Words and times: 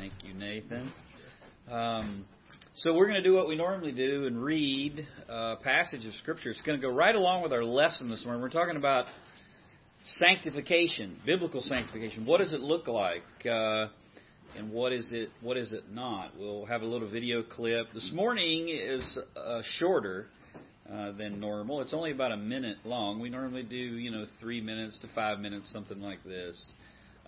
Thank 0.00 0.24
you, 0.24 0.32
Nathan. 0.32 0.90
Um, 1.70 2.24
so 2.76 2.94
we're 2.94 3.04
going 3.04 3.22
to 3.22 3.28
do 3.28 3.34
what 3.34 3.46
we 3.46 3.54
normally 3.54 3.92
do 3.92 4.26
and 4.26 4.42
read 4.42 5.06
a 5.28 5.56
passage 5.56 6.06
of 6.06 6.14
Scripture. 6.14 6.48
It's 6.48 6.62
going 6.62 6.80
to 6.80 6.86
go 6.86 6.90
right 6.90 7.14
along 7.14 7.42
with 7.42 7.52
our 7.52 7.62
lesson 7.62 8.08
this 8.08 8.24
morning. 8.24 8.40
We're 8.40 8.48
talking 8.48 8.76
about 8.76 9.04
sanctification, 10.16 11.18
biblical 11.26 11.60
sanctification. 11.60 12.24
What 12.24 12.38
does 12.38 12.54
it 12.54 12.60
look 12.60 12.88
like, 12.88 13.24
uh, 13.44 13.88
and 14.56 14.72
what 14.72 14.92
is 14.94 15.06
it? 15.12 15.28
What 15.42 15.58
is 15.58 15.74
it 15.74 15.92
not? 15.92 16.30
We'll 16.38 16.64
have 16.64 16.80
a 16.80 16.86
little 16.86 17.10
video 17.10 17.42
clip. 17.42 17.92
This 17.92 18.10
morning 18.14 18.70
is 18.70 19.18
uh, 19.36 19.60
shorter. 19.78 20.28
Uh, 20.90 21.12
than 21.12 21.38
normal. 21.38 21.80
It's 21.82 21.94
only 21.94 22.10
about 22.10 22.32
a 22.32 22.36
minute 22.36 22.78
long. 22.82 23.20
We 23.20 23.30
normally 23.30 23.62
do, 23.62 23.76
you 23.76 24.10
know, 24.10 24.24
three 24.40 24.60
minutes 24.60 24.98
to 25.02 25.08
five 25.14 25.38
minutes, 25.38 25.70
something 25.72 26.00
like 26.00 26.24
this. 26.24 26.60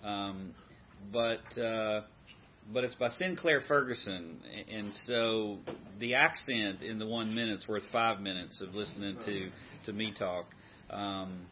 Um, 0.03 0.53
but 1.13 1.57
uh, 1.57 2.01
but 2.71 2.83
it's 2.83 2.95
by 2.95 3.09
Sinclair 3.09 3.61
Ferguson, 3.67 4.39
and 4.71 4.93
so 5.05 5.57
the 5.99 6.15
accent 6.15 6.81
in 6.81 6.99
the 6.99 7.05
one 7.05 7.33
minute's 7.33 7.67
worth 7.67 7.83
five 7.91 8.21
minutes 8.21 8.61
of 8.61 8.73
listening 8.73 9.17
to 9.25 9.49
to 9.85 9.93
me 9.93 10.13
talk. 10.17 10.45
Um, 10.89 11.47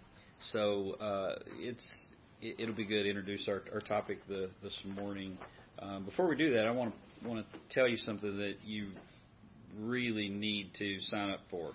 so 0.52 0.94
uh, 0.94 1.36
it's 1.60 2.06
it, 2.42 2.68
will 2.68 2.76
be 2.76 2.86
good 2.86 3.04
to 3.04 3.10
introduce 3.10 3.48
our, 3.48 3.62
our 3.74 3.82
topic 3.82 4.20
the, 4.28 4.50
this 4.64 4.80
morning. 4.96 5.38
Um, 5.80 6.06
before 6.06 6.28
we 6.28 6.36
do 6.36 6.54
that, 6.54 6.68
I 6.68 6.72
want 6.72 6.94
to 6.94 7.28
want 7.28 7.46
to 7.46 7.60
tell 7.70 7.88
you 7.88 7.98
something 7.98 8.38
that 8.38 8.56
you 8.66 8.90
really 9.80 10.30
need 10.30 10.72
to 10.80 11.00
sign 11.02 11.30
up 11.30 11.42
for. 11.50 11.72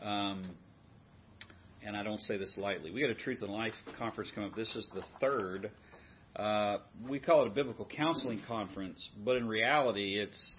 Um, 0.00 0.44
and 1.84 1.96
I 1.96 2.02
don't 2.02 2.20
say 2.20 2.36
this 2.36 2.54
lightly. 2.56 2.90
We 2.90 3.00
got 3.00 3.10
a 3.10 3.14
Truth 3.14 3.42
and 3.42 3.50
Life 3.50 3.74
conference 3.98 4.30
coming 4.34 4.50
up. 4.50 4.56
This 4.56 4.74
is 4.76 4.88
the 4.94 5.02
third 5.20 5.70
uh, 6.36 6.78
we 7.08 7.18
call 7.18 7.44
it 7.44 7.48
a 7.48 7.50
biblical 7.50 7.84
counseling 7.84 8.40
conference, 8.46 9.06
but 9.24 9.36
in 9.36 9.46
reality, 9.46 10.18
it's 10.18 10.54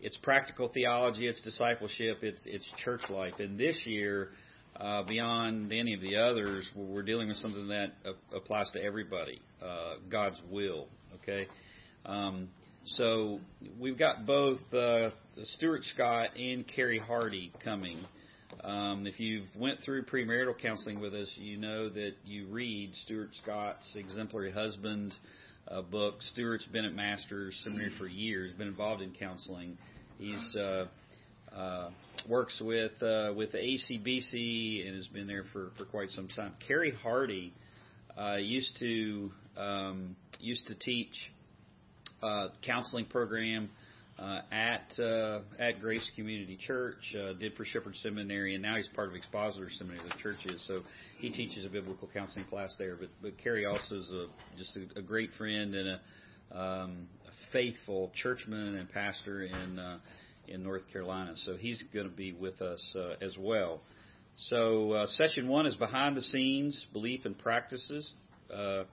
it's 0.00 0.16
practical 0.18 0.68
theology, 0.68 1.26
it's 1.26 1.40
discipleship, 1.40 2.18
it's 2.22 2.42
it's 2.46 2.68
church 2.84 3.02
life. 3.08 3.34
And 3.38 3.58
this 3.58 3.80
year, 3.86 4.30
uh, 4.78 5.04
beyond 5.04 5.72
any 5.72 5.94
of 5.94 6.02
the 6.02 6.16
others, 6.16 6.68
we're 6.74 7.02
dealing 7.02 7.28
with 7.28 7.38
something 7.38 7.68
that 7.68 7.92
applies 8.34 8.70
to 8.72 8.82
everybody, 8.82 9.40
uh, 9.62 9.94
God's 10.10 10.40
will. 10.50 10.88
Okay, 11.22 11.46
um, 12.04 12.48
so 12.84 13.40
we've 13.80 13.98
got 13.98 14.26
both 14.26 14.58
uh, 14.74 15.10
Stuart 15.44 15.82
Scott 15.84 16.36
and 16.36 16.66
Carey 16.68 16.98
Hardy 16.98 17.52
coming. 17.64 17.98
Um, 18.62 19.06
if 19.06 19.20
you've 19.20 19.48
went 19.56 19.80
through 19.80 20.04
premarital 20.04 20.58
counseling 20.60 21.00
with 21.00 21.14
us, 21.14 21.30
you 21.36 21.56
know 21.56 21.88
that 21.88 22.12
you 22.24 22.46
read 22.48 22.94
Stuart 22.94 23.30
Scott's 23.42 23.94
Exemplary 23.96 24.52
Husband 24.52 25.12
uh, 25.68 25.82
book. 25.82 26.22
Stuart's 26.32 26.66
been 26.66 26.84
at 26.84 26.94
Masters 26.94 27.58
Seminary 27.64 27.92
for 27.98 28.06
years, 28.06 28.52
been 28.52 28.68
involved 28.68 29.02
in 29.02 29.12
counseling. 29.12 29.76
He's 30.18 30.56
uh, 30.56 30.86
uh, 31.54 31.90
works 32.28 32.60
with 32.64 32.92
uh, 33.02 33.32
with 33.36 33.52
ACBC 33.52 34.86
and 34.86 34.96
has 34.96 35.06
been 35.08 35.26
there 35.26 35.44
for, 35.52 35.70
for 35.76 35.84
quite 35.84 36.10
some 36.10 36.28
time. 36.28 36.54
Carey 36.66 36.92
Hardy 37.02 37.52
uh, 38.18 38.36
used 38.36 38.76
to 38.78 39.30
um, 39.56 40.16
used 40.40 40.66
to 40.68 40.74
teach 40.74 41.14
uh, 42.22 42.48
counseling 42.64 43.06
program 43.06 43.70
uh, 44.18 44.40
at 44.50 44.98
uh, 44.98 45.40
at 45.58 45.80
Grace 45.80 46.10
Community 46.16 46.56
Church, 46.56 47.14
uh, 47.14 47.34
did 47.34 47.54
for 47.54 47.64
Shepherd 47.64 47.96
Seminary, 47.96 48.54
and 48.54 48.62
now 48.62 48.76
he's 48.76 48.88
part 48.88 49.08
of 49.08 49.14
Expositor 49.14 49.68
Seminary, 49.70 50.00
the 50.08 50.22
church 50.22 50.38
is. 50.46 50.64
So 50.66 50.82
he 51.18 51.30
teaches 51.30 51.66
a 51.66 51.68
biblical 51.68 52.08
counseling 52.12 52.46
class 52.46 52.74
there. 52.78 52.96
But 52.96 53.08
but 53.20 53.36
Carey 53.38 53.66
also 53.66 53.96
is 53.96 54.10
a, 54.10 54.26
just 54.56 54.76
a, 54.76 55.00
a 55.00 55.02
great 55.02 55.30
friend 55.36 55.74
and 55.74 55.88
a, 55.88 56.58
um, 56.58 57.08
a 57.26 57.52
faithful 57.52 58.10
churchman 58.14 58.76
and 58.76 58.90
pastor 58.90 59.44
in 59.44 59.78
uh, 59.78 59.98
in 60.48 60.62
North 60.62 60.90
Carolina. 60.92 61.34
So 61.44 61.56
he's 61.56 61.82
going 61.92 62.08
to 62.08 62.16
be 62.16 62.32
with 62.32 62.62
us 62.62 62.96
uh, 62.98 63.24
as 63.24 63.36
well. 63.38 63.82
So 64.38 64.92
uh, 64.92 65.06
session 65.08 65.48
one 65.48 65.66
is 65.66 65.74
behind 65.76 66.16
the 66.16 66.22
scenes 66.22 66.86
belief 66.92 67.24
and 67.24 67.38
practices 67.38 68.10
uh, 68.54 68.84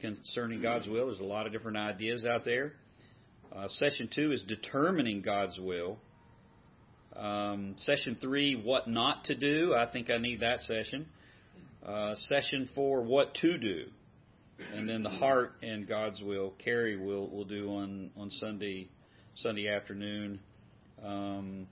concerning 0.00 0.62
God's 0.62 0.88
will. 0.88 1.06
There's 1.06 1.20
a 1.20 1.24
lot 1.24 1.46
of 1.46 1.52
different 1.52 1.76
ideas 1.76 2.24
out 2.24 2.44
there. 2.44 2.72
Uh, 3.56 3.68
session 3.68 4.08
two 4.12 4.32
is 4.32 4.42
determining 4.48 5.22
God's 5.22 5.58
will. 5.60 5.98
Um, 7.14 7.76
session 7.78 8.16
three, 8.20 8.56
what 8.56 8.88
not 8.88 9.24
to 9.26 9.36
do. 9.36 9.74
I 9.74 9.86
think 9.86 10.10
I 10.10 10.18
need 10.18 10.40
that 10.40 10.60
session. 10.60 11.06
Uh, 11.86 12.14
session 12.16 12.68
four, 12.74 13.02
what 13.02 13.32
to 13.36 13.56
do. 13.56 13.84
And 14.74 14.88
then 14.88 15.04
the 15.04 15.10
heart 15.10 15.52
and 15.62 15.86
God's 15.86 16.20
will. 16.20 16.54
Carey 16.64 16.96
will 16.96 17.28
will 17.28 17.44
do 17.44 17.70
on 17.70 18.10
on 18.16 18.30
Sunday 18.30 18.88
Sunday 19.36 19.68
afternoon. 19.68 20.40
Um, 21.04 21.68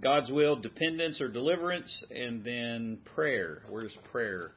God's 0.00 0.30
will, 0.30 0.54
dependence 0.54 1.20
or 1.20 1.26
deliverance, 1.26 2.04
and 2.12 2.44
then 2.44 2.98
prayer. 3.16 3.62
Where 3.68 3.82
does 3.82 3.96
prayer 4.12 4.52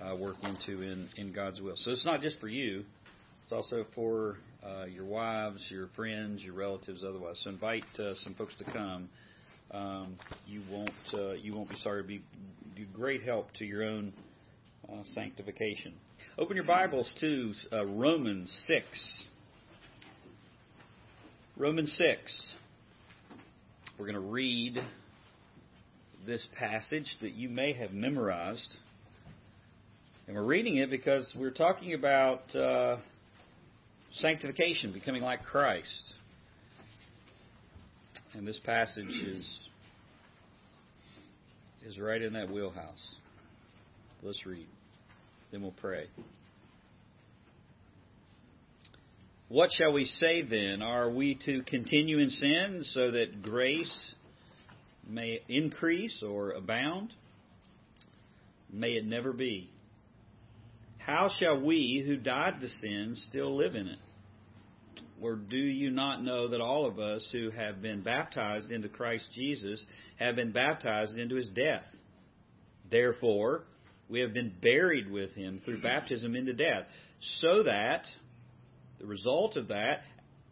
uh, 0.00 0.14
work 0.14 0.36
into 0.44 0.82
in, 0.82 1.08
in 1.16 1.32
God's 1.32 1.60
will? 1.60 1.74
So 1.76 1.90
it's 1.90 2.04
not 2.06 2.20
just 2.20 2.38
for 2.38 2.48
you; 2.48 2.84
it's 3.42 3.52
also 3.52 3.86
for 3.94 4.36
uh, 4.66 4.84
your 4.84 5.04
wives, 5.04 5.66
your 5.70 5.88
friends, 5.94 6.42
your 6.42 6.54
relatives, 6.54 7.04
otherwise. 7.06 7.40
So 7.44 7.50
invite 7.50 7.84
uh, 7.98 8.14
some 8.24 8.34
folks 8.34 8.54
to 8.58 8.64
come. 8.64 9.08
Um, 9.70 10.16
you 10.46 10.62
won't 10.70 10.90
uh, 11.14 11.32
you 11.32 11.54
won't 11.54 11.68
be 11.68 11.76
sorry. 11.76 12.02
To 12.02 12.08
be 12.08 12.22
do 12.74 12.84
great 12.92 13.22
help 13.22 13.52
to 13.54 13.64
your 13.64 13.84
own 13.84 14.12
uh, 14.88 15.02
sanctification. 15.14 15.94
Open 16.38 16.56
your 16.56 16.64
Bibles 16.64 17.12
to 17.20 17.52
uh, 17.72 17.84
Romans 17.84 18.50
six. 18.66 18.86
Romans 21.56 21.92
six. 21.96 22.52
We're 23.98 24.06
going 24.06 24.14
to 24.14 24.30
read 24.30 24.78
this 26.26 26.46
passage 26.58 27.16
that 27.22 27.32
you 27.32 27.48
may 27.48 27.72
have 27.72 27.92
memorized. 27.92 28.76
And 30.26 30.36
we're 30.36 30.44
reading 30.44 30.76
it 30.78 30.90
because 30.90 31.30
we're 31.36 31.50
talking 31.50 31.94
about 31.94 32.54
uh, 32.54 32.96
sanctification, 34.16 34.92
becoming 34.92 35.22
like 35.22 35.44
Christ. 35.44 36.12
And 38.34 38.46
this 38.46 38.58
passage 38.64 39.08
is 39.08 39.68
is 41.86 41.98
right 41.98 42.20
in 42.20 42.32
that 42.32 42.50
wheelhouse. 42.50 43.14
Let's 44.22 44.44
read. 44.44 44.66
Then 45.52 45.62
we'll 45.62 45.74
pray. 45.80 46.06
What 49.48 49.70
shall 49.70 49.92
we 49.92 50.04
say 50.04 50.42
then? 50.42 50.82
Are 50.82 51.08
we 51.08 51.38
to 51.46 51.62
continue 51.62 52.18
in 52.18 52.30
sin 52.30 52.80
so 52.82 53.12
that 53.12 53.42
grace 53.42 54.14
may 55.08 55.40
increase 55.48 56.24
or 56.26 56.50
abound? 56.50 57.12
May 58.72 58.94
it 58.94 59.06
never 59.06 59.32
be. 59.32 59.70
How 60.98 61.28
shall 61.38 61.60
we 61.60 62.02
who 62.04 62.16
died 62.16 62.60
to 62.60 62.68
sin 62.68 63.12
still 63.14 63.56
live 63.56 63.76
in 63.76 63.86
it? 63.86 63.98
Or 65.20 65.36
do 65.36 65.56
you 65.56 65.90
not 65.90 66.22
know 66.22 66.48
that 66.48 66.60
all 66.60 66.86
of 66.86 66.98
us 66.98 67.28
who 67.32 67.50
have 67.50 67.80
been 67.80 68.02
baptized 68.02 68.70
into 68.70 68.88
Christ 68.88 69.28
Jesus 69.34 69.84
have 70.18 70.36
been 70.36 70.52
baptized 70.52 71.16
into 71.16 71.36
his 71.36 71.48
death? 71.48 71.86
Therefore, 72.90 73.64
we 74.08 74.20
have 74.20 74.34
been 74.34 74.52
buried 74.60 75.10
with 75.10 75.32
him 75.34 75.60
through 75.64 75.76
mm-hmm. 75.78 75.86
baptism 75.86 76.36
into 76.36 76.52
death, 76.52 76.84
so 77.40 77.62
that 77.64 78.06
the 78.98 79.06
result 79.06 79.56
of 79.56 79.68
that, 79.68 80.02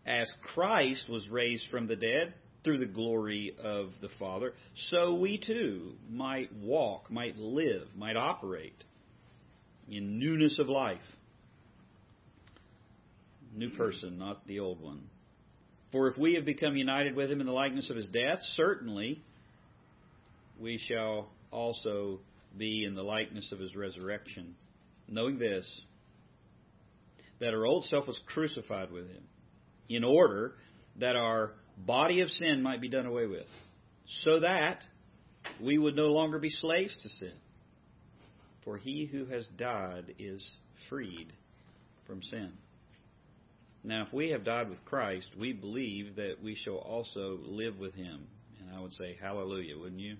as 0.06 0.32
Christ 0.54 1.08
was 1.08 1.28
raised 1.28 1.66
from 1.70 1.86
the 1.86 1.96
dead 1.96 2.34
through 2.62 2.78
the 2.78 2.86
glory 2.86 3.54
of 3.62 3.90
the 4.00 4.08
Father, 4.18 4.54
so 4.90 5.14
we 5.14 5.38
too 5.38 5.92
might 6.10 6.52
walk, 6.54 7.10
might 7.10 7.36
live, 7.36 7.88
might 7.96 8.16
operate 8.16 8.82
in 9.88 10.18
newness 10.18 10.58
of 10.58 10.68
life 10.68 11.00
new 13.54 13.70
person, 13.70 14.18
not 14.18 14.46
the 14.46 14.60
old 14.60 14.80
one. 14.80 15.02
For 15.92 16.08
if 16.08 16.18
we 16.18 16.34
have 16.34 16.44
become 16.44 16.76
united 16.76 17.14
with 17.14 17.30
him 17.30 17.40
in 17.40 17.46
the 17.46 17.52
likeness 17.52 17.88
of 17.90 17.96
his 17.96 18.08
death, 18.08 18.38
certainly 18.54 19.22
we 20.58 20.78
shall 20.78 21.28
also 21.50 22.20
be 22.56 22.84
in 22.84 22.94
the 22.94 23.02
likeness 23.02 23.52
of 23.52 23.58
his 23.58 23.74
resurrection. 23.76 24.54
Knowing 25.08 25.38
this, 25.38 25.68
that 27.40 27.54
our 27.54 27.66
old 27.66 27.84
self 27.84 28.06
was 28.06 28.20
crucified 28.26 28.90
with 28.90 29.08
him, 29.08 29.22
in 29.88 30.02
order 30.02 30.54
that 30.98 31.16
our 31.16 31.52
body 31.76 32.20
of 32.20 32.28
sin 32.28 32.62
might 32.62 32.80
be 32.80 32.88
done 32.88 33.06
away 33.06 33.26
with, 33.26 33.46
so 34.22 34.40
that 34.40 34.82
we 35.60 35.78
would 35.78 35.96
no 35.96 36.06
longer 36.06 36.38
be 36.38 36.50
slaves 36.50 36.96
to 37.02 37.08
sin. 37.08 37.34
For 38.64 38.78
he 38.78 39.04
who 39.04 39.26
has 39.26 39.46
died 39.58 40.14
is 40.18 40.56
freed 40.88 41.32
from 42.06 42.22
sin. 42.22 42.52
Now, 43.86 44.02
if 44.06 44.12
we 44.14 44.30
have 44.30 44.44
died 44.44 44.70
with 44.70 44.82
Christ, 44.86 45.28
we 45.38 45.52
believe 45.52 46.16
that 46.16 46.36
we 46.42 46.54
shall 46.54 46.76
also 46.78 47.38
live 47.44 47.78
with 47.78 47.94
him. 47.94 48.26
And 48.58 48.74
I 48.74 48.80
would 48.80 48.92
say, 48.92 49.16
Hallelujah, 49.20 49.78
wouldn't 49.78 50.00
you? 50.00 50.16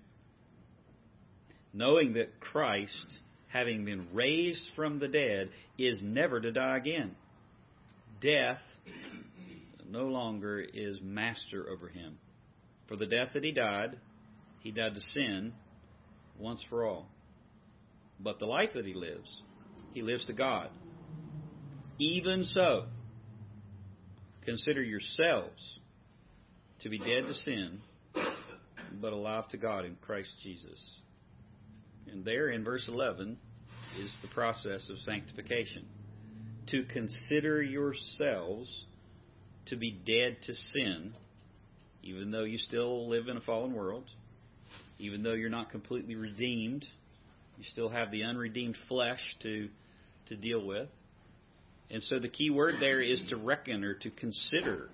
Knowing 1.72 2.12
that 2.12 2.40
Christ, 2.40 3.20
having 3.49 3.87
been 3.87 4.08
raised 4.12 4.64
from 4.76 4.99
the 4.99 5.08
dead, 5.08 5.49
is 5.78 6.00
never 6.02 6.40
to 6.40 6.52
die 6.52 6.76
again. 6.76 7.16
Death, 8.20 8.58
no 9.88 10.05
longer 10.05 10.61
is 10.61 11.00
master 11.02 11.66
over 11.69 11.88
him. 11.88 12.19
For 12.87 12.96
the 12.96 13.06
death 13.06 13.31
that 13.32 13.44
he 13.44 13.52
died, 13.52 13.96
he 14.61 14.72
died 14.72 14.94
to 14.94 15.00
sin 15.00 15.55
once 16.38 16.62
for 16.69 16.84
all. 16.84 17.06
But 18.20 18.38
the 18.38 18.46
life 18.46 18.70
that 18.75 18.84
he 18.84 18.94
lives, 18.94 19.43
he 19.94 20.02
lives 20.02 20.26
to 20.26 20.34
God. 20.34 20.69
Even 21.99 22.44
so, 22.44 22.87
consider 24.44 24.82
yourselves 24.82 25.79
to 26.81 26.88
be 26.88 26.99
dead 26.99 27.26
to 27.26 27.35
sin, 27.35 27.81
but 29.00 29.12
alive 29.12 29.49
to 29.49 29.56
God 29.56 29.85
in 29.85 29.96
Christ 29.96 30.35
Jesus. 30.43 30.82
And 32.11 32.25
there 32.25 32.50
in 32.50 32.64
verse 32.64 32.87
11 32.88 33.37
is 34.00 34.14
the 34.23 34.29
process 34.29 34.88
of 34.91 34.99
sanctification. 34.99 35.87
To 36.69 36.85
consider 36.85 37.62
yourselves 37.62 38.87
to 39.67 39.76
be 39.76 39.91
dead 39.91 40.38
to 40.43 40.55
sin, 40.55 41.14
even 42.02 42.31
though 42.31 42.44
you 42.44 42.58
still 42.58 43.08
live 43.08 43.29
in 43.29 43.37
a 43.37 43.40
fallen 43.40 43.73
world, 43.73 44.05
even 44.99 45.23
though 45.23 45.32
you're 45.32 45.50
not 45.50 45.70
completely 45.70 46.14
redeemed, 46.14 46.85
you 47.58 47.64
still 47.64 47.88
have 47.88 48.11
the 48.11 48.25
unredeemed 48.25 48.76
flesh 48.88 49.20
to 49.43 49.69
to 50.26 50.37
deal 50.37 50.64
with. 50.64 50.88
And 51.94 52.02
so 52.02 52.19
the 52.19 52.29
key 52.29 52.50
word 52.50 52.75
there 52.81 53.00
is 53.00 53.23
to 53.29 53.37
reckon 53.37 53.85
or 53.85 53.94
to 53.94 54.11
consider, 54.11 54.88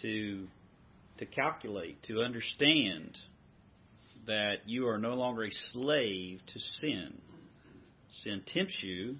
to 0.00 0.46
to 1.18 1.26
calculate, 1.26 2.02
to 2.04 2.22
understand 2.22 3.18
that 4.26 4.60
you 4.64 4.88
are 4.88 4.96
no 4.96 5.12
longer 5.12 5.44
a 5.44 5.50
slave 5.72 6.40
to 6.54 6.58
sin. 6.58 7.20
Sin 8.22 8.40
tempts 8.46 8.82
you, 8.82 9.16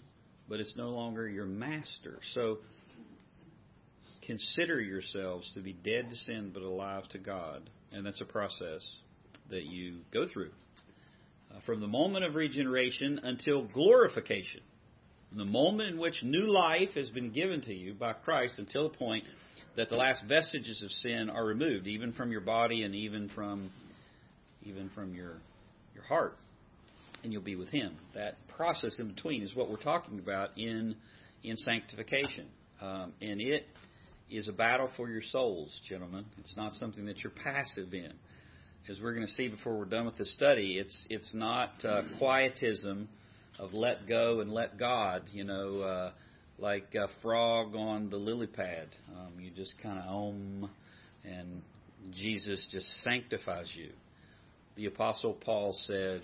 but 0.49 0.59
it's 0.59 0.73
no 0.75 0.88
longer 0.88 1.29
your 1.29 1.44
master. 1.44 2.19
So 2.32 2.61
consider 4.26 4.81
yourselves 4.81 5.50
to 5.53 5.61
be 5.61 5.75
dead 5.75 6.09
to 6.09 6.17
sin 6.17 6.50
but 6.55 6.62
alive 6.62 7.06
to 7.11 7.19
God. 7.19 7.69
And 7.93 8.06
that's 8.06 8.23
a 8.23 8.25
process 8.25 8.83
that 9.50 9.65
you 9.65 9.99
go 10.15 10.25
through. 10.33 10.53
Uh, 11.55 11.61
from 11.67 11.81
the 11.83 11.88
moment 11.88 12.25
of 12.25 12.37
regeneration 12.37 13.21
until 13.23 13.65
glorification. 13.65 14.62
The 15.37 15.44
moment 15.44 15.91
in 15.91 15.99
which 15.99 16.23
new 16.25 16.50
life 16.50 16.91
has 16.94 17.09
been 17.11 17.31
given 17.31 17.61
to 17.62 17.75
you 17.75 17.94
by 17.94 18.15
Christ 18.15 18.55
until 18.59 18.88
the 18.88 18.97
point 18.97 19.25
that 19.77 19.88
the 19.88 19.97
last 19.97 20.25
vestiges 20.29 20.82
of 20.82 20.91
sin 20.91 21.31
are 21.31 21.44
removed, 21.44 21.87
even 21.87 22.12
from 22.12 22.32
your 22.32 22.41
body 22.41 22.82
and 22.82 22.94
even 22.94 23.29
from 23.29 23.71
even 24.62 24.91
from 24.91 25.15
your 25.15 25.37
your 25.94 26.03
heart, 26.05 26.37
and 27.23 27.32
you'll 27.32 27.43
be 27.43 27.55
with 27.55 27.69
Him. 27.69 27.97
That 28.15 28.37
process 28.56 28.97
in 28.99 29.09
between 29.09 29.43
is 29.43 29.55
what 29.55 29.71
we're 29.71 29.77
talking 29.77 30.19
about 30.19 30.59
in 30.59 30.97
in 31.44 31.56
sanctification, 31.56 32.47
um, 32.81 33.12
and 33.23 33.41
it 33.41 33.67
is 34.31 34.49
a 34.49 34.53
battle 34.53 34.91
for 34.97 35.09
your 35.09 35.23
souls, 35.23 35.81
gentlemen. 35.88 36.25
It's 36.38 36.56
not 36.56 36.75
something 36.75 37.06
that 37.06 37.19
you're 37.19 37.33
passive 37.33 37.94
in. 37.94 38.12
As 38.88 38.99
we're 39.00 39.15
going 39.15 39.26
to 39.26 39.33
see 39.33 39.47
before 39.47 39.79
we're 39.79 39.85
done 39.85 40.06
with 40.06 40.19
this 40.19 40.35
study, 40.35 40.76
it's 40.76 41.06
it's 41.09 41.33
not 41.33 41.85
uh, 41.85 42.03
quietism 42.19 43.09
of 43.58 43.75
let 43.75 44.08
go 44.08 44.41
and 44.41 44.52
let 44.52 44.79
God. 44.79 45.25
You 45.32 45.44
know. 45.44 45.81
Uh, 45.81 46.11
like 46.61 46.94
a 46.94 47.08
frog 47.23 47.75
on 47.75 48.11
the 48.11 48.17
lily 48.17 48.47
pad. 48.47 48.88
Um, 49.17 49.41
you 49.41 49.50
just 49.50 49.75
kind 49.82 49.99
of 49.99 50.05
om, 50.06 50.70
and 51.25 51.62
Jesus 52.12 52.67
just 52.70 52.87
sanctifies 53.02 53.70
you. 53.75 53.91
The 54.76 54.87
Apostle 54.87 55.32
Paul 55.32 55.75
said 55.87 56.23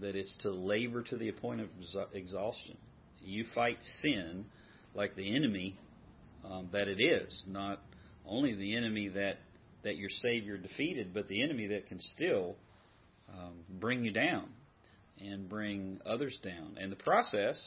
that 0.00 0.16
it's 0.16 0.36
to 0.42 0.50
labor 0.50 1.02
to 1.02 1.16
the 1.16 1.30
point 1.32 1.60
of 1.60 1.68
exhaustion. 2.12 2.76
You 3.24 3.44
fight 3.54 3.78
sin 4.00 4.46
like 4.94 5.14
the 5.14 5.34
enemy 5.34 5.76
um, 6.44 6.68
that 6.72 6.88
it 6.88 7.00
is, 7.00 7.42
not 7.46 7.80
only 8.26 8.54
the 8.54 8.76
enemy 8.76 9.08
that 9.08 9.38
that 9.84 9.96
your 9.96 10.10
Savior 10.10 10.56
defeated, 10.56 11.12
but 11.12 11.26
the 11.26 11.42
enemy 11.42 11.68
that 11.68 11.88
can 11.88 11.98
still 12.14 12.54
um, 13.32 13.54
bring 13.80 14.04
you 14.04 14.12
down 14.12 14.48
and 15.22 15.48
bring 15.48 16.00
others 16.04 16.36
down. 16.42 16.76
And 16.80 16.90
the 16.90 16.96
process 16.96 17.58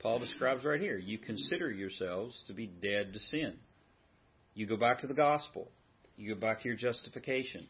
Paul 0.00 0.18
describes 0.18 0.64
right 0.64 0.80
here. 0.80 0.98
You 0.98 1.18
consider 1.18 1.70
yourselves 1.70 2.40
to 2.46 2.52
be 2.52 2.66
dead 2.66 3.12
to 3.14 3.18
sin. 3.18 3.54
You 4.54 4.66
go 4.66 4.76
back 4.76 5.00
to 5.00 5.06
the 5.06 5.14
gospel. 5.14 5.68
You 6.16 6.34
go 6.34 6.40
back 6.40 6.62
to 6.62 6.68
your 6.68 6.76
justification. 6.76 7.66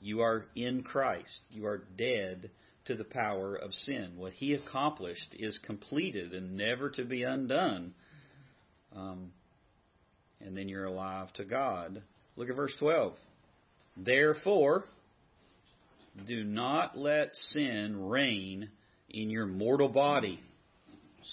You 0.00 0.20
are 0.20 0.46
in 0.54 0.82
Christ. 0.82 1.40
You 1.50 1.66
are 1.66 1.84
dead 1.96 2.50
to 2.86 2.94
the 2.94 3.04
power 3.04 3.54
of 3.54 3.72
sin. 3.72 4.14
What 4.16 4.32
he 4.32 4.54
accomplished 4.54 5.36
is 5.38 5.58
completed 5.64 6.32
and 6.32 6.56
never 6.56 6.90
to 6.90 7.04
be 7.04 7.22
undone. 7.22 7.94
Um, 8.94 9.32
and 10.40 10.56
then 10.56 10.68
you're 10.68 10.86
alive 10.86 11.32
to 11.34 11.44
God. 11.44 12.02
Look 12.36 12.48
at 12.48 12.56
verse 12.56 12.74
12. 12.78 13.14
Therefore, 13.96 14.84
do 16.26 16.44
not 16.44 16.96
let 16.96 17.34
sin 17.52 18.08
reign 18.08 18.70
in 19.10 19.30
your 19.30 19.46
mortal 19.46 19.88
body 19.88 20.40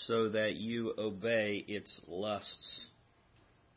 so 0.07 0.29
that 0.29 0.55
you 0.55 0.93
obey 0.97 1.63
its 1.67 2.01
lusts. 2.07 2.85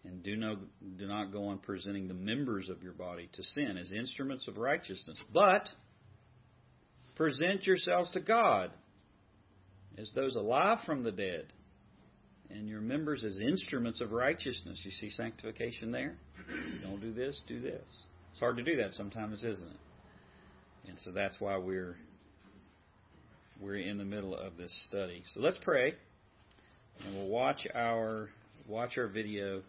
And 0.05 0.23
do, 0.23 0.37
no, 0.37 0.57
do 0.97 1.07
not 1.07 1.33
go 1.33 1.49
on 1.49 1.59
presenting 1.59 2.09
the 2.09 2.15
members 2.15 2.69
of 2.71 2.83
your 2.83 2.93
body 2.93 3.29
to 3.33 3.43
sin 3.43 3.77
as 3.77 3.93
instruments 3.93 4.49
of 4.49 4.57
righteousness, 4.57 5.19
but 5.33 5.69
present 7.15 7.67
yourselves 7.67 8.11
to 8.13 8.21
God 8.21 8.71
as 9.99 10.13
those 10.15 10.37
alive 10.37 10.79
from 10.87 11.03
the 11.03 11.11
dead, 11.11 11.53
and 12.51 12.69
your 12.69 12.81
members 12.81 13.25
as 13.25 13.39
instruments 13.41 14.01
of 14.01 14.13
righteousness. 14.13 14.81
You 14.85 14.93
see 14.93 15.11
sanctification 15.11 15.91
there? 15.91 16.17
Don't 16.83 17.01
do 17.01 17.13
this, 17.13 17.41
do 17.47 17.61
this. 17.61 17.83
It's 18.31 18.41
hard 18.41 18.57
to 18.57 18.63
do 18.63 18.77
that 18.77 18.93
sometimes, 18.93 19.43
isn't 19.43 19.69
it? 19.69 19.77
And 20.87 20.99
so 20.99 21.11
that's 21.11 21.41
why 21.41 21.57
we're 21.57 21.97
we're 23.61 23.77
in 23.77 23.99
the 23.99 24.05
middle 24.05 24.37
of 24.37 24.57
this 24.57 24.73
study. 24.89 25.23
So 25.35 25.41
let's 25.41 25.59
pray, 25.63 25.95
and 27.05 27.15
we'll 27.17 27.29
watch 27.29 27.67
our 27.75 28.29
watch 28.69 28.99
our 28.99 29.09
video, 29.09 29.63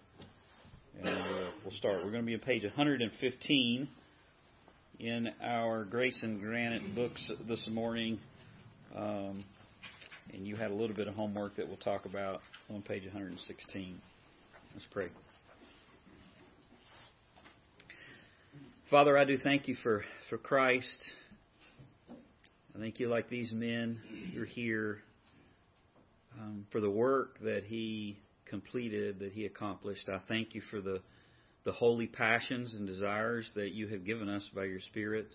and 1.02 1.06
we'll, 1.06 1.50
we'll 1.64 1.74
start. 1.74 2.04
We're 2.04 2.12
going 2.12 2.24
to 2.24 2.28
be 2.28 2.36
on 2.36 2.42
page 2.42 2.64
115 2.64 3.88
in 5.00 5.30
our 5.42 5.86
Grace 5.86 6.20
and 6.24 6.42
Granite 6.42 6.94
books 6.94 7.32
this 7.48 7.68
morning, 7.72 8.20
um, 8.96 9.44
and 10.34 10.46
you 10.46 10.56
had 10.56 10.72
a 10.72 10.74
little 10.74 10.96
bit 10.96 11.08
of 11.08 11.16
homework 11.16 11.56
that 11.56 11.68
we'll 11.68 11.78
talk 11.78 12.06
about 12.06 12.42
on 12.70 12.82
page 12.82 13.06
116. 13.06 14.02
Let's 14.74 14.88
pray. 14.92 15.08
Father, 18.92 19.18
I 19.18 19.24
do 19.24 19.38
thank 19.38 19.68
you 19.68 19.76
for, 19.83 20.04
for 20.30 20.38
Christ. 20.38 21.06
I 22.76 22.80
thank 22.80 23.00
you, 23.00 23.07
like 23.09 23.30
these 23.30 23.52
men, 23.52 24.00
you're 24.31 24.45
here 24.45 25.00
um, 26.40 26.68
for 26.71 26.80
the 26.80 26.90
work 26.90 27.40
that 27.42 27.64
he 27.64 28.19
completed, 28.45 29.19
that 29.19 29.33
he 29.33 29.45
accomplished. 29.45 30.07
I 30.07 30.19
thank 30.28 30.54
you 30.54 30.62
for 30.69 30.81
the 30.81 31.02
the 31.66 31.71
holy 31.74 32.07
passions 32.07 32.74
and 32.74 32.88
desires 32.88 33.50
that 33.56 33.71
you 33.74 33.88
have 33.88 34.06
given 34.06 34.30
us 34.30 34.50
by 34.56 34.64
your 34.64 34.80
Spirit. 34.80 35.28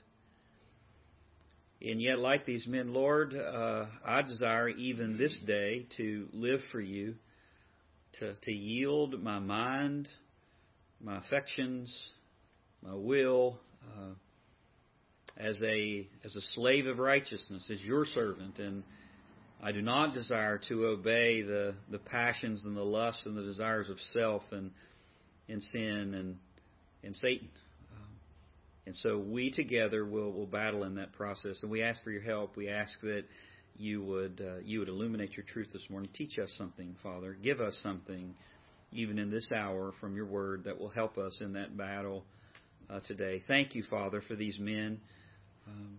And 1.83 2.01
yet, 2.01 2.19
like 2.19 2.47
these 2.47 2.67
men, 2.67 2.95
Lord, 2.95 3.35
uh, 3.35 3.85
I 4.05 4.23
desire 4.23 4.69
even 4.71 5.19
this 5.19 5.39
day 5.47 5.87
to 5.99 6.29
live 6.33 6.61
for 6.73 6.81
you, 6.81 7.15
to, 8.21 8.35
to 8.35 8.53
yield 8.53 9.23
my 9.23 9.39
mind, 9.39 10.09
my 11.01 11.19
affections, 11.19 12.11
my 12.83 12.95
will, 12.95 13.59
uh, 13.87 14.15
as 15.37 15.61
a 15.63 16.07
as 16.25 16.37
a 16.37 16.41
slave 16.41 16.87
of 16.87 16.99
righteousness, 16.99 17.69
as 17.73 17.81
your 17.83 18.05
servant, 18.05 18.59
and 18.59 18.85
I 19.63 19.73
do 19.73 19.83
not 19.83 20.15
desire 20.15 20.61
to 20.69 20.87
obey 20.87 21.43
the 21.43 21.75
the 21.91 21.99
passions 21.99 22.65
and 22.65 22.77
the 22.77 22.85
lusts 22.85 23.27
and 23.27 23.37
the 23.37 23.43
desires 23.43 23.91
of 23.91 23.99
self 24.13 24.43
and 24.53 24.71
and 25.49 25.63
sin 25.63 26.15
and 26.15 26.37
and 27.03 27.17
Satan. 27.17 27.49
Um, 27.93 28.09
and 28.87 28.97
so 28.97 29.19
we 29.19 29.51
together 29.51 30.05
will 30.05 30.33
will 30.33 30.47
battle 30.47 30.85
in 30.85 30.97
that 30.97 31.13
process, 31.13 31.61
and 31.63 31.71
we 31.71 31.83
ask 31.83 32.03
for 32.05 32.11
your 32.11 32.23
help. 32.23 32.57
We 32.57 32.69
ask 32.69 33.01
that 33.01 33.25
you 33.77 34.03
would 34.05 34.41
uh, 34.41 34.61
you 34.65 34.79
would 34.79 34.89
illuminate 34.89 35.37
your 35.37 35.47
truth 35.53 35.69
this 35.73 35.85
morning. 35.91 36.11
Teach 36.15 36.39
us 36.39 36.53
something, 36.57 36.95
Father. 37.03 37.37
Give 37.43 37.61
us 37.61 37.77
something, 37.83 38.35
even 38.93 39.19
in 39.19 39.31
this 39.31 39.51
hour, 39.53 39.93
from 40.01 40.15
your 40.15 40.27
word 40.27 40.65
that 40.65 40.79
will 40.79 40.91
help 40.91 41.19
us 41.19 41.39
in 41.41 41.55
that 41.55 41.77
battle 41.77 42.25
uh, 42.89 43.01
today. 43.07 43.43
Thank 43.49 43.75
you, 43.75 43.83
Father, 43.91 44.23
for 44.29 44.37
these 44.37 44.61
men 44.61 45.01
um, 45.67 45.99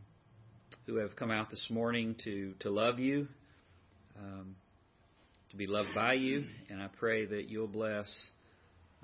who 0.85 0.97
have 0.97 1.15
come 1.15 1.31
out 1.31 1.49
this 1.49 1.67
morning 1.69 2.15
to, 2.23 2.53
to 2.59 2.69
love 2.69 2.99
you, 2.99 3.27
um, 4.19 4.55
to 5.51 5.57
be 5.57 5.67
loved 5.67 5.89
by 5.95 6.13
you, 6.13 6.43
and 6.69 6.81
I 6.81 6.87
pray 6.99 7.25
that 7.25 7.49
you'll 7.49 7.67
bless 7.67 8.11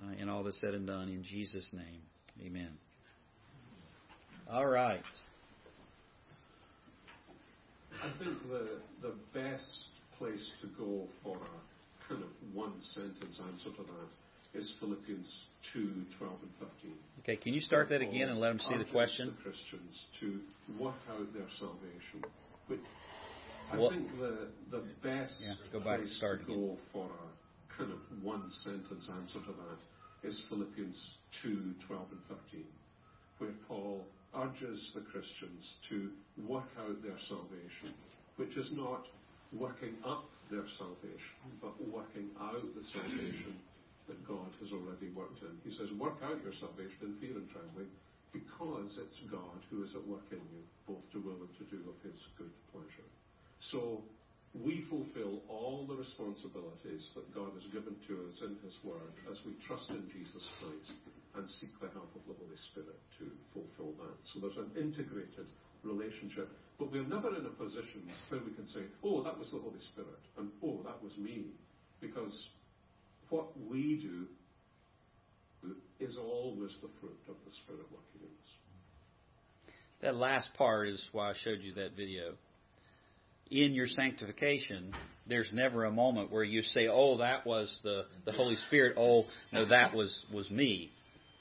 uh, 0.02 0.22
in 0.22 0.30
all 0.30 0.44
that's 0.44 0.60
said 0.62 0.74
and 0.74 0.88
done. 0.88 1.10
In 1.10 1.24
Jesus' 1.24 1.70
name, 1.74 2.02
amen. 2.46 2.72
All 4.50 4.68
right. 4.68 5.04
I 8.04 8.24
think 8.24 8.38
the 8.50 8.80
the 9.02 9.14
best 9.34 9.86
place 10.18 10.52
to 10.62 10.68
go 10.78 11.08
for 11.24 11.38
a 11.38 12.10
kind 12.10 12.24
of 12.24 12.30
one 12.54 12.74
sentence 12.82 13.40
answer 13.48 13.70
to 13.70 13.84
that 13.84 14.10
is 14.54 14.74
Philippians 14.80 15.48
2 15.74 16.06
12 16.18 16.34
and 16.42 16.52
13. 16.60 16.92
Okay, 17.20 17.36
can 17.38 17.54
you 17.54 17.62
start 17.62 17.90
that 17.90 18.02
again 18.02 18.30
and 18.30 18.40
let 18.40 18.50
them 18.50 18.60
see 18.60 18.78
the 18.78 18.90
question? 18.92 19.34
The 19.38 19.44
Christians 19.50 20.06
to 20.20 20.40
work 20.80 20.96
out 21.10 21.32
their 21.34 21.48
salvation. 21.58 22.22
But 22.68 22.80
I 23.72 23.78
What- 23.78 23.94
think 23.94 24.18
the 24.20 24.52
the 24.70 24.82
best 25.02 25.42
Yeah, 25.42 25.56
go 25.72 25.80
back 25.80 26.00
place 26.00 26.18
start 26.18 26.40
to 26.40 26.46
again. 26.46 26.68
go 26.68 26.78
for 26.92 27.10
a 27.10 27.74
kind 27.78 27.92
of 27.92 28.24
one 28.24 28.52
sentence 28.52 29.10
answer 29.10 29.40
to 29.40 29.52
that 29.54 29.80
is 30.28 30.42
Philippians 30.50 31.18
2 31.42 31.74
12 31.88 32.12
and 32.12 32.24
13, 32.26 32.68
where 33.38 33.54
Paul 33.68 34.06
urges 34.36 34.92
the 34.94 35.02
Christians 35.02 35.80
to 35.90 36.12
work 36.38 36.70
out 36.78 37.02
their 37.02 37.20
salvation, 37.20 37.94
which 38.38 38.56
is 38.58 38.72
not 38.74 39.08
working 39.54 39.96
up 40.04 40.30
their 40.50 40.68
salvation, 40.78 41.58
but 41.62 41.80
working 41.88 42.30
out 42.40 42.74
the 42.76 42.84
salvation 42.84 43.60
that 44.08 44.22
God 44.28 44.50
has 44.60 44.72
already 44.72 45.10
worked 45.14 45.42
in. 45.42 45.54
He 45.64 45.74
says, 45.76 45.92
Work 45.98 46.22
out 46.24 46.42
your 46.44 46.56
salvation 46.58 47.12
in 47.12 47.14
fear 47.20 47.36
and 47.38 47.50
trembling, 47.50 47.92
because 48.34 48.98
it's 48.98 49.20
God 49.28 49.60
who 49.70 49.84
is 49.84 49.96
at 49.96 50.06
work 50.08 50.26
in 50.32 50.42
you, 50.54 50.64
both 50.88 51.04
to 51.12 51.20
will 51.20 51.42
and 51.44 51.54
to 51.60 51.66
do 51.68 51.84
of 51.90 51.98
His 52.02 52.18
good 52.38 52.54
pleasure. 52.72 53.10
So 53.60 54.02
we 54.54 54.84
fulfill 54.90 55.44
all 55.48 55.88
the 55.88 55.96
responsibilities 55.96 57.12
that 57.16 57.28
God 57.36 57.56
has 57.56 57.68
given 57.72 57.96
to 58.08 58.14
us 58.28 58.42
in 58.44 58.58
His 58.64 58.76
Word 58.84 59.16
as 59.30 59.40
we 59.46 59.56
trust 59.68 59.90
in 59.92 60.04
Jesus 60.12 60.44
Christ 60.60 60.96
and 61.36 61.48
seek 61.48 61.72
the 61.80 61.88
help 61.96 62.12
of 62.16 62.24
the 62.28 62.36
Holy 62.36 62.60
Spirit 62.72 63.00
to 63.20 63.32
fulfill 63.56 63.96
that. 64.04 64.18
So 64.28 64.44
there's 64.44 64.60
an 64.60 64.76
integrated 64.76 65.48
relationship. 65.84 66.50
But 66.78 66.92
we're 66.92 67.08
never 67.08 67.30
in 67.36 67.46
a 67.46 67.56
position 67.56 68.04
where 68.30 68.42
we 68.44 68.52
can 68.52 68.68
say, 68.68 68.82
oh, 69.04 69.24
that 69.24 69.38
was 69.38 69.52
the 69.52 69.60
Holy 69.60 69.80
Spirit, 69.94 70.20
and 70.38 70.50
oh, 70.64 70.82
that 70.84 71.02
was 71.04 71.16
me. 71.18 71.54
Because 72.02 72.50
what 73.32 73.48
we 73.70 74.00
do 74.04 74.28
is 76.00 76.18
always 76.18 76.78
the 76.82 76.90
fruit 77.00 77.18
of 77.28 77.36
the 77.46 77.52
Spirit 77.64 77.86
working 77.92 78.22
in 78.22 78.28
us. 78.28 79.74
That 80.02 80.16
last 80.16 80.54
part 80.56 80.90
is 80.90 81.10
why 81.12 81.30
I 81.30 81.34
showed 81.44 81.62
you 81.62 81.74
that 81.76 81.96
video. 81.96 82.34
In 83.50 83.74
your 83.74 83.88
sanctification, 83.88 84.96
there's 85.28 85.52
never 85.54 85.86
a 85.86 85.92
moment 85.92 86.32
where 86.32 86.44
you 86.44 86.62
say, 86.62 86.88
"Oh, 86.88 87.18
that 87.18 87.46
was 87.46 87.74
the 87.84 88.06
the 88.26 88.32
Holy 88.32 88.56
Spirit." 88.56 88.96
Oh, 88.98 89.26
no, 89.54 89.66
that 89.66 89.94
was 89.94 90.26
was 90.34 90.50
me. 90.50 90.92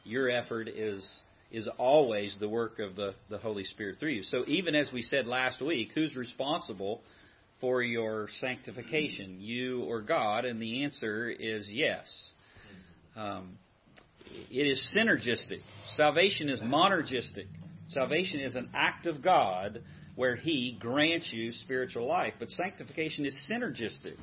Your 0.04 0.30
effort 0.30 0.68
is 0.68 1.22
is 1.50 1.68
always 1.78 2.36
the 2.38 2.48
work 2.48 2.78
of 2.78 2.96
the 2.96 3.14
the 3.28 3.38
Holy 3.38 3.64
Spirit 3.64 3.98
through 3.98 4.12
you. 4.12 4.22
So 4.24 4.44
even 4.46 4.74
as 4.74 4.92
we 4.92 5.02
said 5.02 5.26
last 5.26 5.60
week, 5.62 5.92
who's 5.94 6.14
responsible 6.14 7.02
for 7.60 7.82
your 7.82 8.28
sanctification, 8.40 9.36
you 9.40 9.82
or 9.84 10.00
God? 10.00 10.44
And 10.44 10.60
the 10.60 10.84
answer 10.84 11.30
is 11.30 11.68
yes. 11.70 12.06
Um, 13.16 13.58
it 14.50 14.66
is 14.66 14.88
synergistic. 14.96 15.60
Salvation 15.96 16.48
is 16.48 16.60
monergistic. 16.60 17.46
Salvation 17.88 18.40
is 18.40 18.54
an 18.54 18.70
act 18.74 19.06
of 19.06 19.22
God 19.22 19.82
where 20.14 20.36
He 20.36 20.76
grants 20.78 21.32
you 21.32 21.52
spiritual 21.52 22.06
life. 22.06 22.34
But 22.38 22.48
sanctification 22.50 23.26
is 23.26 23.34
synergistic. 23.50 24.16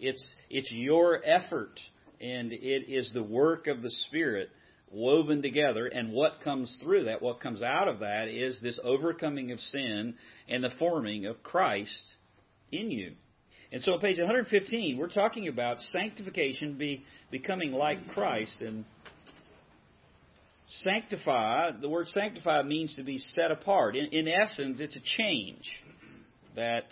It's, 0.00 0.34
it's 0.48 0.72
your 0.72 1.20
effort, 1.24 1.78
and 2.20 2.52
it 2.52 2.92
is 2.92 3.10
the 3.12 3.22
work 3.22 3.66
of 3.66 3.82
the 3.82 3.90
Spirit 4.06 4.48
woven 4.90 5.42
together. 5.42 5.86
And 5.86 6.12
what 6.12 6.40
comes 6.42 6.76
through 6.82 7.04
that, 7.04 7.20
what 7.22 7.40
comes 7.40 7.62
out 7.62 7.88
of 7.88 8.00
that, 8.00 8.28
is 8.28 8.60
this 8.60 8.78
overcoming 8.82 9.52
of 9.52 9.60
sin 9.60 10.14
and 10.48 10.62
the 10.62 10.70
forming 10.78 11.26
of 11.26 11.42
Christ 11.42 12.14
in 12.72 12.90
you. 12.90 13.12
And 13.70 13.82
so 13.82 13.92
on 13.92 14.00
page 14.00 14.18
115, 14.18 14.96
we're 14.96 15.08
talking 15.08 15.48
about 15.48 15.80
sanctification, 15.80 16.78
be, 16.78 17.04
becoming 17.30 17.72
like 17.72 18.08
Christ. 18.12 18.62
And 18.62 18.84
sanctify, 20.68 21.72
the 21.80 21.88
word 21.88 22.08
sanctify 22.08 22.62
means 22.62 22.94
to 22.96 23.02
be 23.02 23.18
set 23.18 23.50
apart. 23.50 23.94
In, 23.94 24.06
in 24.06 24.28
essence, 24.28 24.80
it's 24.80 24.96
a 24.96 25.02
change 25.22 25.68
that, 26.56 26.86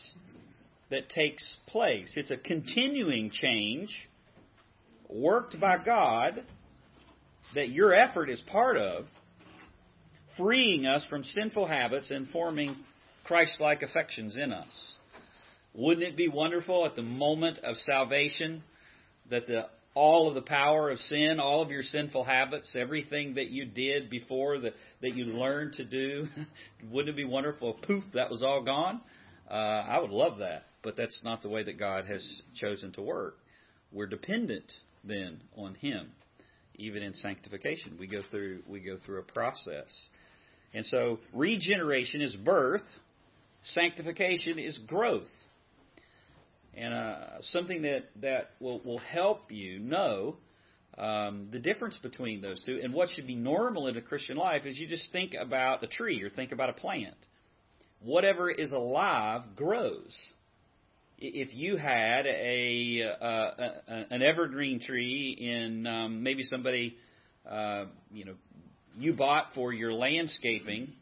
that 0.90 1.08
takes 1.08 1.56
place. 1.66 2.12
It's 2.16 2.30
a 2.30 2.36
continuing 2.36 3.30
change 3.30 3.90
worked 5.08 5.58
by 5.58 5.78
God 5.82 6.44
that 7.54 7.68
your 7.68 7.94
effort 7.94 8.28
is 8.28 8.40
part 8.50 8.76
of, 8.76 9.06
freeing 10.36 10.86
us 10.86 11.04
from 11.08 11.24
sinful 11.24 11.66
habits 11.66 12.10
and 12.10 12.28
forming 12.28 12.76
Christ 13.24 13.60
like 13.60 13.82
affections 13.82 14.36
in 14.36 14.52
us. 14.52 14.95
Wouldn't 15.76 16.06
it 16.06 16.16
be 16.16 16.28
wonderful 16.28 16.86
at 16.86 16.96
the 16.96 17.02
moment 17.02 17.58
of 17.58 17.76
salvation 17.76 18.62
that 19.28 19.46
the 19.46 19.66
all 19.94 20.28
of 20.28 20.34
the 20.34 20.42
power 20.42 20.90
of 20.90 20.98
sin, 20.98 21.40
all 21.40 21.62
of 21.62 21.70
your 21.70 21.82
sinful 21.82 22.24
habits, 22.24 22.76
everything 22.78 23.34
that 23.34 23.48
you 23.48 23.64
did 23.64 24.10
before 24.10 24.58
that, 24.58 24.74
that 25.00 25.14
you 25.14 25.24
learned 25.24 25.72
to 25.74 25.84
do, 25.84 26.28
wouldn't 26.90 27.14
it 27.14 27.16
be 27.16 27.24
wonderful? 27.24 27.74
Poof, 27.86 28.04
that 28.12 28.30
was 28.30 28.42
all 28.42 28.62
gone. 28.62 29.00
Uh, 29.50 29.54
I 29.54 29.98
would 29.98 30.10
love 30.10 30.38
that, 30.38 30.64
but 30.82 30.96
that's 30.96 31.18
not 31.24 31.42
the 31.42 31.48
way 31.48 31.62
that 31.62 31.78
God 31.78 32.04
has 32.06 32.22
chosen 32.54 32.92
to 32.92 33.02
work. 33.02 33.38
We're 33.90 34.06
dependent 34.06 34.70
then 35.02 35.40
on 35.56 35.74
Him, 35.76 36.08
even 36.74 37.02
in 37.02 37.14
sanctification. 37.14 37.96
We 37.98 38.06
go 38.06 38.20
through 38.30 38.62
we 38.68 38.80
go 38.80 38.98
through 39.04 39.20
a 39.20 39.24
process, 39.24 39.94
and 40.74 40.84
so 40.86 41.20
regeneration 41.32 42.20
is 42.20 42.34
birth, 42.36 42.84
sanctification 43.64 44.58
is 44.58 44.76
growth 44.86 45.28
and 46.76 46.92
uh, 46.92 47.16
something 47.50 47.82
that 47.82 48.04
that 48.20 48.50
will 48.60 48.80
will 48.84 48.98
help 48.98 49.50
you 49.50 49.78
know 49.78 50.36
um, 50.98 51.48
the 51.52 51.58
difference 51.58 51.98
between 52.02 52.40
those 52.40 52.62
two 52.64 52.80
and 52.82 52.92
what 52.92 53.08
should 53.10 53.26
be 53.26 53.34
normal 53.34 53.86
in 53.86 53.96
a 53.96 54.02
Christian 54.02 54.36
life 54.36 54.64
is 54.66 54.78
you 54.78 54.86
just 54.86 55.10
think 55.12 55.34
about 55.38 55.82
a 55.82 55.86
tree 55.86 56.22
or 56.22 56.30
think 56.30 56.52
about 56.52 56.70
a 56.70 56.74
plant. 56.74 57.16
Whatever 58.00 58.50
is 58.50 58.72
alive 58.72 59.42
grows. 59.56 60.14
If 61.18 61.54
you 61.54 61.76
had 61.76 62.26
a, 62.26 63.02
uh, 63.02 63.26
a 63.26 64.06
an 64.10 64.22
evergreen 64.22 64.80
tree 64.80 65.36
in 65.38 65.86
um, 65.86 66.22
maybe 66.22 66.42
somebody 66.44 66.96
uh, 67.50 67.86
you 68.12 68.26
know 68.26 68.34
you 68.98 69.14
bought 69.14 69.54
for 69.54 69.72
your 69.72 69.92
landscaping, 69.92 70.92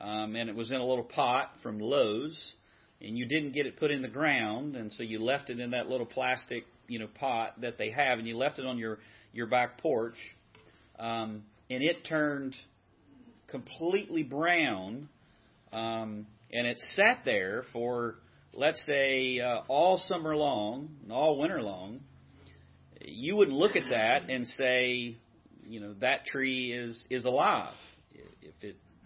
um, 0.00 0.34
and 0.34 0.48
it 0.48 0.56
was 0.56 0.70
in 0.70 0.76
a 0.76 0.84
little 0.84 1.04
pot 1.04 1.50
from 1.62 1.78
Lowe's 1.78 2.54
and 3.00 3.16
you 3.16 3.26
didn't 3.26 3.52
get 3.52 3.66
it 3.66 3.76
put 3.76 3.90
in 3.90 4.02
the 4.02 4.08
ground, 4.08 4.76
and 4.76 4.92
so 4.92 5.02
you 5.02 5.22
left 5.22 5.50
it 5.50 5.60
in 5.60 5.70
that 5.70 5.88
little 5.88 6.06
plastic, 6.06 6.64
you 6.88 6.98
know, 6.98 7.06
pot 7.06 7.60
that 7.60 7.78
they 7.78 7.90
have, 7.90 8.18
and 8.18 8.26
you 8.26 8.36
left 8.36 8.58
it 8.58 8.66
on 8.66 8.78
your 8.78 8.98
your 9.32 9.46
back 9.46 9.78
porch, 9.78 10.16
um, 10.98 11.42
and 11.70 11.82
it 11.82 12.04
turned 12.08 12.56
completely 13.48 14.22
brown, 14.22 15.08
um, 15.72 16.26
and 16.52 16.66
it 16.66 16.78
sat 16.94 17.22
there 17.24 17.64
for 17.72 18.16
let's 18.52 18.84
say 18.86 19.40
uh, 19.40 19.60
all 19.68 19.98
summer 20.06 20.36
long, 20.36 20.88
all 21.10 21.38
winter 21.38 21.62
long. 21.62 22.00
You 23.00 23.36
wouldn't 23.36 23.56
look 23.56 23.76
at 23.76 23.90
that 23.90 24.28
and 24.28 24.46
say, 24.46 25.16
you 25.64 25.80
know, 25.80 25.94
that 26.00 26.26
tree 26.26 26.72
is 26.72 27.06
is 27.10 27.24
alive. 27.24 27.74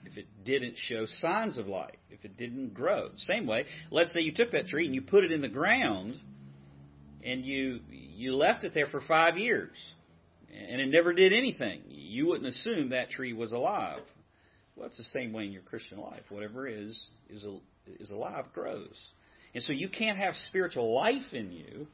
If 0.04 0.16
it 0.16 0.26
didn't 0.44 0.74
show 0.76 1.06
signs 1.20 1.58
of 1.58 1.66
life, 1.66 1.96
if 2.10 2.24
it 2.24 2.36
didn't 2.36 2.74
grow. 2.74 3.10
Same 3.16 3.46
way, 3.46 3.64
let's 3.90 4.12
say 4.12 4.20
you 4.20 4.32
took 4.34 4.50
that 4.50 4.66
tree 4.66 4.86
and 4.86 4.94
you 4.94 5.02
put 5.02 5.24
it 5.24 5.32
in 5.32 5.40
the 5.40 5.48
ground 5.48 6.16
and 7.24 7.44
you 7.44 7.80
you 7.90 8.34
left 8.34 8.64
it 8.64 8.74
there 8.74 8.88
for 8.88 9.00
5 9.00 9.38
years 9.38 9.76
and 10.52 10.80
it 10.80 10.88
never 10.88 11.12
did 11.12 11.32
anything. 11.32 11.82
You 11.88 12.26
wouldn't 12.28 12.48
assume 12.48 12.90
that 12.90 13.10
tree 13.10 13.32
was 13.32 13.52
alive. 13.52 14.02
Well, 14.76 14.86
it's 14.86 14.98
the 14.98 15.04
same 15.04 15.32
way 15.32 15.44
in 15.44 15.52
your 15.52 15.62
Christian 15.62 15.98
life. 15.98 16.22
Whatever 16.28 16.66
is 16.66 17.10
is 17.30 17.46
is 17.98 18.10
alive 18.10 18.46
grows. 18.52 18.98
And 19.54 19.62
so 19.64 19.72
you 19.72 19.88
can't 19.88 20.18
have 20.18 20.34
spiritual 20.34 20.94
life 20.94 21.32
in 21.32 21.52
you 21.52 21.86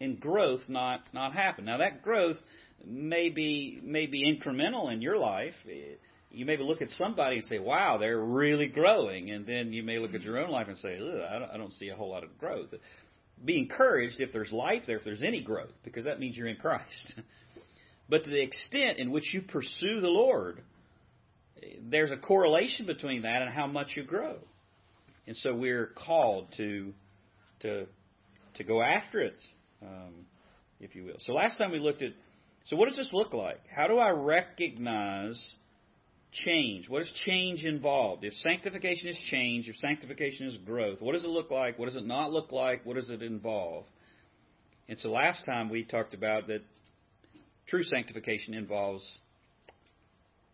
and 0.00 0.18
growth 0.18 0.60
not 0.68 1.02
not 1.12 1.32
happen. 1.32 1.64
Now 1.64 1.78
that 1.78 2.02
growth 2.02 2.36
may 2.84 3.28
be 3.28 3.80
may 3.82 4.06
be 4.06 4.24
incremental 4.24 4.92
in 4.92 5.02
your 5.02 5.18
life. 5.18 5.54
It, 5.66 6.00
you 6.30 6.44
maybe 6.46 6.62
look 6.62 6.80
at 6.80 6.90
somebody 6.90 7.36
and 7.36 7.44
say, 7.44 7.58
"Wow, 7.58 7.98
they're 7.98 8.20
really 8.20 8.68
growing," 8.68 9.30
and 9.30 9.46
then 9.46 9.72
you 9.72 9.82
may 9.82 9.98
look 9.98 10.14
at 10.14 10.22
your 10.22 10.38
own 10.38 10.50
life 10.50 10.68
and 10.68 10.76
say, 10.78 10.94
I 10.94 11.38
don't, 11.38 11.50
"I 11.50 11.56
don't 11.56 11.72
see 11.72 11.88
a 11.88 11.96
whole 11.96 12.10
lot 12.10 12.24
of 12.24 12.38
growth." 12.38 12.72
Be 13.44 13.58
encouraged 13.58 14.20
if 14.20 14.32
there's 14.32 14.52
life 14.52 14.84
there, 14.86 14.98
if 14.98 15.04
there's 15.04 15.22
any 15.22 15.42
growth, 15.42 15.76
because 15.82 16.04
that 16.04 16.20
means 16.20 16.36
you're 16.36 16.46
in 16.46 16.56
Christ. 16.56 17.14
but 18.08 18.24
to 18.24 18.30
the 18.30 18.40
extent 18.40 18.98
in 18.98 19.10
which 19.10 19.32
you 19.34 19.42
pursue 19.42 20.00
the 20.00 20.08
Lord, 20.08 20.62
there's 21.80 22.10
a 22.10 22.16
correlation 22.16 22.86
between 22.86 23.22
that 23.22 23.42
and 23.42 23.52
how 23.52 23.66
much 23.66 23.96
you 23.96 24.04
grow, 24.04 24.36
and 25.26 25.36
so 25.36 25.54
we're 25.54 25.86
called 25.86 26.52
to 26.58 26.94
to 27.60 27.86
to 28.54 28.64
go 28.64 28.82
after 28.82 29.20
it, 29.20 29.40
um, 29.82 30.26
if 30.80 30.94
you 30.94 31.04
will. 31.04 31.16
So 31.20 31.32
last 31.32 31.58
time 31.58 31.72
we 31.72 31.78
looked 31.78 32.02
at, 32.02 32.12
so 32.64 32.76
what 32.76 32.88
does 32.88 32.96
this 32.96 33.10
look 33.12 33.32
like? 33.32 33.60
How 33.74 33.88
do 33.88 33.98
I 33.98 34.10
recognize 34.10 35.56
change? 36.32 36.88
What 36.88 37.02
is 37.02 37.12
change 37.24 37.64
involved? 37.64 38.24
If 38.24 38.32
sanctification 38.34 39.08
is 39.08 39.18
change, 39.30 39.68
if 39.68 39.76
sanctification 39.76 40.46
is 40.46 40.56
growth, 40.66 41.00
what 41.00 41.12
does 41.12 41.24
it 41.24 41.30
look 41.30 41.50
like? 41.50 41.78
What 41.78 41.86
does 41.86 41.96
it 41.96 42.06
not 42.06 42.32
look 42.32 42.52
like? 42.52 42.84
What 42.86 42.96
does 42.96 43.10
it 43.10 43.22
involve? 43.22 43.84
And 44.88 44.98
so 44.98 45.10
last 45.10 45.44
time 45.44 45.68
we 45.68 45.84
talked 45.84 46.14
about 46.14 46.48
that 46.48 46.62
True 47.70 47.84
sanctification 47.84 48.52
involves 48.54 49.06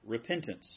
repentance. 0.06 0.70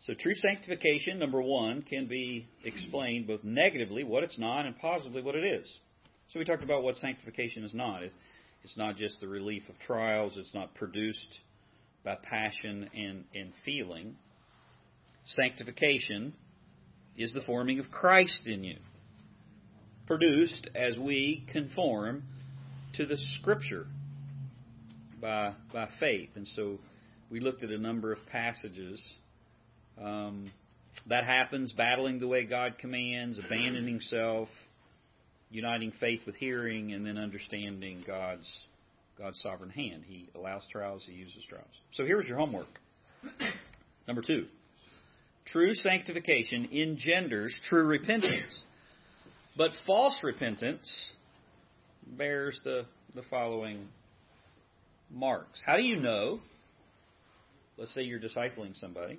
So, 0.00 0.14
true 0.18 0.34
sanctification, 0.34 1.20
number 1.20 1.40
one, 1.40 1.82
can 1.82 2.06
be 2.06 2.48
explained 2.64 3.28
both 3.28 3.44
negatively, 3.44 4.02
what 4.02 4.24
it's 4.24 4.36
not, 4.36 4.66
and 4.66 4.76
positively, 4.76 5.22
what 5.22 5.36
it 5.36 5.44
is. 5.44 5.72
So, 6.30 6.40
we 6.40 6.44
talked 6.44 6.64
about 6.64 6.82
what 6.82 6.96
sanctification 6.96 7.62
is 7.62 7.72
not. 7.72 8.02
It's, 8.02 8.14
it's 8.64 8.76
not 8.76 8.96
just 8.96 9.20
the 9.20 9.28
relief 9.28 9.62
of 9.68 9.78
trials, 9.78 10.36
it's 10.36 10.54
not 10.54 10.74
produced 10.74 11.38
by 12.04 12.16
passion 12.22 12.88
and, 12.94 13.24
and 13.34 13.52
feeling. 13.64 14.16
Sanctification 15.24 16.34
is 17.16 17.32
the 17.32 17.42
forming 17.42 17.78
of 17.78 17.90
Christ 17.90 18.46
in 18.46 18.64
you, 18.64 18.78
produced 20.06 20.68
as 20.74 20.98
we 20.98 21.44
conform 21.52 22.22
to 22.94 23.06
the 23.06 23.16
Scripture 23.38 23.86
by, 25.20 25.52
by 25.72 25.88
faith. 25.98 26.30
And 26.34 26.46
so 26.48 26.78
we 27.30 27.40
looked 27.40 27.62
at 27.62 27.70
a 27.70 27.78
number 27.78 28.12
of 28.12 28.18
passages. 28.30 29.02
Um, 30.02 30.50
that 31.08 31.24
happens 31.24 31.72
battling 31.72 32.18
the 32.18 32.26
way 32.26 32.44
God 32.44 32.78
commands, 32.78 33.38
abandoning 33.38 34.00
self, 34.00 34.48
uniting 35.50 35.92
faith 36.00 36.20
with 36.26 36.36
hearing, 36.36 36.92
and 36.92 37.06
then 37.06 37.18
understanding 37.18 38.02
God's 38.06 38.64
God's 39.20 39.40
sovereign 39.42 39.70
hand. 39.70 40.04
He 40.06 40.30
allows 40.34 40.62
trials, 40.72 41.04
he 41.06 41.12
uses 41.12 41.44
trials. 41.46 41.68
So 41.92 42.06
here's 42.06 42.26
your 42.26 42.38
homework. 42.38 42.80
Number 44.08 44.22
two. 44.22 44.46
True 45.46 45.74
sanctification 45.74 46.70
engenders 46.72 47.54
true 47.68 47.84
repentance. 47.84 48.62
But 49.58 49.72
false 49.86 50.18
repentance 50.22 50.88
bears 52.06 52.58
the, 52.64 52.86
the 53.14 53.22
following 53.28 53.88
marks. 55.10 55.60
How 55.66 55.76
do 55.76 55.82
you 55.82 55.96
know? 55.96 56.40
Let's 57.76 57.92
say 57.94 58.02
you're 58.02 58.20
discipling 58.20 58.74
somebody, 58.74 59.18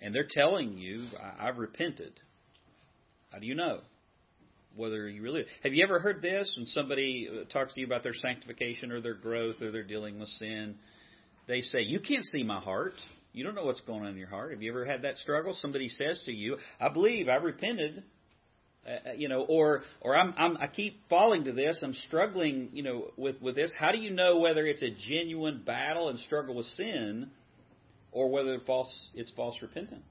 and 0.00 0.14
they're 0.14 0.28
telling 0.30 0.78
you, 0.78 1.08
I've 1.38 1.58
repented. 1.58 2.12
How 3.30 3.38
do 3.38 3.46
you 3.46 3.54
know? 3.54 3.80
Whether 4.76 5.08
you 5.08 5.22
really 5.22 5.44
have 5.62 5.72
you 5.72 5.84
ever 5.84 5.98
heard 5.98 6.22
this 6.22 6.52
when 6.56 6.66
somebody 6.66 7.28
uh, 7.30 7.44
talks 7.50 7.74
to 7.74 7.80
you 7.80 7.86
about 7.86 8.02
their 8.02 8.14
sanctification 8.14 8.92
or 8.92 9.00
their 9.00 9.14
growth 9.14 9.62
or 9.62 9.70
they're 9.70 9.82
dealing 9.82 10.20
with 10.20 10.28
sin? 10.30 10.76
They 11.46 11.60
say, 11.60 11.80
You 11.80 12.00
can't 12.00 12.24
see 12.24 12.42
my 12.42 12.60
heart. 12.60 12.94
You 13.32 13.44
don't 13.44 13.54
know 13.54 13.64
what's 13.64 13.82
going 13.82 14.02
on 14.02 14.08
in 14.08 14.16
your 14.16 14.28
heart. 14.28 14.52
Have 14.52 14.62
you 14.62 14.70
ever 14.70 14.84
had 14.84 15.02
that 15.02 15.18
struggle? 15.18 15.54
Somebody 15.54 15.88
says 15.88 16.20
to 16.24 16.32
you, 16.32 16.56
I 16.80 16.88
believe, 16.88 17.28
I 17.28 17.34
repented, 17.34 18.02
uh, 18.86 19.10
uh, 19.10 19.12
you 19.12 19.28
know, 19.28 19.42
or 19.42 19.82
or 20.00 20.16
I'm, 20.16 20.32
I'm 20.38 20.56
I 20.56 20.68
keep 20.68 21.08
falling 21.08 21.44
to 21.44 21.52
this. 21.52 21.80
I'm 21.82 21.92
struggling, 21.92 22.70
you 22.72 22.82
know, 22.82 23.10
with 23.16 23.40
with 23.42 23.54
this. 23.54 23.72
How 23.78 23.92
do 23.92 23.98
you 23.98 24.10
know 24.10 24.38
whether 24.38 24.64
it's 24.66 24.82
a 24.82 24.90
genuine 25.08 25.62
battle 25.64 26.08
and 26.08 26.18
struggle 26.20 26.54
with 26.54 26.66
sin, 26.66 27.30
or 28.12 28.30
whether 28.30 28.58
false 28.66 28.90
it's 29.14 29.30
false 29.32 29.56
repentance? 29.60 30.04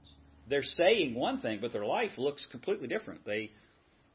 They're 0.48 0.62
saying 0.62 1.14
one 1.14 1.40
thing, 1.40 1.58
but 1.60 1.72
their 1.72 1.84
life 1.84 2.12
looks 2.18 2.46
completely 2.50 2.86
different. 2.86 3.24
They 3.24 3.50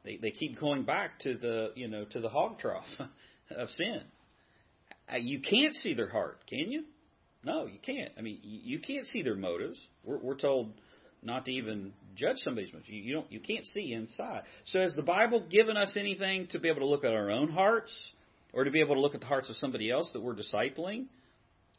they 0.03 0.17
they 0.17 0.31
keep 0.31 0.59
going 0.59 0.83
back 0.83 1.19
to 1.19 1.35
the 1.35 1.71
you 1.75 1.87
know 1.87 2.05
to 2.05 2.19
the 2.19 2.29
hog 2.29 2.59
trough 2.59 2.85
of 3.55 3.69
sin. 3.69 4.01
Uh, 5.11 5.17
you 5.17 5.41
can't 5.41 5.73
see 5.75 5.93
their 5.93 6.09
heart, 6.09 6.39
can 6.47 6.71
you? 6.71 6.83
No, 7.43 7.65
you 7.65 7.79
can't. 7.83 8.11
I 8.17 8.21
mean, 8.21 8.39
you 8.43 8.79
can't 8.79 9.05
see 9.07 9.23
their 9.23 9.35
motives. 9.35 9.79
We're, 10.03 10.19
we're 10.19 10.37
told 10.37 10.73
not 11.23 11.45
to 11.45 11.51
even 11.51 11.93
judge 12.15 12.37
somebody's 12.37 12.71
motives. 12.71 12.89
You, 12.89 13.01
you 13.01 13.13
don't, 13.13 13.31
you 13.31 13.39
can't 13.39 13.65
see 13.65 13.93
inside. 13.93 14.43
So, 14.65 14.79
has 14.79 14.95
the 14.95 15.01
Bible 15.01 15.47
given 15.49 15.75
us 15.75 15.95
anything 15.97 16.47
to 16.51 16.59
be 16.59 16.69
able 16.69 16.81
to 16.81 16.85
look 16.85 17.03
at 17.03 17.13
our 17.13 17.31
own 17.31 17.49
hearts, 17.49 17.91
or 18.53 18.63
to 18.63 18.71
be 18.71 18.79
able 18.79 18.95
to 18.95 19.01
look 19.01 19.15
at 19.15 19.21
the 19.21 19.27
hearts 19.27 19.49
of 19.49 19.55
somebody 19.57 19.89
else 19.89 20.07
that 20.13 20.21
we're 20.21 20.35
discipling, 20.35 21.05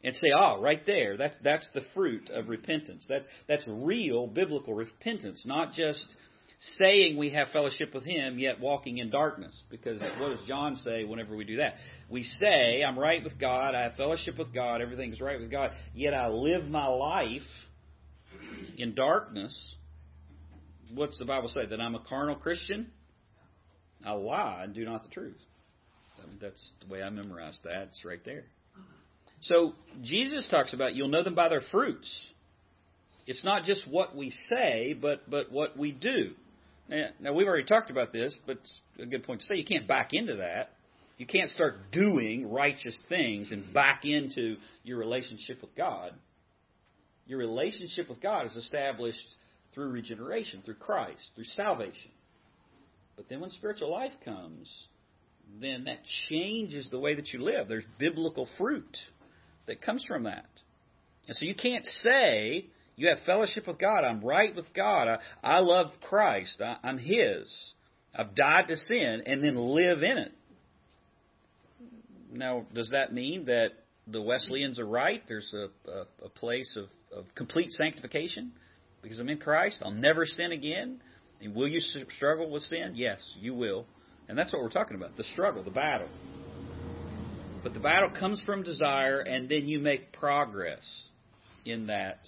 and 0.03 0.15
say, 0.15 0.31
"Ah, 0.35 0.55
oh, 0.57 0.61
right 0.61 0.85
there, 0.85 1.15
that's 1.17 1.37
that's 1.43 1.67
the 1.73 1.83
fruit 1.93 2.29
of 2.29 2.49
repentance. 2.49 3.05
That's 3.07 3.25
that's 3.47 3.65
real 3.67 4.27
biblical 4.27 4.73
repentance, 4.73 5.43
not 5.45 5.73
just." 5.73 6.05
Saying 6.79 7.17
we 7.17 7.31
have 7.31 7.49
fellowship 7.49 7.93
with 7.93 8.03
Him, 8.03 8.39
yet 8.39 8.59
walking 8.59 8.97
in 8.97 9.09
darkness. 9.09 9.53
Because 9.69 10.01
what 10.19 10.29
does 10.29 10.47
John 10.47 10.75
say 10.77 11.03
whenever 11.03 11.35
we 11.35 11.43
do 11.43 11.57
that? 11.57 11.75
We 12.09 12.23
say, 12.23 12.83
I'm 12.83 12.97
right 12.97 13.23
with 13.23 13.39
God, 13.39 13.75
I 13.75 13.83
have 13.83 13.95
fellowship 13.95 14.37
with 14.37 14.53
God, 14.53 14.81
everything's 14.81 15.19
right 15.21 15.39
with 15.39 15.51
God, 15.51 15.71
yet 15.93 16.13
I 16.13 16.27
live 16.29 16.65
my 16.65 16.87
life 16.87 17.41
in 18.77 18.95
darkness, 18.95 19.55
what's 20.93 21.17
the 21.17 21.25
Bible 21.25 21.49
say? 21.49 21.65
That 21.65 21.79
I'm 21.79 21.95
a 21.95 22.03
carnal 22.07 22.35
Christian? 22.35 22.87
I 24.05 24.11
lie 24.11 24.61
and 24.63 24.73
do 24.73 24.85
not 24.85 25.03
the 25.03 25.09
truth. 25.09 25.37
That's 26.41 26.73
the 26.85 26.91
way 26.91 27.01
I 27.01 27.09
memorized 27.09 27.63
that. 27.63 27.89
It's 27.89 28.03
right 28.05 28.23
there. 28.25 28.45
So 29.41 29.73
Jesus 30.01 30.47
talks 30.49 30.73
about 30.73 30.95
you'll 30.95 31.09
know 31.09 31.23
them 31.23 31.35
by 31.35 31.49
their 31.49 31.61
fruits. 31.71 32.09
It's 33.25 33.43
not 33.43 33.63
just 33.63 33.87
what 33.89 34.15
we 34.15 34.31
say, 34.49 34.93
but 34.99 35.29
but 35.29 35.51
what 35.51 35.77
we 35.77 35.91
do. 35.91 36.31
Now, 36.89 37.33
we've 37.33 37.47
already 37.47 37.65
talked 37.65 37.89
about 37.89 38.11
this, 38.13 38.35
but 38.45 38.57
it's 38.57 38.79
a 38.99 39.05
good 39.05 39.23
point 39.23 39.41
to 39.41 39.45
say 39.47 39.55
you 39.55 39.65
can't 39.65 39.87
back 39.87 40.09
into 40.11 40.35
that. 40.37 40.73
You 41.17 41.25
can't 41.25 41.49
start 41.49 41.91
doing 41.91 42.51
righteous 42.51 42.99
things 43.07 43.51
and 43.51 43.73
back 43.73 44.03
into 44.03 44.57
your 44.83 44.97
relationship 44.97 45.61
with 45.61 45.75
God. 45.75 46.13
Your 47.25 47.39
relationship 47.39 48.09
with 48.09 48.21
God 48.21 48.47
is 48.47 48.55
established 48.55 49.25
through 49.73 49.89
regeneration, 49.89 50.61
through 50.65 50.75
Christ, 50.75 51.21
through 51.35 51.45
salvation. 51.45 52.11
But 53.15 53.29
then 53.29 53.39
when 53.39 53.51
spiritual 53.51 53.91
life 53.91 54.11
comes, 54.25 54.69
then 55.61 55.85
that 55.85 55.99
changes 56.29 56.89
the 56.89 56.99
way 56.99 57.15
that 57.15 57.31
you 57.31 57.43
live. 57.43 57.67
There's 57.67 57.85
biblical 57.97 58.47
fruit 58.57 58.97
that 59.67 59.81
comes 59.81 60.03
from 60.03 60.23
that. 60.23 60.49
And 61.27 61.37
so 61.37 61.45
you 61.45 61.55
can't 61.55 61.85
say 61.85 62.65
you 62.95 63.09
have 63.09 63.19
fellowship 63.25 63.67
with 63.67 63.79
God. 63.79 64.03
I'm 64.03 64.21
right 64.21 64.55
with 64.55 64.73
God. 64.73 65.07
I, 65.07 65.17
I 65.43 65.59
love 65.59 65.87
Christ. 66.01 66.61
I, 66.61 66.77
I'm 66.87 66.97
His. 66.97 67.47
I've 68.15 68.35
died 68.35 68.67
to 68.67 68.77
sin 68.77 69.23
and 69.25 69.43
then 69.43 69.55
live 69.55 70.03
in 70.03 70.17
it. 70.17 70.31
Now, 72.31 72.65
does 72.73 72.89
that 72.91 73.13
mean 73.13 73.45
that 73.45 73.69
the 74.07 74.21
Wesleyans 74.21 74.79
are 74.79 74.85
right? 74.85 75.23
There's 75.27 75.51
a, 75.53 75.91
a, 75.91 76.05
a 76.25 76.29
place 76.29 76.77
of 76.77 76.87
of 77.15 77.25
complete 77.35 77.71
sanctification 77.71 78.51
because 79.01 79.19
I'm 79.19 79.29
in 79.29 79.37
Christ. 79.37 79.81
I'll 79.83 79.91
never 79.91 80.25
sin 80.25 80.51
again. 80.51 81.01
And 81.41 81.55
will 81.55 81.67
you 81.67 81.79
struggle 82.15 82.49
with 82.49 82.63
sin? 82.63 82.93
Yes, 82.95 83.19
you 83.39 83.53
will. 83.53 83.85
And 84.27 84.37
that's 84.37 84.53
what 84.53 84.61
we're 84.61 84.69
talking 84.69 84.95
about 84.95 85.17
the 85.17 85.25
struggle, 85.25 85.63
the 85.63 85.71
battle. 85.71 86.07
But 87.61 87.73
the 87.73 87.79
battle 87.79 88.09
comes 88.17 88.41
from 88.45 88.63
desire, 88.63 89.19
and 89.19 89.47
then 89.47 89.67
you 89.67 89.79
make 89.79 90.11
progress 90.13 90.83
in 91.65 91.87
that 91.87 92.19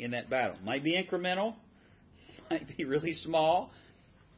in 0.00 0.12
that 0.12 0.30
battle. 0.30 0.56
Might 0.64 0.82
be 0.82 0.92
incremental, 0.92 1.54
might 2.50 2.76
be 2.76 2.84
really 2.84 3.12
small, 3.12 3.70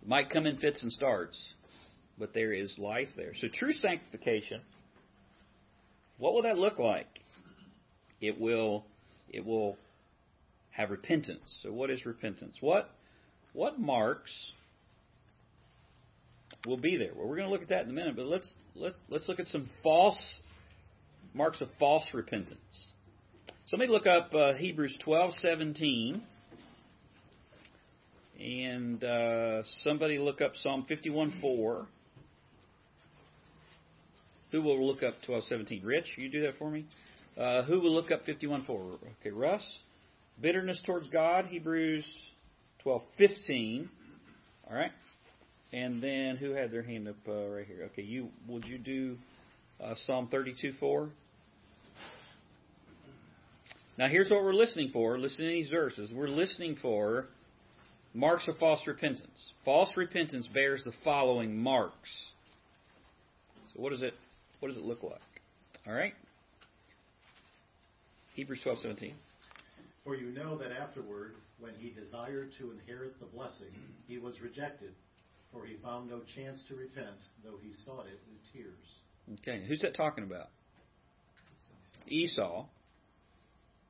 might 0.05 0.31
come 0.31 0.47
in 0.47 0.57
fits 0.59 0.83
and 0.83 0.93
starts, 0.93 1.41
but 2.19 2.35
there 2.35 2.53
is 2.53 2.77
life 2.79 3.09
there. 3.17 3.33
So 3.41 3.49
true 3.53 3.73
sanctification, 3.73 4.61
what 6.19 6.35
will 6.35 6.43
that 6.43 6.59
look 6.59 6.79
like? 6.79 7.07
It 8.21 8.41
will 8.41 8.85
it 9.31 9.45
will 9.45 9.77
have 10.71 10.91
repentance. 10.91 11.61
So, 11.63 11.73
what 11.73 11.91
is 11.91 12.05
repentance? 12.05 12.57
What 12.61 12.91
what 13.53 13.79
marks 13.79 14.53
will 16.67 16.77
be 16.77 16.97
there? 16.97 17.11
Well, 17.15 17.27
we're 17.27 17.37
going 17.37 17.49
to 17.49 17.53
look 17.53 17.63
at 17.63 17.69
that 17.69 17.85
in 17.85 17.91
a 17.91 17.93
minute, 17.93 18.17
but 18.17 18.27
let's 18.27 18.55
let's 18.75 18.99
let's 19.09 19.29
look 19.29 19.41
at 19.41 19.47
some 19.47 19.69
false 19.83 20.41
marks 21.35 21.61
of 21.61 21.69
false 21.79 22.07
repentance. 22.13 22.92
So, 23.67 23.77
let 23.77 23.89
me 23.89 23.93
look 23.93 24.07
up 24.07 24.35
uh, 24.35 24.55
Hebrews 24.55 24.99
twelve 25.05 25.33
seventeen. 25.35 26.23
And 28.41 29.03
uh, 29.05 29.63
somebody 29.85 30.19
look 30.19 30.41
up 30.41 30.53
Psalm 30.57 30.85
51 30.89 31.39
4. 31.41 31.87
Who 34.51 34.63
will 34.63 34.85
look 34.85 35.05
up 35.05 35.15
1217? 35.27 35.85
Rich, 35.85 36.07
you 36.17 36.29
do 36.29 36.41
that 36.43 36.57
for 36.59 36.69
me? 36.69 36.85
Uh, 37.39 37.63
who 37.63 37.81
will 37.81 37.95
look 37.95 38.11
up 38.11 38.25
51 38.25 38.65
4? 38.65 38.99
Okay, 39.21 39.31
Russ 39.31 39.63
bitterness 40.41 40.83
towards 40.85 41.09
God, 41.09 41.47
Hebrews 41.47 42.05
12:15. 42.85 43.89
All 44.69 44.77
right, 44.77 44.93
and 45.73 46.03
then 46.03 46.37
who 46.37 46.51
had 46.51 46.71
their 46.71 46.83
hand 46.83 47.09
up 47.09 47.17
uh, 47.29 47.49
right 47.49 47.67
here? 47.67 47.89
Okay, 47.93 48.03
you 48.03 48.29
would 48.49 48.65
you 48.65 48.79
do 48.79 49.17
uh, 49.83 49.95
Psalm 50.07 50.29
32:4? 50.33 51.11
Now 53.99 54.09
here's 54.09 54.31
what 54.31 54.43
we're 54.43 54.55
listening 54.55 54.91
for. 54.93 55.19
Listen 55.19 55.45
to 55.45 55.51
these 55.51 55.69
verses. 55.69 56.13
We're 56.15 56.29
listening 56.29 56.77
for 56.81 57.27
marks 58.15 58.49
of 58.49 58.57
false 58.59 58.81
repentance. 58.87 59.53
False 59.65 59.91
repentance 59.97 60.49
bears 60.53 60.83
the 60.85 60.93
following 61.05 61.57
marks. 61.57 62.11
So 63.75 63.83
what 63.83 63.91
does 63.91 64.03
it 64.03 64.15
what 64.61 64.69
does 64.69 64.79
it 64.79 64.85
look 64.85 65.03
like? 65.03 65.21
All 65.87 65.93
right. 65.93 66.15
Hebrews 68.35 68.61
12:17. 68.65 69.13
For 70.05 70.17
you 70.17 70.31
know 70.33 70.57
that 70.59 70.73
afterward, 70.73 71.35
when 71.61 71.75
he 71.79 71.91
desired 71.91 72.53
to 72.59 72.73
inherit 72.73 73.21
the 73.21 73.27
blessing, 73.27 73.73
he 74.09 74.19
was 74.19 74.41
rejected, 74.41 74.95
for 75.53 75.65
he 75.65 75.77
found 75.77 76.11
no 76.11 76.21
chance 76.35 76.61
to 76.69 76.75
repent, 76.75 77.17
though 77.45 77.59
he 77.63 77.73
sought 77.85 78.07
it 78.07 78.19
with 78.29 78.53
tears. 78.53 79.39
Okay, 79.41 79.65
who's 79.67 79.81
that 79.83 79.95
talking 79.95 80.25
about? 80.25 80.49
Esau. 82.09 82.67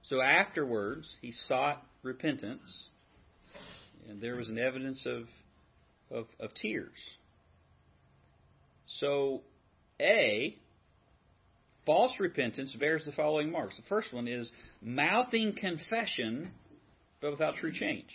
So 0.05 0.21
afterwards, 0.21 1.09
he 1.21 1.33
sought 1.33 1.83
repentance, 2.03 2.89
and 4.09 4.21
there 4.21 4.37
was 4.37 4.49
an 4.49 4.59
evidence 4.59 5.07
of, 5.07 5.29
of, 6.11 6.27
of 6.41 6.53
tears. 6.55 6.97
So, 8.87 9.43
A, 10.01 10.57
false 11.87 12.13
repentance 12.19 12.75
bears 12.79 13.05
the 13.05 13.13
following 13.13 13.51
marks. 13.51 13.77
The 13.77 13.85
first 13.89 14.13
one 14.13 14.27
is 14.27 14.51
mouthing 14.83 15.55
confession, 15.59 16.51
but 17.21 17.31
without 17.31 17.55
true 17.55 17.73
change. 17.73 18.11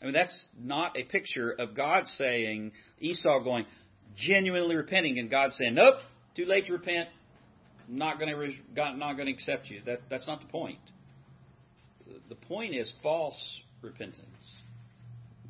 I 0.00 0.06
mean, 0.06 0.14
that's 0.14 0.46
not 0.58 0.96
a 0.98 1.04
picture 1.04 1.50
of 1.52 1.74
God 1.74 2.06
saying, 2.06 2.72
Esau 2.98 3.42
going, 3.44 3.66
genuinely 4.16 4.74
repenting, 4.74 5.18
and 5.18 5.30
God 5.30 5.52
saying, 5.52 5.74
nope, 5.74 5.96
too 6.34 6.46
late 6.46 6.66
to 6.66 6.72
repent, 6.72 7.08
not 7.88 8.18
going 8.18 8.34
to, 8.34 8.52
not 8.74 9.14
going 9.16 9.26
to 9.26 9.32
accept 9.32 9.68
you. 9.68 9.80
That, 9.86 10.00
that's 10.10 10.26
not 10.26 10.40
the 10.40 10.46
point. 10.46 10.78
The 12.28 12.34
point 12.34 12.74
is 12.74 12.92
false 13.02 13.62
repentance. 13.82 14.26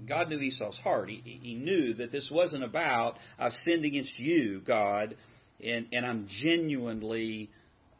God 0.06 0.28
knew 0.28 0.38
Esau's 0.38 0.76
heart. 0.78 1.08
He, 1.08 1.38
he 1.42 1.54
knew 1.54 1.94
that 1.94 2.12
this 2.12 2.28
wasn't 2.30 2.64
about, 2.64 3.16
I've 3.38 3.52
sinned 3.64 3.84
against 3.84 4.18
you, 4.18 4.60
God, 4.66 5.16
and, 5.64 5.86
and 5.92 6.04
I'm 6.04 6.26
genuinely 6.42 7.50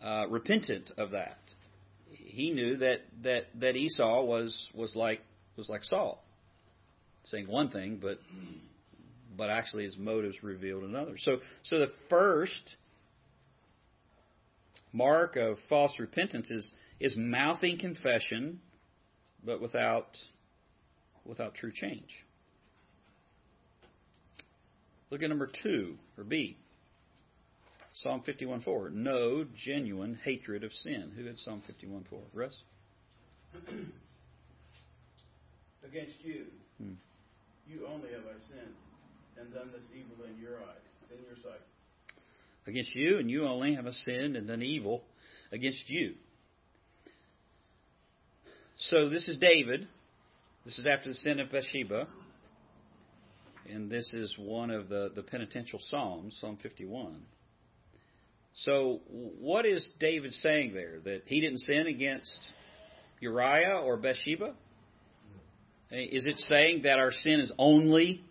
uh, 0.04 0.26
repentant 0.28 0.90
of 0.98 1.12
that. 1.12 1.38
He 2.10 2.50
knew 2.50 2.76
that, 2.78 3.02
that, 3.22 3.42
that 3.60 3.76
Esau 3.76 4.22
was, 4.24 4.68
was, 4.74 4.94
like, 4.94 5.20
was 5.56 5.68
like 5.68 5.84
Saul, 5.84 6.22
saying 7.24 7.46
one 7.48 7.70
thing, 7.70 7.98
but, 8.02 8.18
but 9.36 9.50
actually 9.50 9.84
his 9.84 9.96
motives 9.96 10.42
revealed 10.42 10.82
another. 10.82 11.14
So, 11.16 11.38
so 11.62 11.78
the 11.78 11.92
first 12.10 12.76
mark 14.92 15.36
of 15.36 15.56
false 15.68 15.92
repentance 15.98 16.50
is, 16.50 16.74
is 17.00 17.16
mouthing 17.16 17.78
confession, 17.78 18.61
but 19.44 19.61
without 19.61 20.16
without 21.24 21.54
true 21.54 21.72
change. 21.72 22.09
Look 25.11 25.22
at 25.22 25.28
number 25.28 25.48
two, 25.62 25.96
or 26.18 26.24
B. 26.24 26.57
Psalm 27.94 28.22
51:4. 28.26 28.90
No 28.90 29.44
genuine 29.57 30.18
hatred 30.24 30.64
of 30.64 30.72
sin. 30.72 31.12
Who 31.16 31.26
had 31.26 31.38
Psalm 31.38 31.62
51:4? 31.68 32.20
Russ? 32.33 32.62
Against 35.85 36.24
you, 36.24 36.46
hmm. 36.78 36.94
you 37.68 37.87
only 37.87 38.11
have 38.11 38.22
I 38.22 38.35
sinned 38.48 38.74
and 39.38 39.52
done 39.54 39.70
this 39.72 39.85
evil 39.94 40.24
in 40.24 40.40
your 40.42 40.57
eyes, 40.57 40.83
in 41.11 41.22
your 41.24 41.37
sight. 41.37 41.61
Against 42.66 42.96
you, 42.96 43.18
and 43.18 43.30
you 43.30 43.46
only 43.46 43.74
have 43.74 43.87
I 43.87 43.90
sinned 43.90 44.37
and 44.37 44.48
done 44.48 44.62
evil 44.62 45.04
against 45.52 45.88
you. 45.88 46.14
So 48.88 49.08
this 49.08 49.28
is 49.28 49.36
David 49.36 49.88
this 50.64 50.78
is 50.78 50.86
after 50.86 51.10
the 51.10 51.14
sin 51.16 51.40
of 51.40 51.52
Bathsheba. 51.52 52.06
And 53.70 53.90
this 53.90 54.12
is 54.14 54.34
one 54.38 54.70
of 54.70 54.88
the, 54.88 55.10
the 55.14 55.22
penitential 55.22 55.78
Psalms, 55.90 56.36
Psalm 56.40 56.58
51. 56.62 57.20
So, 58.54 59.00
what 59.08 59.66
is 59.66 59.86
David 59.98 60.32
saying 60.32 60.74
there? 60.74 61.00
That 61.04 61.22
he 61.26 61.40
didn't 61.40 61.58
sin 61.58 61.86
against 61.86 62.52
Uriah 63.20 63.80
or 63.82 63.96
Bathsheba? 63.96 64.54
Is 65.90 66.24
it 66.26 66.38
saying 66.46 66.82
that 66.84 66.98
our 66.98 67.12
sin 67.12 67.40
is 67.40 67.52
only 67.58 68.22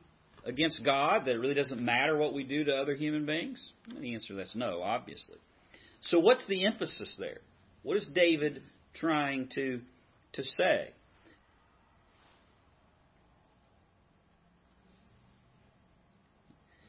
against 0.45 0.83
God, 0.83 1.25
that 1.25 1.31
it 1.31 1.39
really 1.39 1.53
doesn't 1.53 1.83
matter 1.83 2.17
what 2.17 2.33
we 2.33 2.43
do 2.43 2.63
to 2.63 2.75
other 2.75 2.95
human 2.95 3.25
beings? 3.25 3.63
the 3.99 4.13
answer 4.13 4.29
to 4.29 4.33
that's 4.35 4.55
no, 4.55 4.81
obviously. 4.81 5.37
So, 6.03 6.19
what's 6.19 6.45
the 6.47 6.65
emphasis 6.65 7.15
there? 7.19 7.39
What 7.83 7.97
is 7.97 8.07
David 8.13 8.61
trying 8.95 9.49
to, 9.55 9.81
to 10.33 10.43
say? 10.43 10.89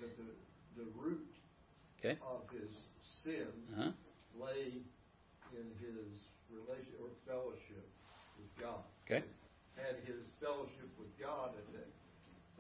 The, 0.00 0.06
the, 0.06 0.84
the 0.84 0.88
root 0.96 1.28
okay. 2.00 2.18
of 2.24 2.48
his 2.52 2.72
sin 3.22 3.48
uh-huh. 3.72 3.92
lay 4.40 4.80
in 5.56 5.66
his 5.80 6.24
relation 6.50 6.92
or 7.00 7.08
fellowship 7.28 7.84
with 8.40 8.50
God. 8.60 8.84
Okay. 9.06 9.24
Had 9.76 10.00
his 10.04 10.24
fellowship 10.40 10.88
with 10.98 11.12
God 11.20 11.52
at 11.56 11.66
that 11.72 11.90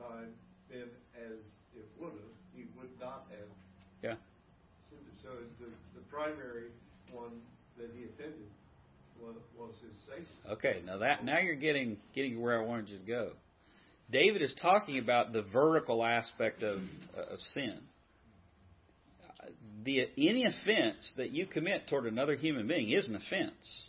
time 0.00 0.32
been 0.68 0.88
as 1.16 1.40
it 1.76 1.86
would 2.00 2.12
have, 2.12 2.36
he 2.56 2.64
would 2.76 2.92
not 3.00 3.26
have. 3.30 3.50
Yeah. 4.02 4.16
So, 4.90 4.96
so 5.22 5.30
the, 5.60 5.70
the 5.94 6.04
primary 6.10 6.70
one 7.12 7.40
that 7.78 7.90
he 7.96 8.04
attended 8.04 8.48
was, 9.24 9.70
his 9.82 9.98
safety. 10.06 10.26
Okay, 10.50 10.82
now 10.84 10.98
that 10.98 11.24
now 11.24 11.38
you're 11.38 11.54
getting 11.54 11.96
getting 12.14 12.40
where 12.40 12.60
I 12.60 12.64
wanted 12.64 12.90
you 12.90 12.98
to 12.98 13.04
go. 13.04 13.30
David 14.10 14.42
is 14.42 14.54
talking 14.60 14.98
about 14.98 15.32
the 15.32 15.42
vertical 15.42 16.04
aspect 16.04 16.62
of 16.62 16.78
of 17.16 17.40
sin 17.54 17.80
the 19.84 20.08
any 20.16 20.44
offense 20.44 21.12
that 21.16 21.30
you 21.30 21.46
commit 21.46 21.88
toward 21.88 22.06
another 22.06 22.34
human 22.34 22.66
being 22.66 22.90
is 22.90 23.06
an 23.06 23.16
offense. 23.16 23.88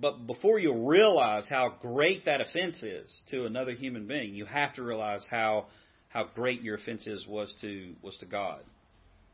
But 0.00 0.26
before 0.26 0.58
you 0.58 0.88
realize 0.88 1.46
how 1.48 1.74
great 1.80 2.24
that 2.24 2.40
offense 2.40 2.82
is 2.82 3.14
to 3.30 3.44
another 3.44 3.72
human 3.72 4.06
being, 4.06 4.34
you 4.34 4.46
have 4.46 4.74
to 4.74 4.82
realize 4.82 5.26
how 5.30 5.66
how 6.08 6.26
great 6.34 6.62
your 6.62 6.76
offense 6.76 7.06
is 7.06 7.26
was 7.26 7.54
to 7.60 7.94
was 8.02 8.16
to 8.18 8.26
God. 8.26 8.60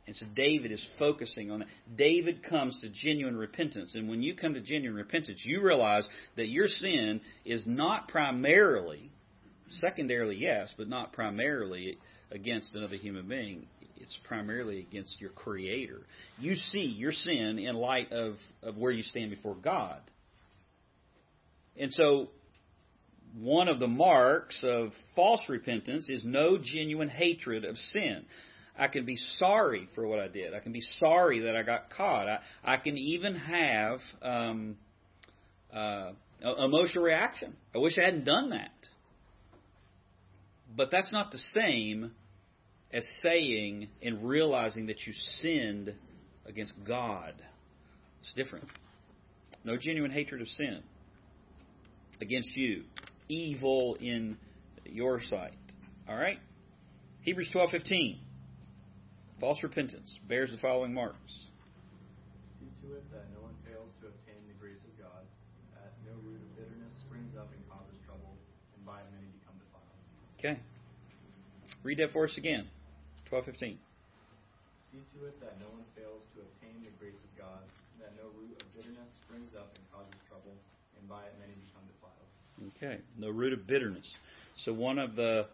And 0.07 0.15
so 0.15 0.27
David 0.37 0.71
is 0.71 0.87
focusing 0.99 1.51
on 1.51 1.61
that. 1.61 1.69
David 1.97 2.45
comes 2.45 2.79
to 2.81 2.89
genuine 2.89 3.37
repentance. 3.37 3.95
And 3.95 4.09
when 4.09 4.23
you 4.23 4.37
come 4.37 4.55
to 4.55 4.61
genuine 4.61 4.97
repentance, 4.97 5.41
you 5.43 5.61
realize 5.61 6.07
that 6.37 6.49
your 6.49 6.69
sin 6.69 7.21
is 7.45 7.65
not 7.67 8.09
primarily, 8.09 9.11
secondarily, 9.69 10.37
yes, 10.37 10.73
but 10.79 10.89
not 10.89 11.13
primarily 11.13 11.99
against 12.31 12.75
another 12.75 12.97
human 12.97 13.29
being 13.29 13.67
it's 14.07 14.19
primarily 14.25 14.81
against 14.81 15.21
your 15.21 15.31
Creator. 15.31 16.01
You 16.39 16.55
see 16.55 16.85
your 16.85 17.13
sin 17.13 17.59
in 17.59 17.75
light 17.77 18.13
of, 18.13 18.35
of 18.63 18.77
where 18.77 18.93
you 18.93 19.03
stand 19.03 19.31
before 19.31 19.57
God. 19.57 20.01
And 21.79 21.93
so, 21.93 22.29
one 23.39 23.69
of 23.69 23.81
the 23.81 23.89
marks 23.89 24.65
of 24.67 24.91
false 25.15 25.43
repentance 25.49 26.09
is 26.09 26.25
no 26.25 26.59
genuine 26.63 27.09
hatred 27.09 27.65
of 27.65 27.77
sin. 27.77 28.25
I 28.79 28.89
can 28.89 29.05
be 29.05 29.17
sorry 29.39 29.89
for 29.95 30.07
what 30.07 30.19
I 30.19 30.29
did. 30.29 30.55
I 30.55 30.61
can 30.61 30.73
be 30.73 30.83
sorry 30.83 31.41
that 31.41 31.57
I 31.57 31.63
got 31.63 31.91
caught. 31.91 32.29
I, 32.29 32.39
I 32.65 32.77
can 32.77 32.97
even 32.99 33.35
have 33.35 34.01
um, 34.23 34.77
uh, 35.75 36.13
emotional 36.43 37.05
reaction. 37.05 37.55
I 37.75 37.79
wish 37.79 37.99
I 37.99 38.05
hadn't 38.05 38.25
done 38.25 38.51
that. 38.51 38.71
But 40.77 40.91
that's 40.91 41.13
not 41.13 41.33
the 41.33 41.39
same 41.39 42.13
as 42.93 43.07
saying 43.23 43.89
and 44.03 44.29
realizing 44.29 44.87
that 44.87 45.07
you 45.07 45.13
sinned 45.41 45.95
against 46.45 46.75
God. 46.87 47.35
It's 48.21 48.33
different. 48.35 48.69
No 49.65 49.77
genuine 49.77 50.11
hatred 50.11 50.41
of 50.41 50.49
sin 50.49 50.83
against 52.21 52.57
you, 52.57 52.85
evil 53.29 53.97
in 54.01 54.37
your 54.85 55.21
sight. 55.21 55.55
All 56.09 56.17
right? 56.17 56.39
Hebrews 57.23 57.49
12:15. 57.53 58.19
False 59.41 59.63
repentance 59.63 60.19
bears 60.29 60.51
the 60.51 60.57
following 60.57 60.95
marks. 60.95 61.53
See 62.57 62.73
to 62.81 62.97
it 62.97 63.05
that 63.13 63.29
no 63.37 63.45
one 63.45 63.53
fails 63.69 63.93
to 64.01 64.09
obtain 64.09 64.41
the 64.49 64.57
grace 64.57 64.81
of 64.81 64.97
God, 64.97 65.29
that 65.77 65.93
no 66.09 66.17
root 66.25 66.41
of 66.41 66.49
bitterness 66.57 66.97
springs 67.05 67.37
up 67.37 67.53
and 67.53 67.61
causes 67.69 68.01
trouble, 68.09 68.33
and 68.73 68.81
by 68.89 68.97
it 68.97 69.09
many 69.13 69.29
become 69.37 69.61
defiled. 69.61 69.93
Okay. 70.41 70.57
Read 71.85 72.01
that 72.01 72.17
for 72.17 72.25
us 72.25 72.39
again. 72.41 72.65
12:15. 73.29 73.77
See 74.89 75.05
to 75.13 75.29
it 75.29 75.37
that 75.45 75.61
no 75.61 75.69
one 75.69 75.85
fails 75.93 76.25
to 76.33 76.41
obtain 76.41 76.81
the 76.81 76.97
grace 76.97 77.21
of 77.21 77.31
God, 77.37 77.61
that 78.01 78.17
no 78.17 78.33
root 78.41 78.57
of 78.57 78.65
bitterness 78.73 79.13
springs 79.21 79.53
up 79.53 79.69
and 79.77 79.85
causes 79.93 80.17
trouble, 80.33 80.57
and 80.97 81.05
by 81.05 81.29
it 81.29 81.37
many 81.37 81.53
become 81.61 81.85
defiled. 81.93 82.25
Okay, 82.73 83.05
no 83.21 83.29
root 83.29 83.53
of 83.53 83.67
bitterness. 83.69 84.17
So 84.65 84.73
one 84.73 84.99
of 84.99 85.13
the 85.15 85.53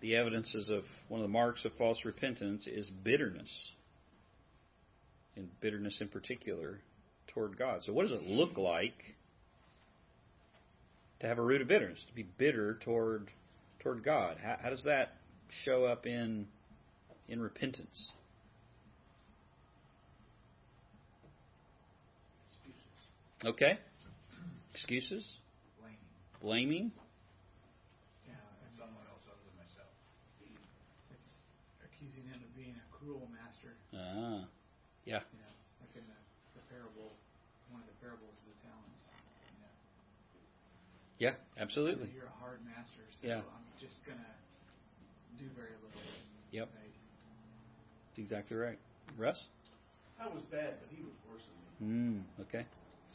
the 0.00 0.16
evidences 0.16 0.68
of 0.68 0.84
one 1.08 1.20
of 1.20 1.24
the 1.24 1.32
marks 1.32 1.64
of 1.64 1.72
false 1.74 1.98
repentance 2.04 2.66
is 2.66 2.90
bitterness. 3.02 3.70
And 5.36 5.48
bitterness 5.60 5.98
in 6.00 6.08
particular 6.08 6.80
toward 7.28 7.56
God. 7.56 7.82
So 7.84 7.92
what 7.92 8.02
does 8.02 8.12
it 8.12 8.24
look 8.24 8.58
like 8.58 8.96
to 11.20 11.26
have 11.26 11.38
a 11.38 11.42
root 11.42 11.62
of 11.62 11.68
bitterness, 11.68 12.04
to 12.08 12.14
be 12.14 12.26
bitter 12.38 12.78
toward 12.84 13.30
toward 13.80 14.02
God? 14.02 14.36
How, 14.42 14.56
how 14.62 14.70
does 14.70 14.84
that 14.84 15.14
show 15.64 15.84
up 15.84 16.06
in 16.06 16.46
in 17.30 17.40
repentance. 17.40 18.10
Okay. 23.44 23.78
Excuses? 24.74 25.24
Blaming. 25.80 25.96
Blaming? 26.42 26.92
Yeah, 28.28 28.34
someone 28.76 29.00
else 29.08 29.24
other 29.24 29.40
than 29.46 29.56
myself. 29.56 29.88
It's 30.42 31.08
like 31.08 31.22
accusing 31.88 32.28
him 32.28 32.42
of 32.44 32.52
being 32.52 32.76
a 32.76 32.86
cruel 32.92 33.30
master. 33.32 33.72
Ah. 33.94 34.46
Yeah. 35.04 35.24
You 35.32 35.40
know, 35.42 35.54
like 35.82 35.94
in 35.98 36.06
the 36.06 36.62
parable, 36.70 37.10
one 37.74 37.82
of 37.82 37.88
the 37.90 37.98
parables 37.98 38.36
of 38.38 38.46
the 38.46 38.58
talents. 38.62 39.02
You 39.50 39.60
know, 39.64 39.74
Yeah, 41.18 41.34
absolutely. 41.58 42.08
You're 42.14 42.30
a 42.30 42.38
hard 42.40 42.60
master, 42.64 43.02
so 43.20 43.26
Yeah. 43.26 43.42
I'm 43.42 43.66
just 43.80 43.98
gonna 44.06 44.34
do 45.38 45.46
very 45.56 45.74
little. 45.82 46.02
Yep. 46.52 46.68
Right? 46.74 46.94
That's 48.10 48.18
exactly 48.18 48.56
right. 48.56 48.78
Russ? 49.18 49.38
I 50.20 50.28
was 50.28 50.42
bad, 50.52 50.76
but 50.80 50.90
he 50.94 51.02
was 51.02 51.16
worse 51.26 51.42
than 51.80 51.88
me. 51.88 52.20
Mm, 52.20 52.42
okay. 52.46 52.66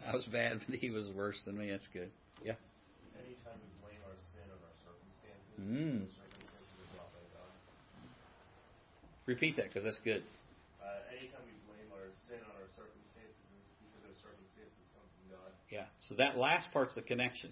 I 0.06 0.14
was 0.16 0.26
bad, 0.26 0.60
but 0.68 0.76
he 0.80 0.90
was 0.90 1.08
worse 1.16 1.38
than 1.46 1.58
me. 1.58 1.70
That's 1.70 1.88
good. 1.94 2.10
Yeah. 2.44 2.56
Anytime 3.16 3.60
we 3.62 3.70
blame 3.86 4.02
our 4.04 4.18
sin 4.34 4.48
on 4.50 4.60
our 4.60 4.76
circumstances, 4.84 5.54
Mm. 5.62 6.00
those 6.04 6.18
circumstances 6.18 6.74
are 6.82 6.90
brought 6.98 7.14
by 7.14 7.26
God. 7.38 7.54
Repeat 9.26 9.56
that 9.58 9.66
because 9.70 9.84
that's 9.84 10.00
good. 10.04 10.24
Uh, 10.86 11.18
anytime 11.18 11.42
we 11.50 11.58
blame 11.66 11.90
our 11.98 12.14
sin 12.30 12.38
on 12.46 12.54
our 12.62 12.70
circumstances, 12.78 13.42
because 13.82 14.06
those 14.06 14.22
circumstances 14.22 14.86
come 14.94 15.08
from 15.18 15.26
God. 15.34 15.50
Yeah. 15.74 15.90
So 16.06 16.16
that 16.22 16.38
last 16.38 16.70
part's 16.70 16.94
the 16.94 17.02
connection. 17.02 17.50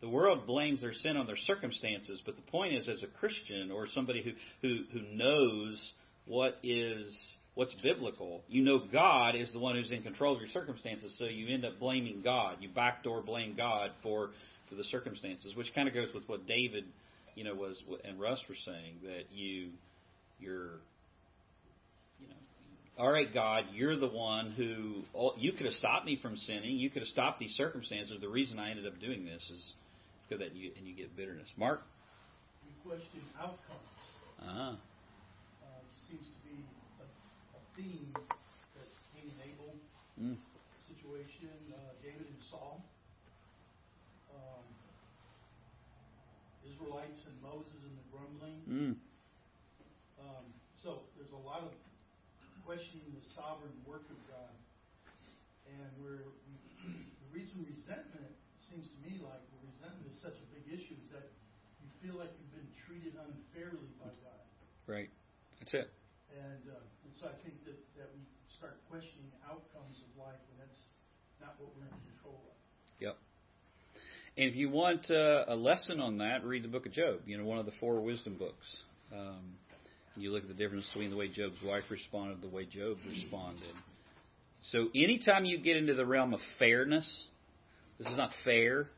The 0.00 0.08
world 0.08 0.46
blames 0.46 0.80
their 0.80 0.94
sin 0.94 1.18
on 1.18 1.26
their 1.26 1.36
circumstances, 1.36 2.22
but 2.24 2.36
the 2.36 2.42
point 2.50 2.72
is, 2.72 2.88
as 2.88 3.02
a 3.02 3.18
Christian 3.20 3.70
or 3.70 3.86
somebody 3.86 4.22
who 4.22 4.32
who, 4.66 4.84
who 4.92 5.02
knows 5.14 5.92
what 6.24 6.56
is 6.62 7.14
what's 7.54 7.74
biblical, 7.82 8.42
you 8.48 8.62
know 8.62 8.80
God 8.90 9.36
is 9.36 9.52
the 9.52 9.58
one 9.58 9.76
who's 9.76 9.90
in 9.90 10.02
control 10.02 10.34
of 10.34 10.40
your 10.40 10.48
circumstances, 10.48 11.14
so 11.18 11.26
you 11.26 11.52
end 11.52 11.66
up 11.66 11.78
blaming 11.78 12.22
God. 12.22 12.56
You 12.60 12.70
backdoor 12.74 13.20
blame 13.20 13.54
God 13.54 13.90
for 14.02 14.30
for 14.70 14.74
the 14.76 14.84
circumstances, 14.84 15.54
which 15.54 15.74
kind 15.74 15.86
of 15.86 15.92
goes 15.92 16.08
with 16.14 16.26
what 16.28 16.46
David, 16.46 16.84
you 17.34 17.44
know, 17.44 17.54
was 17.54 17.82
and 18.02 18.18
Russ 18.18 18.40
were 18.48 18.54
saying 18.64 19.00
that 19.02 19.30
you 19.30 19.68
you're 20.38 20.80
all 23.00 23.10
right, 23.10 23.32
God, 23.32 23.64
you're 23.72 23.96
the 23.96 24.06
one 24.08 24.52
who 24.52 25.02
oh, 25.16 25.32
you 25.38 25.52
could 25.52 25.64
have 25.64 25.74
stopped 25.74 26.04
me 26.04 26.18
from 26.20 26.36
sinning. 26.36 26.76
You 26.76 26.90
could 26.90 27.00
have 27.00 27.08
stopped 27.08 27.40
these 27.40 27.52
circumstances. 27.52 28.20
The 28.20 28.28
reason 28.28 28.58
I 28.58 28.70
ended 28.70 28.86
up 28.86 29.00
doing 29.00 29.24
this 29.24 29.40
is 29.50 29.72
because 30.28 30.44
that 30.44 30.54
you 30.54 30.70
and 30.76 30.86
you 30.86 30.94
get 30.94 31.16
bitterness. 31.16 31.48
Mark, 31.56 31.80
You 32.62 32.72
question 32.84 33.24
outcomes. 33.40 33.88
uh 34.44 34.76
Um, 34.76 34.76
seems 35.96 36.28
to 36.28 36.40
be 36.44 36.60
a, 37.00 37.06
a 37.56 37.60
theme 37.72 38.12
that 38.12 38.88
Cain 39.16 39.32
and 39.32 39.40
Abel 39.48 39.72
mm, 40.20 40.36
situation, 40.84 41.48
uh, 41.72 41.96
David 42.04 42.28
and 42.28 42.40
Saul, 42.50 42.84
um, 44.36 44.64
Israelites 46.68 47.20
and 47.24 47.36
Moses 47.40 47.80
and 47.80 47.96
the 47.96 48.06
grumbling. 48.12 48.60
mm, 48.68 48.94
Um, 50.20 50.44
so 50.84 51.08
there's 51.16 51.32
a 51.32 51.42
lot 51.48 51.64
of 51.64 51.72
questioning 52.70 53.10
the 53.18 53.26
sovereign 53.34 53.74
work 53.82 54.06
of 54.14 54.20
God, 54.30 54.54
and 55.66 55.90
where 55.98 56.22
we, 56.46 56.54
the 56.86 57.30
reason 57.34 57.66
resentment 57.66 58.30
seems 58.70 58.86
to 58.94 58.98
me 59.02 59.18
like 59.18 59.42
resentment 59.66 60.06
is 60.06 60.14
such 60.22 60.38
a 60.38 60.46
big 60.54 60.62
issue 60.70 60.94
is 60.94 61.10
that 61.10 61.34
you 61.82 61.90
feel 61.98 62.14
like 62.14 62.30
you've 62.38 62.54
been 62.54 62.70
treated 62.86 63.18
unfairly 63.18 63.90
by 63.98 64.06
God. 64.22 64.46
right. 64.86 65.10
That's 65.58 65.74
it. 65.74 65.90
And, 66.30 66.62
uh, 66.70 66.78
and 66.78 67.12
so 67.18 67.26
I 67.26 67.34
think 67.42 67.58
that, 67.66 67.74
that 67.98 68.06
we 68.14 68.22
start 68.54 68.78
questioning 68.86 69.34
outcomes 69.42 69.98
of 70.06 70.10
life 70.14 70.38
and 70.38 70.62
that's 70.62 70.94
not 71.42 71.58
what 71.58 71.74
we're 71.74 71.90
in 71.90 71.98
control 72.14 72.38
of. 72.38 72.54
Yep. 73.02 73.18
And 74.38 74.46
if 74.46 74.54
you 74.54 74.70
want 74.70 75.10
uh, 75.10 75.50
a 75.50 75.58
lesson 75.58 75.98
on 75.98 76.22
that, 76.22 76.46
read 76.46 76.62
the 76.62 76.70
book 76.70 76.86
of 76.86 76.94
Job. 76.94 77.26
You 77.26 77.34
know, 77.34 77.50
one 77.50 77.58
of 77.58 77.66
the 77.66 77.74
four 77.82 77.98
wisdom 77.98 78.38
books. 78.38 78.70
Um, 79.10 79.58
you 80.16 80.32
look 80.32 80.42
at 80.42 80.48
the 80.48 80.54
difference 80.54 80.86
between 80.92 81.10
the 81.10 81.16
way 81.16 81.28
Job's 81.28 81.62
wife 81.64 81.84
responded, 81.90 82.42
and 82.42 82.42
the 82.42 82.54
way 82.54 82.64
Job 82.64 82.98
responded. 83.08 83.74
So 84.62 84.88
anytime 84.94 85.44
you 85.44 85.58
get 85.58 85.76
into 85.76 85.94
the 85.94 86.04
realm 86.04 86.34
of 86.34 86.40
fairness, 86.58 87.26
this 87.98 88.06
is 88.06 88.16
not 88.16 88.30
fair. 88.44 88.88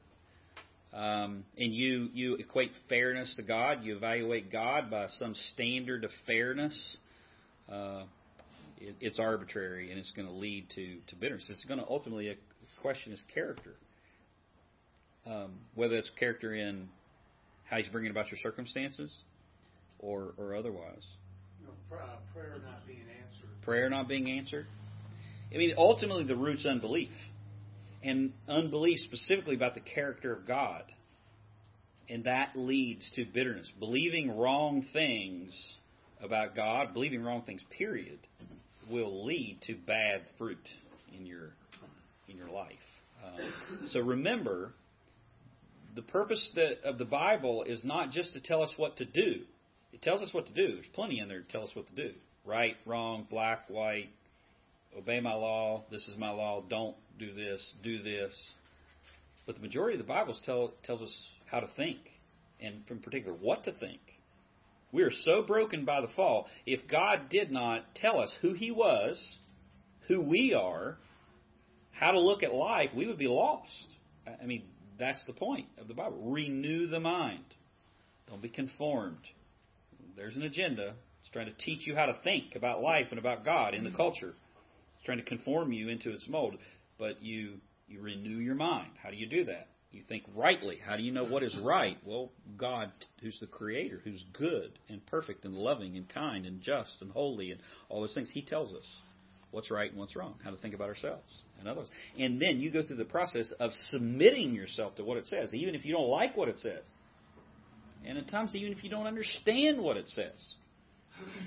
Um, 0.93 1.45
and 1.57 1.73
you, 1.73 2.09
you 2.13 2.35
equate 2.35 2.71
fairness 2.89 3.33
to 3.37 3.43
God, 3.43 3.83
you 3.83 3.97
evaluate 3.97 4.53
God 4.53 4.91
by 4.91 5.07
some 5.19 5.35
standard 5.53 6.05
of 6.05 6.11
fairness, 6.27 6.97
uh, 7.71 8.03
it, 8.79 8.97
it's 9.01 9.19
arbitrary 9.19 9.91
and 9.91 9.99
it's 9.99 10.13
going 10.13 10.29
to 10.29 10.35
lead 10.35 10.69
to, 10.75 10.99
to 11.09 11.17
bitterness. 11.17 11.47
It's 11.49 11.65
going 11.65 11.81
to 11.81 11.87
ultimately 11.89 12.37
question 12.83 13.13
his 13.13 13.23
character. 13.33 13.75
Um, 15.25 15.53
whether 15.77 15.95
it's 15.95 16.11
character 16.19 16.55
in 16.55 16.89
how 17.65 17.79
he's 17.79 17.89
bringing 17.89 18.11
about 18.11 18.31
your 18.31 18.41
circumstances 18.43 19.17
or, 20.03 20.35
or 20.37 20.55
otherwise. 20.55 21.07
You 21.61 21.69
know, 21.69 21.97
uh, 21.97 22.17
prayer 22.35 22.57
not 22.63 22.87
being 22.87 22.99
answered. 23.01 23.63
Prayer 23.63 23.89
not 23.89 24.09
being 24.09 24.31
answered. 24.31 24.67
I 25.55 25.57
mean, 25.57 25.75
ultimately, 25.79 26.25
the 26.25 26.37
root's 26.37 26.67
unbelief. 26.67 27.11
And 28.03 28.33
unbelief 28.49 28.99
specifically 28.99 29.55
about 29.55 29.75
the 29.75 29.81
character 29.81 30.33
of 30.35 30.47
God. 30.47 30.83
And 32.09 32.25
that 32.25 32.51
leads 32.57 33.11
to 33.15 33.25
bitterness. 33.25 33.71
Believing 33.79 34.37
wrong 34.37 34.85
things 34.93 35.55
about 36.21 36.57
God, 36.57 36.93
believing 36.93 37.23
wrong 37.23 37.43
things, 37.43 37.63
period, 37.79 38.19
will 38.91 39.25
lead 39.25 39.59
to 39.67 39.75
bad 39.75 40.23
fruit 40.37 40.59
in 41.17 41.25
your 41.25 41.53
in 42.29 42.37
your 42.37 42.49
life. 42.49 42.73
Um, 43.25 43.89
so 43.91 44.01
remember, 44.01 44.73
the 45.95 46.03
purpose 46.03 46.51
that, 46.55 46.83
of 46.85 46.99
the 46.99 47.05
Bible 47.05 47.65
is 47.65 47.85
not 47.85 48.11
just 48.11 48.33
to 48.33 48.41
tell 48.41 48.63
us 48.63 48.73
what 48.77 48.97
to 48.97 49.05
do. 49.05 49.43
It 49.93 50.03
tells 50.03 50.23
us 50.23 50.33
what 50.33 50.47
to 50.47 50.53
do. 50.53 50.75
There's 50.75 50.87
plenty 50.95 51.21
in 51.21 51.29
there 51.29 51.41
to 51.41 51.49
tell 51.49 51.63
us 51.63 51.71
what 51.75 51.87
to 51.89 51.95
do. 51.95 52.13
Right, 52.45 52.77
wrong, 52.87 53.27
black, 53.31 53.69
white, 53.69 54.09
obey 54.97 55.21
my 55.21 55.35
law, 55.35 55.85
this 55.91 56.09
is 56.09 56.17
my 56.17 56.31
law, 56.31 56.63
don't 56.69 56.97
do 57.19 57.33
this, 57.33 57.73
do 57.83 58.03
this. 58.03 58.33
But 59.47 59.57
the 59.57 59.61
majority 59.61 59.99
of 59.99 60.05
the 60.05 60.09
Bible 60.09 60.37
tell, 60.45 60.73
tells 60.83 61.03
us 61.03 61.31
how 61.47 61.61
to 61.61 61.69
think, 61.77 61.99
and 62.61 62.83
in 62.89 62.99
particular, 62.99 63.37
what 63.37 63.65
to 63.65 63.73
think. 63.73 64.01
We 64.93 65.03
are 65.03 65.11
so 65.11 65.43
broken 65.43 65.85
by 65.85 66.01
the 66.01 66.09
fall. 66.15 66.47
If 66.67 66.89
God 66.89 67.29
did 67.31 67.51
not 67.51 67.95
tell 67.95 68.21
us 68.21 68.35
who 68.43 68.53
He 68.53 68.71
was, 68.71 69.39
who 70.09 70.21
we 70.21 70.53
are, 70.53 70.97
how 71.93 72.11
to 72.11 72.21
look 72.21 72.43
at 72.43 72.53
life, 72.53 72.91
we 72.95 73.07
would 73.07 73.19
be 73.19 73.29
lost. 73.29 73.89
I 74.27 74.45
mean, 74.45 74.65
that's 74.99 75.25
the 75.27 75.33
point 75.33 75.67
of 75.79 75.89
the 75.89 75.95
Bible. 75.95 76.31
Renew 76.31 76.89
the 76.89 77.01
mind. 77.01 77.45
Don't 78.29 78.43
be 78.43 78.49
conformed. 78.49 79.19
There's 80.17 80.37
an 80.37 80.43
agenda. 80.43 80.95
It's 81.21 81.31
trying 81.31 81.47
to 81.47 81.53
teach 81.53 81.87
you 81.87 81.95
how 81.95 82.07
to 82.07 82.15
think 82.25 82.57
about 82.57 82.83
life 82.83 83.07
and 83.11 83.19
about 83.19 83.45
God 83.45 83.75
in 83.75 83.85
the 83.85 83.91
hmm. 83.91 83.97
culture. 83.97 84.35
It's 84.97 85.05
trying 85.05 85.19
to 85.19 85.25
conform 85.25 85.73
you 85.73 85.89
into 85.89 86.11
its 86.11 86.29
mold. 86.29 86.55
But 86.99 87.23
you 87.23 87.55
you 87.89 88.01
renew 88.01 88.39
your 88.39 88.55
mind. 88.55 88.93
How 89.03 89.11
do 89.11 89.17
you 89.17 89.27
do 89.27 89.45
that? 89.45 89.69
You 89.91 90.03
think 90.09 90.25
rightly. 90.35 90.79
How 90.83 90.97
do 90.97 91.03
you 91.03 91.13
know 91.13 91.25
what 91.25 91.43
is 91.43 91.59
right? 91.63 91.99
Well, 92.07 92.33
God, 92.57 92.91
who's 93.21 93.39
the 93.41 93.47
creator, 93.47 94.01
who's 94.03 94.25
good 94.33 94.79
and 94.89 95.05
perfect 95.07 95.45
and 95.45 95.55
loving 95.55 95.99
and 95.99 96.09
kind 96.09 96.47
and 96.47 96.63
just 96.63 96.97
and 97.03 97.11
holy 97.11 97.51
and 97.51 97.61
all 97.91 98.01
those 98.01 98.15
things, 98.15 98.31
He 98.33 98.41
tells 98.41 98.73
us 98.73 98.87
what's 99.51 99.71
right 99.71 99.91
and 99.91 100.01
what's 100.01 100.17
wrong, 100.17 100.35
how 100.43 100.51
to 100.51 100.57
think 100.57 100.75
about 100.75 100.89
ourselves 100.89 101.43
and 101.59 101.69
others. 101.69 101.89
And 102.19 102.41
then 102.41 102.59
you 102.59 102.71
go 102.71 102.83
through 102.83 102.97
the 102.97 103.05
process 103.05 103.53
of 103.61 103.71
submitting 103.91 104.55
yourself 104.55 104.97
to 104.97 105.05
what 105.05 105.19
it 105.19 105.27
says, 105.27 105.53
even 105.55 105.75
if 105.75 105.85
you 105.85 105.93
don't 105.93 106.09
like 106.09 106.37
what 106.37 106.49
it 106.49 106.59
says. 106.59 106.85
And 108.07 108.19
at 108.19 108.29
times, 108.29 108.55
even 108.55 108.73
if 108.73 108.83
you 108.83 108.91
don't 108.91 109.07
understand 109.07 109.81
what 109.81 109.97
it 109.97 110.09
says. 110.09 110.55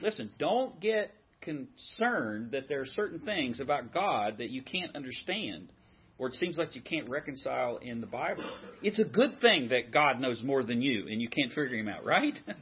Listen, 0.02 0.32
don't 0.39 0.80
get 0.80 1.12
concerned 1.41 2.52
that 2.52 2.68
there 2.68 2.82
are 2.82 2.86
certain 2.86 3.20
things 3.20 3.60
about 3.60 3.94
God 3.94 4.38
that 4.38 4.50
you 4.50 4.63
can't 4.63 4.96
understand 4.96 5.72
or 6.18 6.30
it 6.30 6.36
seems 6.36 6.58
like 6.58 6.76
you 6.76 6.82
can't 6.82 7.10
reconcile 7.10 7.78
in 7.78 8.00
the 8.00 8.08
Bible. 8.08 8.50
It's 8.82 9.00
a 9.00 9.04
good 9.04 9.41
thing 9.41 9.70
that 9.70 9.91
God 9.91 10.20
knows 10.20 10.41
more 10.44 10.63
than 10.63 10.82
you 10.82 11.08
and 11.10 11.22
you 11.22 11.28
can't 11.28 11.50
figure 11.52 11.78
him 11.78 11.88
out, 11.88 12.06
right? 12.06 12.38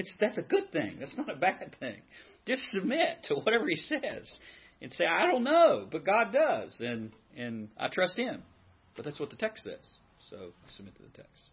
It's 0.00 0.14
that's 0.20 0.38
a 0.38 0.42
good 0.42 0.70
thing. 0.70 0.98
That's 1.00 1.18
not 1.18 1.28
a 1.28 1.34
bad 1.34 1.74
thing. 1.80 1.96
Just 2.46 2.62
submit 2.70 3.24
to 3.24 3.34
whatever 3.34 3.68
he 3.68 3.74
says 3.74 4.30
and 4.80 4.92
say, 4.92 5.04
I 5.04 5.26
don't 5.26 5.42
know, 5.42 5.88
but 5.90 6.06
God 6.06 6.32
does 6.32 6.76
and 6.78 7.10
and 7.36 7.68
I 7.76 7.88
trust 7.88 8.16
him. 8.16 8.44
But 8.94 9.04
that's 9.04 9.18
what 9.18 9.30
the 9.30 9.36
text 9.36 9.64
says. 9.64 9.84
So 10.30 10.52
submit 10.68 10.94
to 10.98 11.02
the 11.02 11.08
text. 11.08 11.47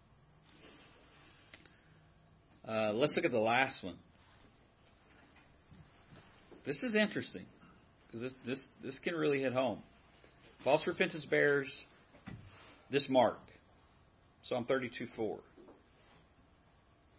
Uh, 2.67 2.93
let's 2.93 3.15
look 3.15 3.25
at 3.25 3.31
the 3.31 3.37
last 3.37 3.83
one. 3.83 3.97
This 6.65 6.81
is 6.81 6.95
interesting 6.95 7.45
because 8.07 8.21
this, 8.21 8.33
this, 8.45 8.67
this 8.83 8.99
can 9.03 9.13
really 9.13 9.41
hit 9.41 9.53
home. 9.53 9.79
False 10.63 10.85
repentance 10.87 11.25
bears 11.25 11.71
this 12.89 13.07
mark 13.07 13.37
Psalm 14.43 14.65
32 14.65 15.07
4. 15.15 15.39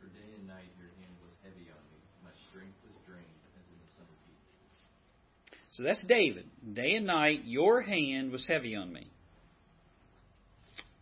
For 0.01 0.07
day 0.07 0.15
and 0.37 0.49
night 0.49 0.71
your 0.79 0.91
hand 0.99 1.15
was 1.21 1.29
heavy 1.43 1.71
on 1.71 1.83
me. 1.91 1.99
My 2.25 2.31
strength 2.51 2.77
was 2.85 2.95
drained 3.07 3.25
as 3.57 3.65
in 3.69 3.79
the 3.79 3.91
summer 3.97 4.17
heat. 4.27 5.59
So 5.73 5.83
that's 5.85 6.05
David. 6.07 6.47
Day 6.75 6.95
and 6.95 7.07
night 7.07 7.43
your 7.45 7.83
hand 7.83 8.33
was 8.33 8.47
heavy 8.49 8.75
on 8.75 8.93
me. 8.93 9.09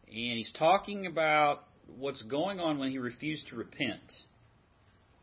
And 0.08 0.38
he's 0.38 0.52
talking 0.58 1.06
about 1.06 1.64
what's 1.98 2.22
going 2.22 2.60
on 2.60 2.78
when 2.78 2.90
he 2.90 2.98
refused 2.98 3.48
to 3.48 3.56
repent. 3.56 4.12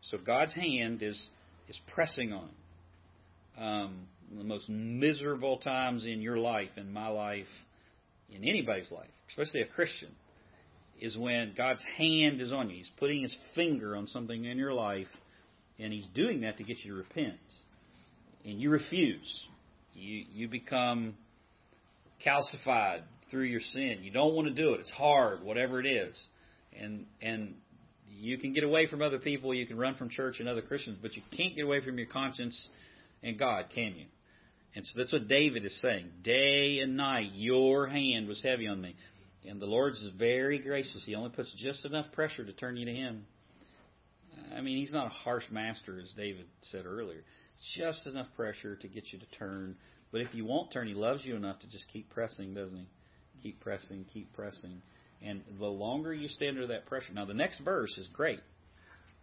So 0.02 0.18
God's 0.18 0.56
hand 0.56 1.04
is 1.04 1.22
is 1.68 1.80
pressing 1.94 2.34
on. 2.34 2.50
Um, 3.58 4.08
the 4.38 4.44
most 4.44 4.70
miserable 4.70 5.58
times 5.58 6.06
in 6.06 6.22
your 6.22 6.38
life, 6.38 6.70
in 6.78 6.92
my 6.92 7.08
life, 7.08 7.48
in 8.30 8.44
anybody's 8.44 8.92
life, 8.92 9.10
especially 9.30 9.62
a 9.62 9.66
Christian, 9.66 10.10
is 11.00 11.18
when 11.18 11.54
God's 11.58 11.84
hand 11.98 12.42
is 12.42 12.52
on 12.52 12.70
you. 12.70 12.78
He's 12.78 12.92
putting 12.98 13.22
His 13.22 13.36
finger 13.56 13.96
on 13.96 14.08
something 14.08 14.46
in 14.46 14.58
your 14.58 14.74
life, 14.74 15.08
and 15.80 15.92
He's 15.92 16.08
doing 16.14 16.42
that 16.42 16.58
to 16.58 16.64
get 16.64 16.78
you 16.84 16.92
to 16.92 16.98
repent. 16.98 17.40
And 18.46 18.60
you 18.60 18.70
refuse. 18.70 19.48
You 19.94 20.24
you 20.34 20.48
become 20.48 21.16
calcified 22.26 23.02
through 23.30 23.46
your 23.46 23.62
sin. 23.62 24.00
You 24.02 24.12
don't 24.12 24.34
want 24.34 24.48
to 24.48 24.54
do 24.54 24.74
it. 24.74 24.80
It's 24.80 24.92
hard, 24.92 25.44
whatever 25.44 25.80
it 25.80 25.86
is. 25.86 26.16
And 26.80 27.06
and 27.22 27.56
you 28.19 28.38
can 28.38 28.54
get 28.54 28.63
away 28.63 28.88
from 28.88 29.02
other 29.02 29.19
people, 29.19 29.54
you 29.54 29.65
can 29.65 29.78
run 29.78 29.95
from 29.95 30.10
church 30.10 30.39
and 30.39 30.50
other 30.50 30.62
Christians, 30.62 30.97
but 31.02 31.15
you 31.15 31.21
can't 31.36 31.56
get 31.56 31.63
away 31.63 31.84
from 31.84 31.97
your 31.97 32.08
conscience 32.08 32.69
and 33.24 33.38
God, 33.38 33.65
can 33.74 33.95
you? 33.95 34.06
And 34.76 34.86
so 34.86 34.93
that's 34.97 35.12
what 35.12 35.28
David 35.28 35.65
is 35.65 35.80
saying. 35.82 36.10
Day 36.24 36.80
and 36.80 36.95
night, 36.95 37.32
your 37.34 37.88
hand 37.88 38.28
was 38.28 38.41
heavy 38.41 38.67
on 38.67 38.82
me. 38.82 38.95
And 39.47 39.62
the 39.62 39.65
Lord's 39.65 40.00
is 40.02 40.13
very 40.17 40.60
gracious. 40.60 41.04
He 41.06 41.15
only 41.15 41.32
puts 41.32 41.54
just 41.58 41.84
enough 41.84 42.12
pressure 42.13 42.45
to 42.45 42.54
turn 42.54 42.78
you 42.78 42.86
to 42.86 42.93
Him. 42.93 43.26
I 44.56 44.62
mean, 44.62 44.78
He's 44.78 44.93
not 44.93 45.08
a 45.08 45.10
harsh 45.10 45.45
master, 45.52 46.00
as 46.00 46.10
David 46.15 46.45
said 46.62 46.86
earlier. 46.86 47.24
Just 47.76 48.08
enough 48.08 48.28
pressure 48.36 48.76
to 48.78 48.88
get 48.88 49.12
you 49.12 49.19
to 49.19 49.26
turn. 49.38 49.76
But 50.12 50.21
if 50.21 50.34
you 50.34 50.45
won't 50.45 50.71
turn, 50.71 50.88
He 50.88 50.93
loves 50.93 51.26
you 51.26 51.36
enough 51.36 51.60
to 51.60 51.69
just 51.69 51.86
keep 51.91 52.10
pressing, 52.10 52.54
doesn't 52.54 52.78
He? 52.78 52.88
Keep 53.43 53.62
pressing, 53.62 54.06
keep 54.13 54.32
pressing. 54.34 54.82
And 55.23 55.41
the 55.60 55.67
longer 55.67 56.13
you 56.13 56.27
stay 56.27 56.47
under 56.47 56.67
that 56.67 56.88
pressure. 56.88 57.13
Now, 57.13 57.25
the 57.25 57.34
next 57.34 57.60
verse 57.62 57.95
is 57.97 58.07
great. 58.12 58.39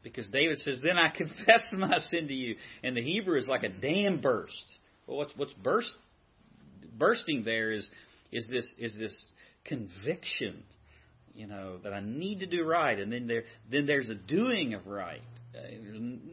Because 0.03 0.29
David 0.31 0.59
says, 0.59 0.79
Then 0.83 0.97
I 0.97 1.09
confess 1.17 1.63
my 1.73 1.99
sin 1.99 2.29
to 2.29 2.35
you. 2.35 2.57
And 2.83 2.97
the 2.97 3.03
Hebrew 3.03 3.37
is 3.37 3.47
like 3.49 3.65
a 3.65 3.69
dam 3.69 4.21
burst. 4.21 4.79
Well, 5.07 5.19
what's, 5.19 5.33
what's 5.37 5.55
burst, 5.55 5.91
bursting 6.97 7.43
there 7.45 7.73
is, 7.73 7.89
is, 8.31 8.47
this, 8.51 8.71
is 8.79 8.97
this 8.99 9.29
conviction, 9.65 10.63
you 11.35 11.47
know, 11.47 11.79
that 11.83 11.93
I 11.93 12.01
need 12.01 12.41
to 12.41 12.47
do 12.47 12.65
right. 12.65 12.99
And 12.99 13.13
then, 13.13 13.27
there, 13.27 13.45
then 13.71 13.87
there's 13.87 14.09
a 14.09 14.15
doing 14.15 14.75
of 14.75 14.87
right. 14.87 15.23
Uh, 15.55 15.61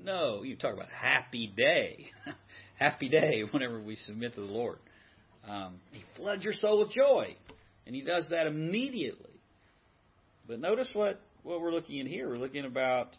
no, 0.04 0.43
you 0.43 0.56
talk 0.56 0.73
about 0.73 0.89
happy 0.89 1.51
day. 1.56 2.06
happy 2.78 3.10
day 3.10 3.43
whenever 3.49 3.80
we 3.80 3.95
submit 3.95 4.36
to 4.36 4.41
the 4.41 4.47
Lord. 4.47 4.78
Um, 5.47 5.80
he 5.91 6.04
floods 6.17 6.43
your 6.43 6.54
soul 6.54 6.80
with 6.80 6.91
joy. 6.91 7.36
And 7.86 7.95
he 7.95 8.01
does 8.01 8.28
that 8.30 8.47
immediately. 8.47 9.35
But 10.48 10.60
notice 10.60 10.90
what, 10.94 11.20
what 11.44 11.62
we're 11.62 11.72
looking 11.72 12.00
at 12.02 12.08
here. 12.08 12.30
We're 12.30 12.38
looking 12.38 12.66
about 12.66 13.16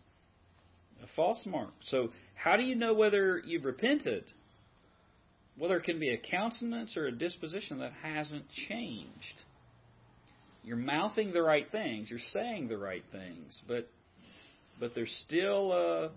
a 1.03 1.07
false 1.15 1.41
mark. 1.47 1.73
So, 1.83 2.11
how 2.35 2.57
do 2.57 2.63
you 2.63 2.75
know 2.75 2.95
whether 2.95 3.39
you've 3.45 3.65
repented? 3.65 4.25
Well, 5.59 5.69
there 5.69 5.81
can 5.81 5.99
be 5.99 6.11
a 6.11 6.19
countenance 6.19 6.97
or 6.97 7.07
a 7.07 7.13
disposition 7.13 7.79
that 7.79 7.93
hasn't 8.03 8.45
changed. 8.69 9.43
You're 10.63 10.77
mouthing 10.77 11.33
the 11.33 11.43
right 11.43 11.67
things, 11.71 12.11
you're 12.11 12.19
saying 12.33 12.69
the 12.69 12.77
right 12.77 13.05
things, 13.13 13.59
but 13.69 13.89
but 14.79 14.95
there's 14.95 15.15
still 15.27 15.73
a, 15.73 16.11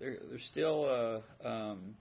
there, 0.00 0.16
there's 0.30 0.48
still 0.50 0.84
a, 0.86 1.46
um, 1.46 1.96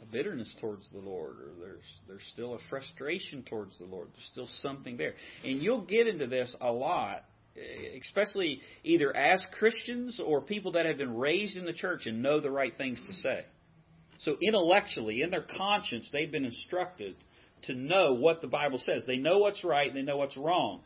a 0.00 0.06
bitterness 0.10 0.54
towards 0.60 0.88
the 0.92 0.98
Lord, 1.00 1.32
or 1.32 1.50
there's 1.60 2.00
there's 2.08 2.30
still 2.32 2.54
a 2.54 2.58
frustration 2.70 3.42
towards 3.42 3.76
the 3.78 3.84
Lord. 3.84 4.08
There's 4.14 4.28
still 4.32 4.48
something 4.62 4.96
there, 4.96 5.14
and 5.44 5.60
you'll 5.60 5.84
get 5.84 6.06
into 6.06 6.26
this 6.26 6.54
a 6.60 6.70
lot 6.70 7.24
Eh, 7.56 7.98
especially 8.00 8.60
either 8.84 9.14
as 9.14 9.44
Christians 9.58 10.20
or 10.24 10.40
people 10.40 10.72
that 10.72 10.86
have 10.86 10.98
been 10.98 11.16
raised 11.16 11.56
in 11.56 11.64
the 11.64 11.72
church 11.72 12.06
and 12.06 12.22
know 12.22 12.40
the 12.40 12.50
right 12.50 12.76
things 12.76 13.00
to 13.06 13.12
say. 13.14 13.44
So 14.18 14.36
intellectually, 14.40 15.22
in 15.22 15.30
their 15.30 15.44
conscience, 15.56 16.08
they've 16.12 16.30
been 16.30 16.44
instructed 16.44 17.16
to 17.62 17.74
know 17.74 18.14
what 18.14 18.40
the 18.40 18.46
Bible 18.46 18.78
says. 18.78 19.04
They 19.06 19.16
know 19.16 19.38
what's 19.38 19.64
right 19.64 19.88
and 19.88 19.96
they 19.96 20.02
know 20.02 20.16
what's 20.16 20.36
wrong. 20.36 20.80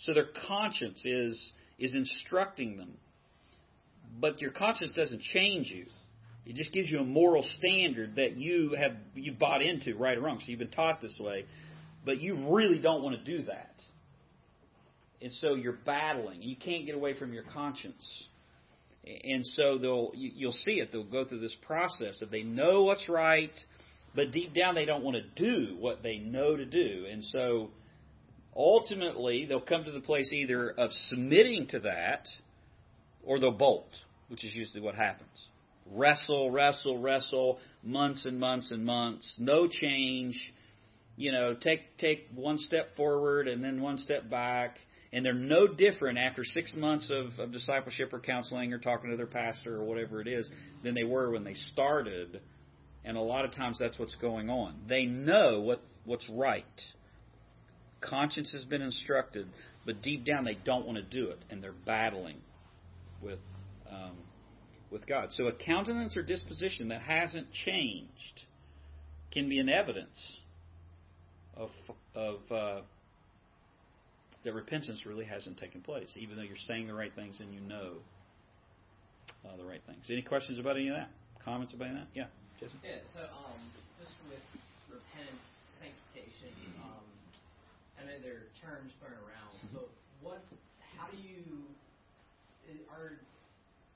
So 0.00 0.12
their 0.12 0.28
conscience 0.46 1.02
is 1.04 1.52
is 1.78 1.94
instructing 1.94 2.76
them. 2.76 2.94
But 4.20 4.40
your 4.40 4.50
conscience 4.50 4.92
doesn't 4.94 5.22
change 5.22 5.68
you. 5.68 5.86
It 6.44 6.56
just 6.56 6.72
gives 6.72 6.90
you 6.90 6.98
a 6.98 7.04
moral 7.04 7.42
standard 7.58 8.16
that 8.16 8.36
you 8.36 8.74
have 8.78 8.92
you've 9.14 9.38
bought 9.38 9.62
into, 9.62 9.94
right 9.96 10.18
or 10.18 10.20
wrong. 10.20 10.38
So 10.40 10.46
you've 10.48 10.58
been 10.58 10.70
taught 10.70 11.00
this 11.00 11.16
way, 11.18 11.46
but 12.04 12.20
you 12.20 12.48
really 12.50 12.80
don't 12.80 13.02
want 13.02 13.24
to 13.24 13.38
do 13.38 13.44
that. 13.44 13.74
And 15.22 15.32
so 15.34 15.54
you're 15.54 15.78
battling. 15.86 16.42
You 16.42 16.56
can't 16.56 16.84
get 16.84 16.96
away 16.96 17.16
from 17.16 17.32
your 17.32 17.44
conscience. 17.44 18.24
And 19.04 19.44
so 19.46 19.78
they'll 19.78 20.12
you'll 20.14 20.52
see 20.52 20.72
it. 20.72 20.90
They'll 20.92 21.04
go 21.04 21.24
through 21.24 21.40
this 21.40 21.56
process 21.66 22.18
that 22.20 22.30
they 22.30 22.42
know 22.42 22.82
what's 22.82 23.08
right, 23.08 23.52
but 24.14 24.32
deep 24.32 24.54
down 24.54 24.74
they 24.74 24.84
don't 24.84 25.02
want 25.02 25.16
to 25.16 25.42
do 25.42 25.76
what 25.78 26.02
they 26.02 26.18
know 26.18 26.56
to 26.56 26.64
do. 26.64 27.06
And 27.10 27.24
so 27.24 27.70
ultimately 28.56 29.46
they'll 29.46 29.60
come 29.60 29.84
to 29.84 29.92
the 29.92 30.00
place 30.00 30.32
either 30.32 30.70
of 30.70 30.90
submitting 31.08 31.66
to 31.68 31.80
that 31.80 32.26
or 33.24 33.40
they'll 33.40 33.50
bolt, 33.50 33.90
which 34.28 34.44
is 34.44 34.54
usually 34.54 34.80
what 34.80 34.94
happens. 34.94 35.48
Wrestle, 35.90 36.50
wrestle, 36.50 36.98
wrestle, 36.98 37.58
months 37.82 38.24
and 38.24 38.38
months 38.38 38.70
and 38.70 38.84
months, 38.84 39.36
no 39.38 39.66
change. 39.68 40.36
You 41.16 41.32
know, 41.32 41.54
take 41.60 41.98
take 41.98 42.28
one 42.34 42.58
step 42.58 42.96
forward 42.96 43.48
and 43.48 43.62
then 43.62 43.82
one 43.82 43.98
step 43.98 44.30
back 44.30 44.78
and 45.12 45.24
they're 45.24 45.34
no 45.34 45.66
different 45.66 46.18
after 46.18 46.44
six 46.44 46.72
months 46.74 47.10
of, 47.10 47.38
of 47.38 47.52
discipleship 47.52 48.12
or 48.12 48.20
counseling 48.20 48.72
or 48.72 48.78
talking 48.78 49.10
to 49.10 49.16
their 49.16 49.26
pastor 49.26 49.76
or 49.76 49.84
whatever 49.84 50.20
it 50.20 50.28
is 50.28 50.48
than 50.82 50.94
they 50.94 51.04
were 51.04 51.30
when 51.30 51.44
they 51.44 51.54
started. 51.54 52.40
And 53.04 53.16
a 53.16 53.20
lot 53.20 53.44
of 53.44 53.52
times 53.52 53.78
that's 53.78 53.98
what's 53.98 54.14
going 54.16 54.48
on. 54.48 54.76
They 54.88 55.04
know 55.06 55.60
what, 55.60 55.82
what's 56.04 56.28
right. 56.30 56.64
Conscience 58.00 58.52
has 58.52 58.64
been 58.64 58.80
instructed, 58.80 59.48
but 59.84 60.02
deep 60.02 60.24
down 60.24 60.44
they 60.44 60.58
don't 60.64 60.86
want 60.86 60.96
to 60.96 61.02
do 61.04 61.30
it, 61.30 61.38
and 61.50 61.62
they're 61.62 61.72
battling 61.72 62.38
with 63.20 63.38
um, 63.90 64.16
with 64.90 65.06
God. 65.06 65.28
So 65.32 65.46
a 65.46 65.52
countenance 65.52 66.16
or 66.16 66.22
disposition 66.22 66.88
that 66.88 67.02
hasn't 67.02 67.52
changed 67.52 68.42
can 69.32 69.48
be 69.48 69.58
an 69.58 69.68
evidence 69.68 70.36
of 71.56 71.70
of 72.14 72.38
uh, 72.50 72.80
that 74.44 74.54
repentance 74.54 75.06
really 75.06 75.24
hasn't 75.24 75.58
taken 75.58 75.80
place, 75.80 76.16
even 76.18 76.36
though 76.36 76.42
you're 76.42 76.66
saying 76.66 76.86
the 76.86 76.94
right 76.94 77.12
things 77.14 77.38
and 77.40 77.52
you 77.54 77.60
know 77.60 78.02
uh, 79.44 79.56
the 79.56 79.64
right 79.64 79.82
things. 79.86 80.06
Any 80.10 80.22
questions 80.22 80.58
about 80.58 80.76
any 80.76 80.88
of 80.88 80.96
that? 80.96 81.10
Comments 81.44 81.72
about 81.72 81.94
that? 81.94 82.08
Yeah, 82.14 82.30
Jason. 82.58 82.78
Yeah. 82.82 83.02
So 83.14 83.22
um, 83.22 83.58
just 83.98 84.14
with 84.30 84.42
repentance, 84.90 85.46
sanctification, 85.78 86.54
um, 86.82 87.06
I 87.98 88.06
know 88.06 88.18
there 88.22 88.46
are 88.46 88.50
terms 88.62 88.94
thrown 89.02 89.18
around, 89.26 89.54
mm-hmm. 89.62 89.82
but 89.82 89.88
what? 90.22 90.42
How 90.98 91.10
do 91.10 91.18
you? 91.18 91.42
Are 92.88 93.18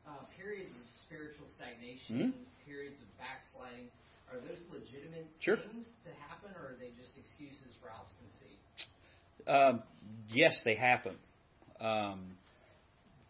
uh, 0.06 0.22
periods 0.36 0.74
of 0.74 0.86
spiritual 1.06 1.46
stagnation, 1.54 2.34
mm-hmm. 2.34 2.66
periods 2.66 2.98
of 2.98 3.08
backsliding, 3.18 3.88
are 4.30 4.42
those 4.42 4.62
legitimate 4.70 5.26
sure. 5.38 5.58
things 5.58 5.86
to 6.02 6.10
happen, 6.26 6.50
or 6.58 6.74
are 6.74 6.78
they 6.78 6.90
just 6.98 7.14
excuses 7.14 7.74
for 7.78 7.90
obstinacy? 7.94 8.58
Um, 9.46 9.82
yes, 10.28 10.60
they 10.64 10.74
happen. 10.74 11.16
Um, 11.80 12.36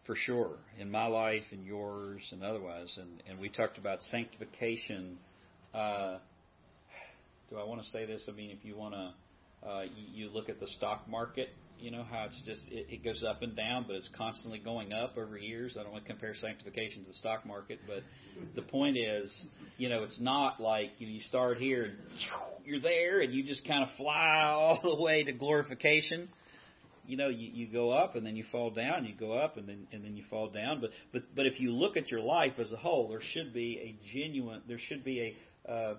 for 0.05 0.15
sure, 0.15 0.51
in 0.79 0.89
my 0.89 1.05
life 1.07 1.43
and 1.51 1.65
yours 1.65 2.27
and 2.31 2.41
otherwise. 2.43 2.97
And, 2.99 3.21
and 3.29 3.39
we 3.39 3.49
talked 3.49 3.77
about 3.77 4.01
sanctification. 4.03 5.17
Uh, 5.73 6.17
do 7.49 7.57
I 7.57 7.65
want 7.65 7.83
to 7.83 7.89
say 7.89 8.05
this? 8.05 8.27
I 8.31 8.35
mean, 8.35 8.49
if 8.49 8.63
you 8.63 8.75
want 8.77 8.93
to, 8.93 9.67
uh, 9.67 9.81
you, 9.83 10.25
you 10.25 10.29
look 10.29 10.47
at 10.47 10.61
the 10.61 10.67
stock 10.67 11.07
market 11.09 11.49
you 11.79 11.91
know 11.91 12.03
how 12.03 12.25
it's 12.25 12.41
just 12.45 12.61
it, 12.69 12.87
it 12.89 13.03
goes 13.03 13.23
up 13.23 13.41
and 13.41 13.55
down, 13.55 13.85
but 13.87 13.95
it's 13.95 14.09
constantly 14.15 14.59
going 14.59 14.93
up 14.93 15.17
over 15.17 15.37
years. 15.37 15.77
I 15.79 15.83
don't 15.83 15.91
want 15.91 16.05
to 16.05 16.09
compare 16.09 16.33
sanctification 16.35 17.03
to 17.03 17.07
the 17.07 17.13
stock 17.13 17.45
market, 17.45 17.79
but 17.87 18.03
the 18.55 18.61
point 18.61 18.97
is, 18.97 19.31
you 19.77 19.89
know, 19.89 20.03
it's 20.03 20.19
not 20.19 20.59
like 20.59 20.91
you, 20.97 21.07
you 21.07 21.21
start 21.21 21.57
here 21.57 21.83
and 21.83 21.95
you're 22.65 22.79
there 22.79 23.21
and 23.21 23.33
you 23.33 23.43
just 23.43 23.67
kind 23.67 23.83
of 23.83 23.89
fly 23.97 24.43
all 24.47 24.79
the 24.83 25.01
way 25.01 25.23
to 25.23 25.33
glorification. 25.33 26.29
You 27.05 27.15
know, 27.15 27.29
you, 27.29 27.49
you 27.53 27.67
go 27.67 27.91
up 27.91 28.15
and 28.15 28.25
then 28.25 28.35
you 28.35 28.43
fall 28.51 28.69
down. 28.69 29.05
You 29.05 29.13
go 29.17 29.33
up 29.33 29.57
and 29.57 29.67
then 29.67 29.87
and 29.91 30.03
then 30.03 30.17
you 30.17 30.23
fall 30.29 30.49
down. 30.49 30.81
But 30.81 30.89
but 31.13 31.23
but 31.35 31.45
if 31.45 31.59
you 31.59 31.71
look 31.71 31.95
at 31.95 32.09
your 32.09 32.21
life 32.21 32.53
as 32.59 32.71
a 32.71 32.77
whole, 32.77 33.09
there 33.09 33.21
should 33.21 33.53
be 33.53 33.77
a 33.79 34.17
genuine. 34.17 34.61
There 34.67 34.79
should 34.79 35.03
be 35.03 35.35
a 35.67 35.71
uh, 35.71 35.95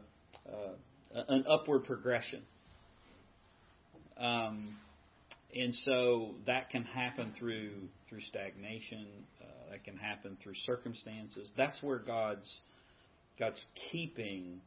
uh, 0.46 1.22
an 1.28 1.44
upward 1.48 1.84
progression. 1.84 2.42
Um, 4.18 4.76
and 5.54 5.74
so 5.74 6.34
that 6.46 6.70
can 6.70 6.84
happen 6.84 7.32
through 7.38 7.70
through 8.08 8.20
stagnation. 8.20 9.06
Uh, 9.40 9.70
that 9.70 9.84
can 9.84 9.96
happen 9.96 10.36
through 10.42 10.54
circumstances. 10.66 11.52
That's 11.56 11.82
where 11.82 11.98
God's 11.98 12.60
God's 13.38 13.62
keeping 13.90 14.60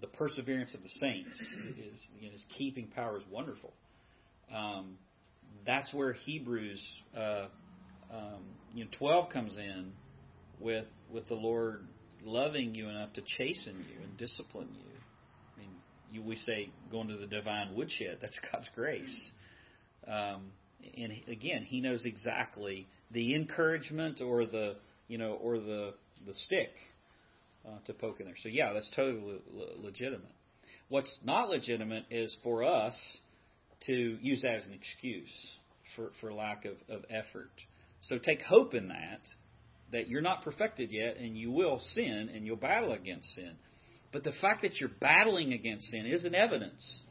the 0.00 0.06
perseverance 0.06 0.74
of 0.74 0.82
the 0.82 0.88
saints 0.88 1.38
is 1.78 2.08
you 2.18 2.26
know, 2.26 2.32
His 2.32 2.46
keeping 2.56 2.88
power 2.88 3.16
is 3.16 3.24
wonderful. 3.30 3.72
Um, 4.54 4.98
that's 5.66 5.92
where 5.92 6.12
Hebrews 6.12 6.84
uh, 7.16 7.46
um, 8.12 8.42
you 8.72 8.84
know 8.84 8.90
12 8.98 9.30
comes 9.30 9.56
in 9.58 9.92
with 10.58 10.86
with 11.10 11.28
the 11.28 11.34
Lord 11.34 11.86
loving 12.22 12.74
you 12.74 12.88
enough 12.88 13.12
to 13.14 13.22
chasten 13.38 13.84
you 13.88 14.02
and 14.02 14.16
discipline 14.16 14.68
you 14.74 14.90
I 15.58 15.66
you, 16.12 16.22
we 16.22 16.36
say 16.36 16.70
going 16.90 17.08
to 17.08 17.16
the 17.16 17.26
divine 17.26 17.74
woodshed. 17.74 18.18
That's 18.20 18.38
God's 18.52 18.68
grace. 18.74 19.30
Um, 20.06 20.52
and 20.96 21.12
again, 21.28 21.64
He 21.64 21.80
knows 21.80 22.04
exactly 22.04 22.86
the 23.10 23.34
encouragement 23.34 24.20
or 24.20 24.46
the 24.46 24.76
you 25.08 25.18
know 25.18 25.32
or 25.32 25.58
the 25.58 25.94
the 26.26 26.34
stick 26.34 26.70
uh, 27.66 27.78
to 27.86 27.92
poke 27.92 28.20
in 28.20 28.26
there. 28.26 28.36
So 28.42 28.48
yeah, 28.48 28.72
that's 28.72 28.90
totally 28.94 29.38
le- 29.52 29.84
legitimate. 29.84 30.32
What's 30.88 31.18
not 31.24 31.48
legitimate 31.48 32.04
is 32.10 32.36
for 32.42 32.64
us 32.64 32.94
to 33.86 34.18
use 34.20 34.42
that 34.42 34.56
as 34.56 34.64
an 34.64 34.72
excuse 34.72 35.56
for, 35.96 36.10
for 36.20 36.32
lack 36.32 36.64
of, 36.64 36.74
of 36.88 37.04
effort. 37.10 37.50
So 38.02 38.18
take 38.18 38.42
hope 38.42 38.74
in 38.74 38.88
that, 38.88 39.20
that 39.92 40.08
you're 40.08 40.20
not 40.20 40.42
perfected 40.42 40.90
yet 40.90 41.16
and 41.16 41.36
you 41.36 41.50
will 41.50 41.80
sin 41.94 42.30
and 42.34 42.44
you'll 42.44 42.56
battle 42.56 42.92
against 42.92 43.28
sin. 43.34 43.52
But 44.12 44.24
the 44.24 44.32
fact 44.40 44.62
that 44.62 44.80
you're 44.80 44.90
battling 45.00 45.52
against 45.52 45.86
sin 45.90 46.06
is 46.06 46.24
an 46.24 46.34
evidence 46.34 47.02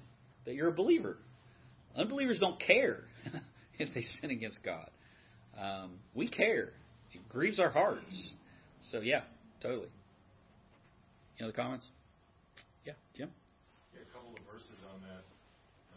that 0.46 0.56
you're 0.56 0.70
a 0.70 0.74
believer. 0.74 1.18
Unbelievers 1.96 2.40
don't 2.40 2.60
care 2.60 3.04
if 3.80 3.94
they 3.94 4.04
sin 4.22 4.32
against 4.32 4.64
God. 4.64 4.90
Um, 5.60 6.00
we 6.14 6.28
care. 6.30 6.72
It 7.12 7.28
grieves 7.28 7.60
our 7.60 7.70
hearts. 7.70 8.32
So 8.92 9.02
yeah, 9.02 9.22
totally. 9.62 9.90
Any 11.40 11.50
other 11.50 11.56
comments? 11.56 11.86
Yeah, 12.86 12.94
Jim? 13.16 13.32
Yeah, 13.92 14.04
a 14.06 14.12
couple 14.14 14.32
of 14.36 14.44
verses 14.48 14.78
on 14.94 15.00
that. 15.08 15.24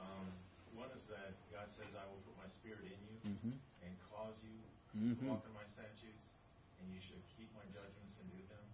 Um, 0.01 0.27
one 0.75 0.89
is 0.97 1.05
that 1.13 1.37
God 1.53 1.69
says, 1.69 1.91
I 1.95 2.03
will 2.09 2.23
put 2.27 2.35
my 2.41 2.49
spirit 2.59 2.87
in 2.89 2.99
you 3.07 3.17
Mhm. 3.23 3.55
and 3.87 3.93
cause 4.11 4.39
you 4.43 4.57
Mhm. 4.97 5.19
to 5.19 5.25
walk 5.27 5.45
in 5.47 5.53
my 5.53 5.65
statutes, 5.67 6.35
and 6.81 6.91
you 6.91 7.01
should 7.01 7.23
keep 7.37 7.53
my 7.55 7.65
judgments 7.71 8.17
and 8.19 8.27
do 8.31 8.43
them. 8.49 8.67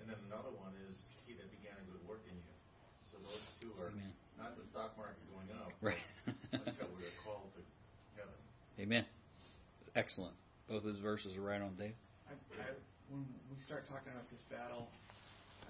And 0.00 0.08
then 0.10 0.18
another 0.26 0.50
one 0.50 0.74
is, 0.88 1.06
he 1.26 1.34
that 1.34 1.50
began 1.50 1.76
a 1.78 1.84
good 1.92 2.02
work 2.08 2.26
in 2.26 2.34
you. 2.34 2.54
So 3.10 3.18
those 3.18 3.44
two 3.60 3.70
are 3.78 3.90
Amen. 3.90 4.12
not 4.38 4.56
the 4.56 4.64
stock 4.64 4.96
market 4.96 5.22
going 5.30 5.50
up. 5.52 5.72
Right. 5.80 6.02
That's 6.50 6.78
how 6.78 6.86
we're 6.86 7.10
called 7.22 7.52
to 7.54 7.62
heaven. 8.16 8.34
Amen. 8.82 9.06
Excellent. 9.94 10.34
Both 10.66 10.82
those 10.82 10.98
verses 10.98 11.38
are 11.38 11.46
right 11.46 11.62
on, 11.62 11.78
Dave. 11.78 11.94
I, 12.26 12.34
I, 12.58 12.74
when 13.14 13.22
we 13.46 13.54
start 13.62 13.86
talking 13.86 14.10
about 14.10 14.26
this 14.34 14.42
battle, 14.50 14.90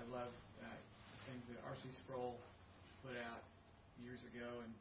I 0.01 0.05
love 0.09 0.33
uh, 0.65 0.73
things 1.29 1.45
that 1.53 1.61
R.C. 1.69 1.85
Sproul 2.01 2.41
put 3.05 3.13
out 3.21 3.45
years 4.01 4.25
ago, 4.33 4.65
and 4.65 4.73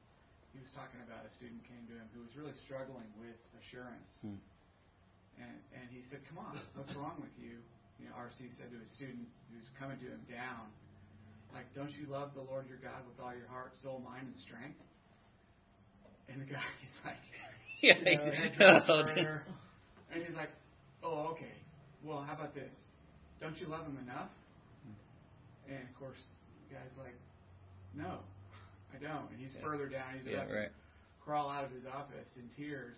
he 0.56 0.64
was 0.64 0.72
talking 0.72 1.04
about 1.04 1.28
a 1.28 1.32
student 1.36 1.60
came 1.68 1.84
to 1.92 1.96
him 2.00 2.08
who 2.16 2.24
was 2.24 2.32
really 2.40 2.56
struggling 2.64 3.12
with 3.20 3.36
assurance, 3.60 4.08
Hmm. 4.24 4.40
and 5.36 5.56
and 5.76 5.86
he 5.92 6.00
said, 6.08 6.24
"Come 6.32 6.40
on, 6.40 6.56
what's 6.80 6.96
wrong 6.96 7.20
with 7.20 7.36
you?" 7.36 7.60
You 8.00 8.08
know, 8.08 8.16
R.C. 8.16 8.48
said 8.56 8.72
to 8.72 8.80
a 8.80 8.90
student 8.96 9.28
who's 9.52 9.68
coming 9.76 10.00
to 10.00 10.08
him 10.08 10.24
down, 10.32 10.72
like, 11.52 11.68
"Don't 11.76 11.92
you 12.00 12.08
love 12.08 12.32
the 12.32 12.48
Lord 12.48 12.72
your 12.72 12.80
God 12.80 13.04
with 13.12 13.20
all 13.20 13.36
your 13.36 13.52
heart, 13.52 13.76
soul, 13.84 14.00
mind, 14.00 14.32
and 14.32 14.38
strength?" 14.40 14.80
And 16.32 16.40
the 16.40 16.48
guy, 16.48 16.64
he's 16.80 16.96
like, 17.04 17.20
Yeah, 17.86 17.98
you 17.98 18.60
know, 18.60 18.82
oh. 18.90 19.04
And 20.14 20.22
he's 20.22 20.36
like, 20.36 20.50
oh, 21.04 21.34
okay. 21.34 21.54
Well, 22.04 22.22
how 22.22 22.34
about 22.34 22.54
this? 22.54 22.74
Don't 23.40 23.58
you 23.58 23.66
love 23.68 23.86
him 23.86 23.98
enough? 24.06 24.30
And 25.68 25.82
of 25.88 25.96
course, 25.98 26.20
the 26.70 26.76
guy's 26.76 26.94
like, 27.00 27.16
no, 27.96 28.20
I 28.94 28.98
don't. 29.02 29.30
And 29.32 29.40
he's 29.40 29.56
Yeah. 29.56 29.66
further 29.66 29.88
down. 29.88 30.14
He's 30.18 30.28
Yeah, 30.28 30.44
about 30.46 30.54
right. 30.54 30.70
to 30.70 31.24
crawl 31.24 31.50
out 31.50 31.64
of 31.66 31.72
his 31.72 31.86
office 31.86 32.30
in 32.38 32.50
tears. 32.54 32.98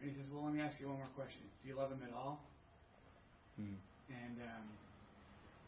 And 0.00 0.10
he 0.10 0.14
says, 0.16 0.28
well, 0.30 0.44
let 0.44 0.54
me 0.54 0.60
ask 0.60 0.78
you 0.78 0.86
one 0.88 0.98
more 0.98 1.10
question. 1.16 1.42
Do 1.62 1.68
you 1.68 1.74
love 1.74 1.90
him 1.90 2.02
at 2.06 2.12
all? 2.14 2.38
Hmm. 3.56 3.74
And 4.10 4.36
um, 4.42 4.66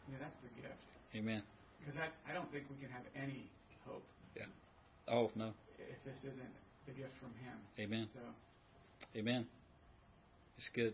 you 0.07 0.13
know, 0.13 0.19
that's 0.21 0.37
the 0.43 0.51
gift. 0.61 0.87
Amen. 1.15 1.41
Because 1.79 1.95
I, 1.97 2.07
I 2.29 2.33
don't 2.33 2.51
think 2.51 2.65
we 2.69 2.77
can 2.77 2.91
have 2.91 3.03
any 3.15 3.49
hope 3.85 4.03
Yeah. 4.35 4.45
Oh 5.07 5.31
no. 5.35 5.51
if 5.79 5.99
this 6.05 6.19
isn't 6.23 6.53
the 6.87 6.93
gift 6.93 7.11
from 7.19 7.29
him. 7.43 7.57
Amen. 7.79 8.07
So 8.13 8.19
Amen. 9.15 9.45
It's 10.57 10.69
good. 10.73 10.93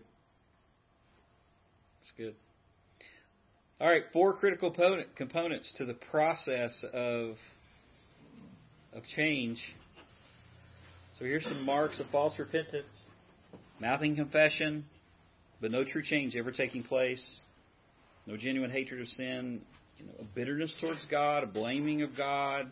It's 2.02 2.12
good. 2.18 2.36
All 3.80 3.88
right, 3.88 4.04
four 4.14 4.34
critical 4.34 4.72
component, 4.72 5.16
components 5.16 5.74
to 5.78 5.86
the 5.86 5.94
process 5.94 6.74
of 6.94 7.36
of 8.94 9.04
change. 9.16 9.62
So 11.18 11.26
here's 11.26 11.44
some 11.44 11.66
marks 11.66 12.00
of 12.00 12.06
false 12.12 12.38
repentance: 12.40 12.86
mouthing 13.80 14.16
confession, 14.16 14.86
but 15.62 15.72
no 15.72 15.84
true 15.84 16.04
change 16.04 16.36
ever 16.36 16.52
taking 16.52 16.84
place. 16.84 17.24
No 18.26 18.38
genuine 18.38 18.72
hatred 18.72 19.02
of 19.02 19.08
sin. 19.08 19.62
You 20.00 20.06
know, 20.06 20.14
a 20.22 20.24
bitterness 20.36 20.76
towards 20.80 21.06
God, 21.10 21.44
a 21.44 21.48
blaming 21.48 22.02
of 22.02 22.16
God. 22.16 22.72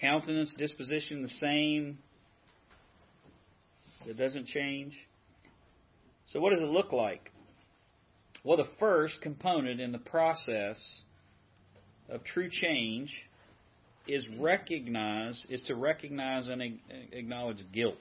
Countenance, 0.00 0.54
disposition 0.56 1.22
the 1.22 1.28
same, 1.28 1.98
it 4.06 4.16
doesn't 4.16 4.46
change. 4.46 4.94
So, 6.28 6.40
what 6.40 6.50
does 6.50 6.60
it 6.60 6.68
look 6.68 6.92
like? 6.92 7.30
Well, 8.44 8.56
the 8.56 8.68
first 8.78 9.20
component 9.20 9.80
in 9.80 9.92
the 9.92 9.98
process 9.98 11.02
of 12.08 12.24
true 12.24 12.48
change 12.50 13.14
is 14.08 14.26
recognize 14.38 15.46
is 15.50 15.62
to 15.64 15.74
recognize 15.74 16.48
and 16.48 16.62
acknowledge 17.12 17.58
guilt. 17.72 17.96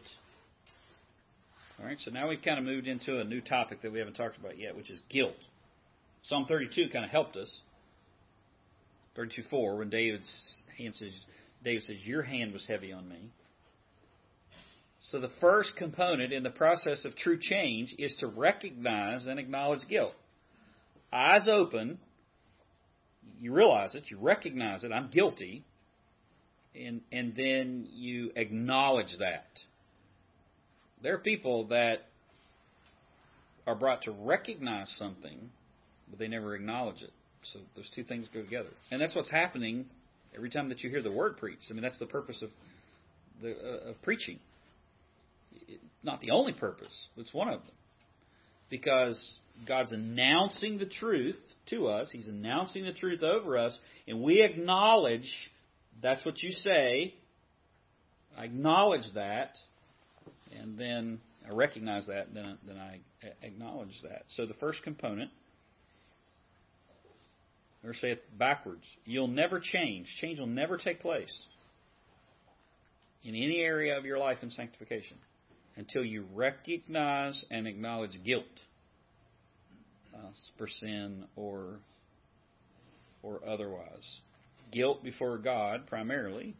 All 1.80 1.86
right, 1.86 1.97
so 2.00 2.12
now 2.12 2.28
we've 2.30 2.41
kind 2.41 2.60
of 2.60 2.66
moved 2.66 2.88
into 2.88 3.20
a 3.20 3.24
new 3.24 3.41
topic 3.41 3.82
that 3.82 3.91
we 3.91 4.00
haven't 4.00 4.16
talked 4.16 4.38
about 4.38 4.58
yet, 4.58 4.76
which 4.76 4.89
is 4.89 5.02
guilt. 5.10 5.36
Psalm 6.24 6.45
32 6.47 6.89
kind 6.91 7.06
of 7.06 7.12
helped 7.12 7.38
us. 7.38 7.62
32:4, 9.18 9.78
when 9.78 9.89
David's 9.89 10.64
hand 10.78 10.95
says, 10.95 11.14
David 11.64 11.84
says, 11.84 12.05
"Your 12.05 12.24
hand 12.24 12.53
was 12.53 12.66
heavy 12.66 12.91
on 12.91 13.07
me." 13.07 13.32
So 14.99 15.20
the 15.20 15.32
first 15.39 15.76
component 15.78 16.34
in 16.34 16.43
the 16.43 16.49
process 16.49 17.05
of 17.05 17.16
true 17.16 17.39
change 17.39 17.95
is 17.97 18.16
to 18.18 18.28
recognize 18.28 19.28
and 19.28 19.39
acknowledge 19.39 19.88
guilt. 19.88 20.16
Eyes 21.12 21.47
open, 21.47 21.99
you 23.39 23.53
realize 23.53 23.95
it, 23.95 24.12
you 24.12 24.18
recognize 24.20 24.84
it, 24.84 24.91
I'm 24.91 25.10
guilty, 25.10 25.64
and 26.76 27.01
and 27.12 27.36
then 27.36 27.88
you 27.91 28.32
acknowledge 28.36 29.18
that. 29.20 29.47
There 31.01 31.16
are 31.16 31.20
people 31.20 31.68
that 31.68 32.05
are 33.66 33.76
brought 33.76 34.03
to 34.03 34.12
recognize 34.12 34.89
something, 34.97 35.49
but 36.10 36.20
they 36.20 36.28
never 36.28 36.55
acknowledge 36.55 37.01
it. 37.01 37.14
So 37.43 37.60
those 37.76 37.89
two 37.95 38.03
things 38.03 38.28
go 38.34 38.41
together. 38.41 38.70
And 38.91 38.99
that's 38.99 39.16
what's 39.16 39.32
happening 39.32 39.86
every 40.36 40.50
time 40.50 40.70
that 40.70 40.82
you 40.82 40.90
hear 40.90 41.02
the 41.02 41.12
word 41.12 41.38
preached. 41.38 41.66
I 41.70 41.74
mean, 41.74 41.84
that's 41.84 42.00
the 42.00 42.06
purpose 42.06 42.42
of 42.42 42.50
the 43.42 43.52
uh, 43.52 43.90
of 43.90 44.02
preaching 44.02 44.40
not 46.04 46.22
the 46.22 46.32
only 46.32 46.54
purpose, 46.54 47.08
but 47.16 47.24
it's 47.24 47.34
one 47.34 47.50
of 47.50 47.62
them. 47.62 47.76
Because 48.70 49.38
God's 49.68 49.92
announcing 49.92 50.78
the 50.78 50.86
truth 50.86 51.38
to 51.70 51.88
us, 51.88 52.10
He's 52.12 52.28
announcing 52.28 52.86
the 52.86 52.94
truth 52.94 53.24
over 53.24 53.58
us, 53.58 53.78
and 54.08 54.22
we 54.22 54.42
acknowledge 54.42 55.30
that's 56.02 56.24
what 56.26 56.42
you 56.42 56.52
say. 56.52 57.16
I 58.38 58.46
acknowledge 58.46 59.06
that, 59.16 59.58
and 60.58 60.78
then 60.78 61.20
I 61.46 61.54
recognize 61.54 62.06
that, 62.08 62.28
and 62.28 62.38
then, 62.38 62.58
then 62.66 62.78
I 62.78 63.02
acknowledge 63.42 64.00
that. 64.04 64.24
So 64.30 64.46
the 64.46 64.54
first 64.56 64.84
component, 64.84 65.32
or 67.84 67.94
say 67.94 68.12
it 68.12 68.38
backwards, 68.38 68.86
you'll 69.06 69.28
never 69.28 69.60
change. 69.60 70.08
Change 70.20 70.40
will 70.40 70.48
never 70.48 70.78
take 70.78 71.00
place 71.02 71.46
in 73.24 73.36
any 73.36 73.60
area 73.60 73.98
of 73.98 74.06
your 74.06 74.18
life 74.18 74.40
in 74.42 74.50
sanctification 74.50 75.18
until 75.76 76.04
you 76.04 76.26
recognize 76.34 77.44
and 77.50 77.68
acknowledge 77.68 78.12
guilt 78.24 78.44
uh, 80.14 80.32
for 80.58 80.68
sin 80.68 81.26
or 81.36 81.80
or 83.24 83.42
otherwise. 83.48 84.20
Guilt 84.72 85.04
before 85.04 85.38
God 85.38 85.88
primarily, 85.88 86.54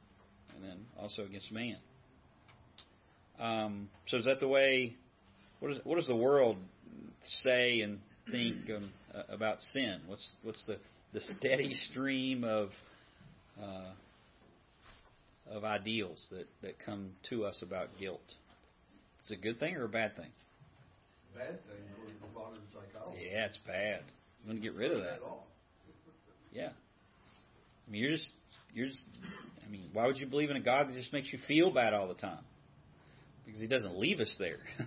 and 0.56 0.64
then 0.64 0.78
also 1.00 1.24
against 1.24 1.52
man. 1.52 1.78
Um, 3.40 3.90
so 4.08 4.18
is 4.18 4.26
that 4.26 4.40
the 4.40 4.48
way? 4.48 4.96
What, 5.60 5.72
is, 5.72 5.80
what 5.84 5.96
does 5.96 6.08
the 6.08 6.16
world 6.16 6.58
say 7.44 7.82
and 7.82 8.00
think 8.32 8.56
um, 8.70 8.90
about 9.30 9.62
sin? 9.62 10.02
What's 10.08 10.32
what's 10.44 10.66
the 10.66 10.78
the 11.14 11.22
steady 11.38 11.74
stream 11.74 12.44
of 12.44 12.70
uh, 13.62 13.92
of 15.52 15.64
ideals 15.64 16.24
that, 16.32 16.48
that 16.62 16.76
come 16.86 17.12
to 17.30 17.46
us 17.46 17.60
about 17.62 17.88
guilt? 18.00 18.22
It's 19.22 19.32
a 19.32 19.36
good 19.36 19.60
thing 19.60 19.76
or 19.76 19.86
a 19.86 19.90
bad 19.90 20.16
thing? 20.16 20.30
Bad 21.36 21.60
thing 21.66 21.78
according 21.94 22.16
to 22.16 22.40
modern 22.40 22.60
psychology. 22.74 23.30
Yeah, 23.32 23.46
it's 23.46 23.60
bad. 23.66 24.02
You 24.44 24.50
want 24.50 24.62
to 24.62 24.68
get 24.68 24.76
rid 24.76 24.92
of 24.92 25.00
that. 25.00 25.20
Yeah. 26.52 26.70
I 26.70 27.92
mean, 27.92 28.02
you're 28.02 28.12
just, 28.12 28.30
you're 28.74 28.88
just, 28.88 29.04
I 29.66 29.72
mean, 29.72 29.90
why 29.94 30.06
would 30.06 30.18
you 30.18 30.28
believe 30.28 30.50
in 30.50 30.58
a 30.58 30.62
God 30.62 30.88
that 30.88 30.94
just 30.94 31.14
makes 31.14 31.32
you 31.34 31.40
feel 31.48 31.72
bad 31.72 31.94
all 31.94 32.08
the 32.08 32.14
time? 32.14 32.44
Because 33.46 33.62
He 33.62 33.68
doesn't 33.68 33.98
leave 33.98 34.20
us 34.20 34.34
there. 34.40 34.60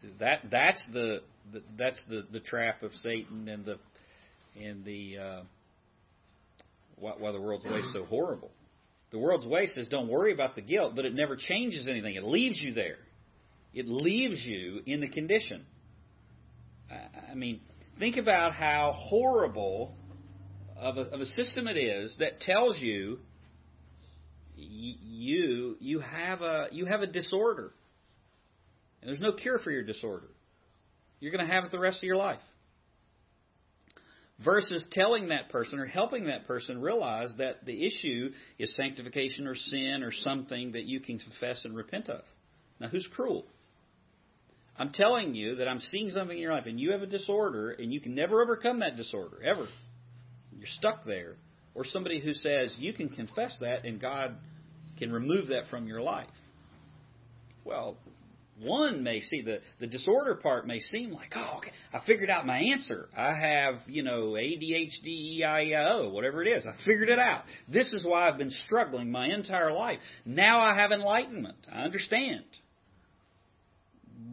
so 0.00 0.08
that 0.20 0.40
that's 0.50 0.84
the, 0.92 1.22
the 1.52 1.62
that's 1.76 2.00
the 2.08 2.26
the 2.32 2.40
trap 2.40 2.82
of 2.82 2.92
Satan 2.94 3.48
and 3.48 3.64
the 3.64 3.78
and 4.60 4.84
the 4.84 5.18
uh, 5.18 5.40
why, 6.96 7.12
why 7.18 7.32
the 7.32 7.40
world's 7.40 7.64
way 7.64 7.78
is 7.78 7.92
so 7.92 8.04
horrible. 8.04 8.50
The 9.10 9.18
world's 9.18 9.46
way 9.46 9.66
says 9.66 9.88
don't 9.88 10.08
worry 10.08 10.32
about 10.32 10.56
the 10.56 10.62
guilt, 10.62 10.94
but 10.96 11.04
it 11.04 11.14
never 11.14 11.36
changes 11.36 11.86
anything. 11.88 12.14
It 12.14 12.24
leaves 12.24 12.60
you 12.60 12.74
there. 12.74 12.98
It 13.72 13.86
leaves 13.88 14.44
you 14.44 14.80
in 14.86 15.00
the 15.00 15.08
condition. 15.08 15.64
I 16.90 17.34
mean, 17.34 17.60
think 17.98 18.16
about 18.16 18.54
how 18.54 18.94
horrible 18.96 19.94
of 20.76 20.96
a, 20.96 21.02
of 21.02 21.20
a 21.20 21.26
system 21.26 21.66
it 21.66 21.76
is 21.76 22.14
that 22.18 22.40
tells 22.40 22.78
you 22.78 23.18
you 24.56 25.76
you 25.80 26.00
have 26.00 26.40
a 26.42 26.68
you 26.72 26.86
have 26.86 27.02
a 27.02 27.06
disorder. 27.06 27.72
And 29.00 29.08
there's 29.08 29.20
no 29.20 29.32
cure 29.32 29.58
for 29.58 29.70
your 29.70 29.82
disorder. 29.82 30.28
You're 31.20 31.32
going 31.32 31.46
to 31.46 31.52
have 31.52 31.64
it 31.64 31.70
the 31.70 31.78
rest 31.78 31.98
of 31.98 32.02
your 32.02 32.16
life. 32.16 32.40
Versus 34.44 34.84
telling 34.92 35.28
that 35.28 35.48
person 35.48 35.78
or 35.78 35.86
helping 35.86 36.26
that 36.26 36.46
person 36.46 36.80
realize 36.80 37.32
that 37.38 37.64
the 37.64 37.86
issue 37.86 38.30
is 38.58 38.74
sanctification 38.76 39.46
or 39.46 39.54
sin 39.54 40.02
or 40.02 40.12
something 40.12 40.72
that 40.72 40.84
you 40.84 41.00
can 41.00 41.18
confess 41.18 41.64
and 41.64 41.74
repent 41.74 42.10
of. 42.10 42.20
Now, 42.78 42.88
who's 42.88 43.08
cruel? 43.14 43.46
I'm 44.78 44.90
telling 44.90 45.34
you 45.34 45.56
that 45.56 45.68
I'm 45.68 45.80
seeing 45.80 46.10
something 46.10 46.36
in 46.36 46.42
your 46.42 46.52
life 46.52 46.66
and 46.66 46.78
you 46.78 46.92
have 46.92 47.00
a 47.00 47.06
disorder 47.06 47.70
and 47.70 47.92
you 47.92 48.00
can 48.00 48.14
never 48.14 48.42
overcome 48.42 48.80
that 48.80 48.96
disorder, 48.96 49.42
ever. 49.42 49.68
You're 50.52 50.66
stuck 50.66 51.04
there. 51.06 51.36
Or 51.74 51.84
somebody 51.84 52.20
who 52.20 52.34
says 52.34 52.74
you 52.78 52.92
can 52.92 53.08
confess 53.08 53.56
that 53.60 53.86
and 53.86 54.00
God 54.00 54.36
can 54.98 55.12
remove 55.12 55.48
that 55.48 55.68
from 55.70 55.86
your 55.86 56.02
life. 56.02 56.28
Well, 57.64 57.96
one 58.62 59.02
may 59.02 59.20
see 59.20 59.42
the 59.42 59.60
the 59.80 59.86
disorder 59.86 60.34
part 60.34 60.66
may 60.66 60.80
seem 60.80 61.12
like 61.12 61.32
oh 61.34 61.58
okay 61.58 61.70
I 61.92 62.00
figured 62.06 62.30
out 62.30 62.46
my 62.46 62.58
answer. 62.58 63.08
I 63.16 63.34
have 63.34 63.74
you 63.86 64.02
know 64.02 64.32
ADHD 64.32 65.40
EIO 65.40 66.10
whatever 66.10 66.42
it 66.42 66.48
is. 66.48 66.66
I 66.66 66.72
figured 66.84 67.08
it 67.08 67.18
out. 67.18 67.42
This 67.68 67.92
is 67.92 68.04
why 68.04 68.28
I've 68.28 68.38
been 68.38 68.52
struggling 68.66 69.10
my 69.10 69.28
entire 69.28 69.72
life. 69.72 69.98
Now 70.24 70.60
I 70.60 70.74
have 70.74 70.92
enlightenment. 70.92 71.58
I 71.72 71.82
understand. 71.82 72.44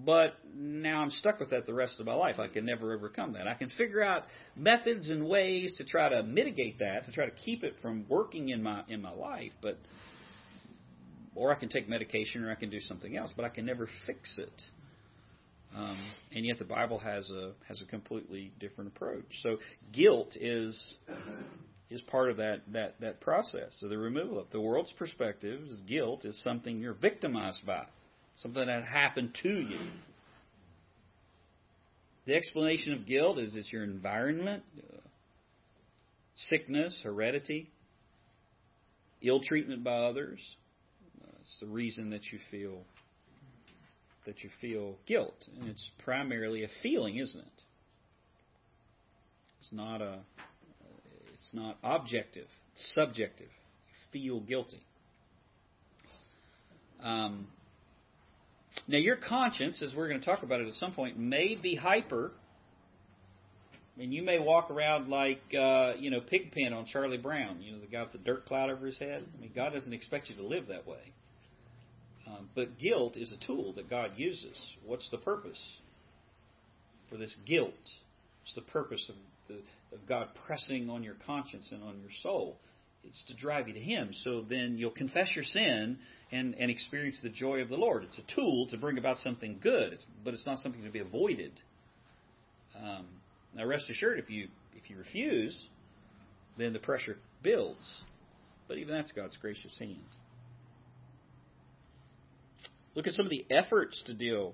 But 0.06 0.36
now 0.56 1.02
I'm 1.02 1.12
stuck 1.12 1.40
with 1.40 1.50
that 1.50 1.66
the 1.66 1.74
rest 1.74 2.00
of 2.00 2.06
my 2.06 2.14
life. 2.14 2.40
I 2.40 2.48
can 2.48 2.66
never 2.66 2.94
overcome 2.94 3.34
that. 3.34 3.48
I 3.48 3.54
can 3.54 3.70
figure 3.70 4.02
out 4.02 4.24
methods 4.56 5.10
and 5.10 5.28
ways 5.28 5.74
to 5.78 5.84
try 5.84 6.10
to 6.10 6.24
mitigate 6.24 6.80
that 6.80 7.06
to 7.06 7.12
try 7.12 7.26
to 7.26 7.32
keep 7.32 7.64
it 7.64 7.76
from 7.82 8.06
working 8.08 8.50
in 8.50 8.64
my 8.64 8.84
in 8.88 9.02
my 9.02 9.12
life 9.12 9.52
but 9.62 9.78
or 11.36 11.52
I 11.52 11.60
can 11.60 11.70
take 11.70 11.90
medication, 11.90 12.44
or 12.44 12.52
I 12.52 12.56
can 12.56 12.70
do 12.70 12.80
something 12.80 13.18
else, 13.18 13.32
but 13.36 13.46
I 13.46 13.50
can 13.50 13.66
never 13.66 13.88
fix 14.06 14.38
it. 14.38 14.62
Um, 15.76 15.98
and 16.36 16.46
yet 16.46 16.60
the 16.60 16.66
Bible 16.66 17.00
has 17.00 17.30
a 17.32 17.52
has 17.68 17.82
a 17.82 17.86
completely 17.86 18.52
different 18.60 18.92
approach. 18.96 19.26
So 19.42 19.58
guilt 19.92 20.36
is 20.40 20.96
is 21.90 22.02
part 22.02 22.30
of 22.30 22.38
that 22.38 22.62
that 22.74 23.00
that 23.02 23.22
process. 23.22 23.76
So 23.80 23.88
the 23.88 23.98
removal 23.98 24.40
of 24.40 24.52
the 24.52 24.62
world's 24.62 24.94
perspective 24.94 25.62
is 25.64 25.82
guilt 25.88 26.26
is 26.26 26.42
something 26.44 26.78
you're 26.78 26.94
victimized 26.94 27.66
by, 27.66 27.86
something 28.38 28.66
that 28.66 28.84
happened 28.84 29.36
to 29.42 29.50
you. 29.50 29.80
The 32.26 32.36
explanation 32.36 32.94
of 32.94 33.06
guilt 33.06 33.38
is 33.40 33.56
it's 33.56 33.72
your 33.74 33.84
environment, 33.84 34.64
uh, 34.78 34.98
sickness, 36.36 37.02
heredity, 37.04 37.70
ill 39.22 39.42
treatment 39.42 39.84
by 39.84 39.96
others, 39.96 40.40
it's 41.44 41.60
the 41.60 41.68
reason 41.68 42.10
that 42.12 42.32
you 42.32 42.40
feel 42.50 42.80
that 44.26 44.42
you 44.42 44.50
feel 44.62 44.96
guilt, 45.06 45.36
and 45.60 45.70
it's 45.70 45.86
primarily 46.06 46.64
a 46.64 46.70
feeling, 46.82 47.18
isn't 47.18 47.40
it? 47.40 47.62
It's 49.60 49.74
not 49.74 50.02
a 50.02 50.20
it's 51.34 51.50
not 51.52 51.78
objective, 51.84 52.48
it's 52.74 52.92
subjective. 52.96 53.50
You 54.14 54.22
feel 54.22 54.40
guilty. 54.40 54.80
Um, 57.04 57.48
now, 58.88 58.98
your 58.98 59.18
conscience, 59.18 59.82
as 59.82 59.94
we're 59.94 60.08
going 60.08 60.22
to 60.22 60.26
talk 60.26 60.44
about 60.44 60.62
it 60.62 60.68
at 60.68 60.74
some 60.76 60.94
point, 60.94 61.20
may 61.20 61.56
be 61.62 61.76
hyper. 61.76 62.32
I 63.96 64.00
mean, 64.00 64.12
you 64.14 64.24
may 64.24 64.40
walk 64.40 64.72
around 64.72 65.10
like, 65.10 65.42
uh, 65.54 65.94
you 66.00 66.10
know, 66.10 66.22
Pigpen 66.22 66.74
on 66.74 66.86
Charlie 66.86 67.18
Brown, 67.18 67.62
you 67.62 67.74
know, 67.74 67.80
the 67.80 67.88
guy 67.88 68.02
with 68.02 68.14
the 68.14 68.18
dirt 68.18 68.46
cloud 68.46 68.70
over 68.70 68.86
his 68.86 68.98
head. 68.98 69.24
I 69.38 69.42
mean, 69.42 69.52
God 69.54 69.74
doesn't 69.74 69.94
expect 69.94 70.30
you 70.30 70.36
to 70.38 70.48
live 70.48 70.68
that 70.68 70.88
way. 70.88 71.14
Um, 72.34 72.50
but 72.56 72.80
guilt 72.80 73.18
is 73.18 73.32
a 73.34 73.46
tool 73.46 73.74
that 73.74 73.90
God 73.90 74.12
uses. 74.18 74.60
What's 74.86 75.10
the 75.10 75.18
purpose 75.18 75.62
for 77.10 77.18
this 77.18 77.36
guilt? 77.46 77.74
It's 78.44 78.56
the 78.56 78.62
purpose 78.62 79.10
of, 79.10 79.16
the, 79.48 79.96
of 79.96 80.08
God 80.08 80.30
pressing 80.46 80.90
on 80.90 81.04
your 81.04 81.16
conscience 81.26 81.70
and 81.72 81.84
on 81.84 82.00
your 82.00 82.12
soul? 82.22 82.58
It's 83.04 83.24
to 83.28 83.36
drive 83.36 83.68
you 83.68 83.74
to 83.74 83.80
Him. 83.80 84.12
So 84.24 84.42
then 84.48 84.78
you'll 84.78 84.92
confess 84.92 85.32
your 85.36 85.44
sin 85.44 85.98
and, 86.32 86.56
and 86.56 86.72
experience 86.72 87.20
the 87.22 87.30
joy 87.30 87.62
of 87.62 87.70
the 87.70 87.76
Lord. 87.76 88.04
It's 88.04 88.18
a 88.18 88.36
tool 88.36 88.68
to 88.72 88.78
bring 88.78 88.98
about 88.98 89.18
something 89.20 89.60
good, 89.62 89.94
it's, 89.94 90.06
but 90.24 90.34
it's 90.34 90.46
not 90.46 90.60
something 90.60 90.84
to 90.84 90.90
be 90.90 91.00
avoided. 91.00 91.52
Um, 92.82 93.06
now, 93.56 93.66
rest 93.66 93.90
assured, 93.90 94.20
if 94.20 94.30
you 94.30 94.48
if 94.76 94.90
you 94.90 94.98
refuse, 94.98 95.68
then 96.58 96.74
the 96.74 96.80
pressure 96.80 97.18
builds. 97.44 98.04
But 98.68 98.78
even 98.78 98.96
that's 98.96 99.12
God's 99.12 99.38
gracious 99.38 99.78
hand. 99.78 99.98
Look 102.96 103.08
at 103.08 103.14
some 103.14 103.26
of 103.26 103.32
the 103.32 103.46
efforts 103.50 104.02
to 104.06 104.14
deal 104.14 104.54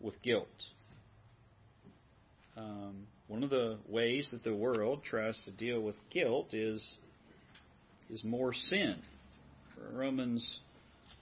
with 0.00 0.20
guilt. 0.22 0.48
Um, 2.56 3.06
one 3.26 3.42
of 3.42 3.50
the 3.50 3.78
ways 3.88 4.28
that 4.32 4.42
the 4.42 4.54
world 4.54 5.02
tries 5.04 5.38
to 5.44 5.52
deal 5.52 5.80
with 5.80 5.96
guilt 6.10 6.54
is 6.54 6.86
is 8.10 8.24
more 8.24 8.54
sin. 8.54 8.96
Romans 9.92 10.60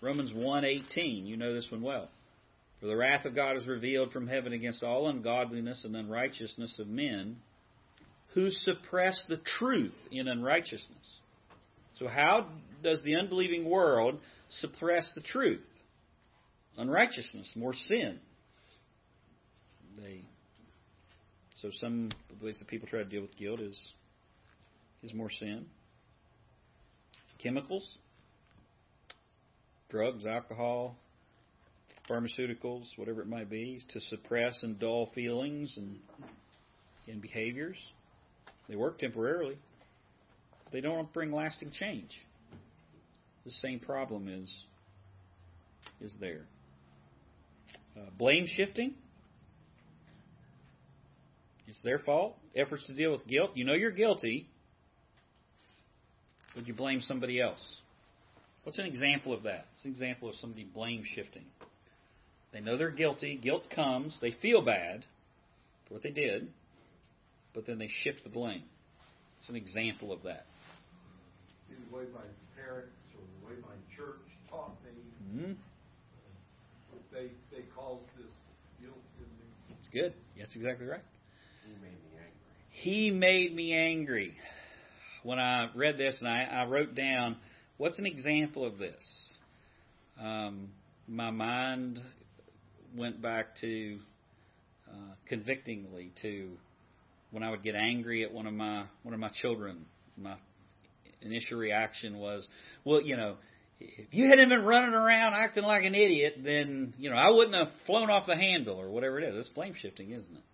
Romans 0.01 0.33
1:18, 0.33 1.27
you 1.27 1.37
know 1.37 1.55
this 1.55 1.71
one 1.71 1.83
well. 1.83 2.09
For 2.81 2.87
the 2.87 2.97
wrath 2.97 3.25
of 3.25 3.35
God 3.35 3.57
is 3.57 3.67
revealed 3.67 4.13
from 4.13 4.27
heaven 4.27 4.53
against 4.53 4.83
all 4.83 5.09
ungodliness 5.09 5.85
and 5.85 5.97
unrighteousness 5.97 6.79
of 6.79 6.87
men 6.87 7.37
who 8.35 8.51
suppress 8.51 9.19
the 9.29 9.39
truth 9.39 9.95
in 10.11 10.29
unrighteousness. 10.29 11.21
So 11.99 12.07
how 12.07 12.49
does 12.87 13.03
the 13.03 13.17
unbelieving 13.17 13.69
world 13.69 14.21
suppress 14.49 15.11
the 15.17 15.21
truth. 15.21 15.67
Unrighteousness, 16.79 17.53
more 17.57 17.75
sin. 17.75 18.21
They 19.97 20.23
so 21.57 21.71
some 21.81 22.11
of 22.31 22.39
the 22.39 22.45
ways 22.45 22.59
that 22.61 22.69
people 22.69 22.87
try 22.87 23.01
to 23.01 23.05
deal 23.05 23.23
with 23.23 23.37
guilt 23.37 23.59
is 23.61 23.93
is 25.03 25.13
more 25.13 25.31
sin. 25.31 25.67
Chemicals, 27.43 27.99
drugs, 29.91 30.25
alcohol, 30.25 30.97
pharmaceuticals, 32.09 32.85
whatever 32.97 33.21
it 33.21 33.27
might 33.27 33.51
be, 33.51 33.81
to 33.89 34.01
suppress 34.01 34.63
and 34.63 34.79
dull 34.79 35.11
feelings 35.13 35.75
and 35.77 35.99
and 37.09 37.21
behaviors. 37.21 37.79
They 38.69 38.77
work 38.77 39.01
temporarily. 39.01 39.59
They 40.71 40.81
don't 40.81 41.13
bring 41.13 41.33
lasting 41.33 41.73
change 41.73 42.11
the 43.47 43.53
same 43.53 43.79
problem 43.79 44.29
is 44.29 44.65
is 46.01 46.15
there. 46.21 46.43
Uh, 47.97 48.11
blame 48.19 48.47
shifting. 48.47 48.93
It's 51.67 51.81
their 51.83 51.99
fault. 52.01 52.37
Efforts 52.55 52.85
to 52.87 52.95
deal 52.95 53.13
with 53.13 53.27
guilt. 53.27 53.53
You 53.55 53.65
know 53.65 53.73
you're 53.73 53.93
guilty. 53.93 54.49
Would 56.55 56.69
you 56.69 56.75
blame 56.75 57.01
somebody 57.01 57.41
else? 57.41 57.61
What's 58.65 58.79
an 58.79 58.87
example 58.87 59.33
of 59.33 59.45
that? 59.45 59.67
It's 59.77 59.85
an 59.85 59.93
example 59.93 60.29
of 60.29 60.35
somebody 60.35 60.65
blame 60.65 61.05
shifting. 61.15 61.45
They 62.53 62.61
know 62.61 62.77
they're 62.77 62.91
guilty. 62.91 63.39
Guilt 63.41 63.71
comes. 63.75 64.19
They 64.21 64.33
feel 64.43 64.63
bad 64.63 65.05
for 65.87 65.95
what 65.95 66.03
they 66.03 66.11
did, 66.11 66.49
but 67.55 67.67
then 67.67 67.79
they 67.79 67.89
shift 68.03 68.25
the 68.25 68.31
blame. 68.31 68.65
It's 69.39 69.49
an 69.49 69.57
example 69.57 70.13
of 70.13 70.25
that. 70.25 70.47
Way 73.57 73.63
my 73.69 73.97
church 73.97 74.21
taught 74.51 74.73
me. 74.85 75.41
Mm-hmm. 75.41 75.53
They 77.13 77.31
they 77.51 77.63
cause 77.75 78.01
this 78.17 78.27
guilt 78.83 78.97
in 79.19 79.25
me. 79.25 79.47
That's 79.71 79.89
good. 79.89 80.15
That's 80.39 80.55
exactly 80.55 80.87
right. 80.87 81.01
He 81.65 81.73
made 81.81 81.93
me 81.93 82.19
angry. 82.19 82.35
He 82.71 83.11
made 83.11 83.55
me 83.55 83.73
angry. 83.75 84.35
When 85.23 85.39
I 85.39 85.69
read 85.75 85.99
this 85.99 86.17
and 86.21 86.29
I, 86.29 86.45
I 86.45 86.67
wrote 86.67 86.95
down, 86.95 87.37
what's 87.79 87.99
an 87.99 88.07
example 88.07 88.65
of 88.65 88.79
this? 88.79 89.03
Um, 90.21 90.69
my 91.09 91.31
mind 91.31 91.99
went 92.97 93.21
back 93.21 93.57
to 93.63 93.99
uh, 94.89 95.15
convictingly 95.29 96.13
to 96.23 96.51
when 97.31 97.43
I 97.43 97.51
would 97.51 97.63
get 97.63 97.75
angry 97.75 98.25
at 98.25 98.33
one 98.33 98.47
of 98.47 98.55
my 98.55 98.85
one 99.03 99.15
of 99.15 99.21
my 99.21 99.31
children, 99.41 99.87
my 100.17 100.37
initial 101.23 101.59
reaction 101.59 102.19
was, 102.19 102.47
well, 102.85 103.01
you 103.01 103.17
know, 103.17 103.37
if 103.81 104.09
you 104.11 104.29
hadn't 104.29 104.49
been 104.49 104.65
running 104.65 104.95
around 104.95 105.35
acting 105.35 105.65
like 105.65 105.85
an 105.85 105.95
idiot, 105.95 106.37
then 106.43 106.95
you 106.99 107.11
know 107.11 107.17
I 107.17 107.29
wouldn't 107.31 107.55
have 107.55 107.69
flown 107.85 108.09
off 108.11 108.27
the 108.27 108.37
handle 108.37 108.81
or 108.81 108.89
whatever 108.91 109.19
it 109.21 109.25
is. 109.29 109.37
It's 109.37 109.49
blame 109.55 109.75
shifting, 109.77 110.13
isn't 110.13 110.35
it? 110.35 110.45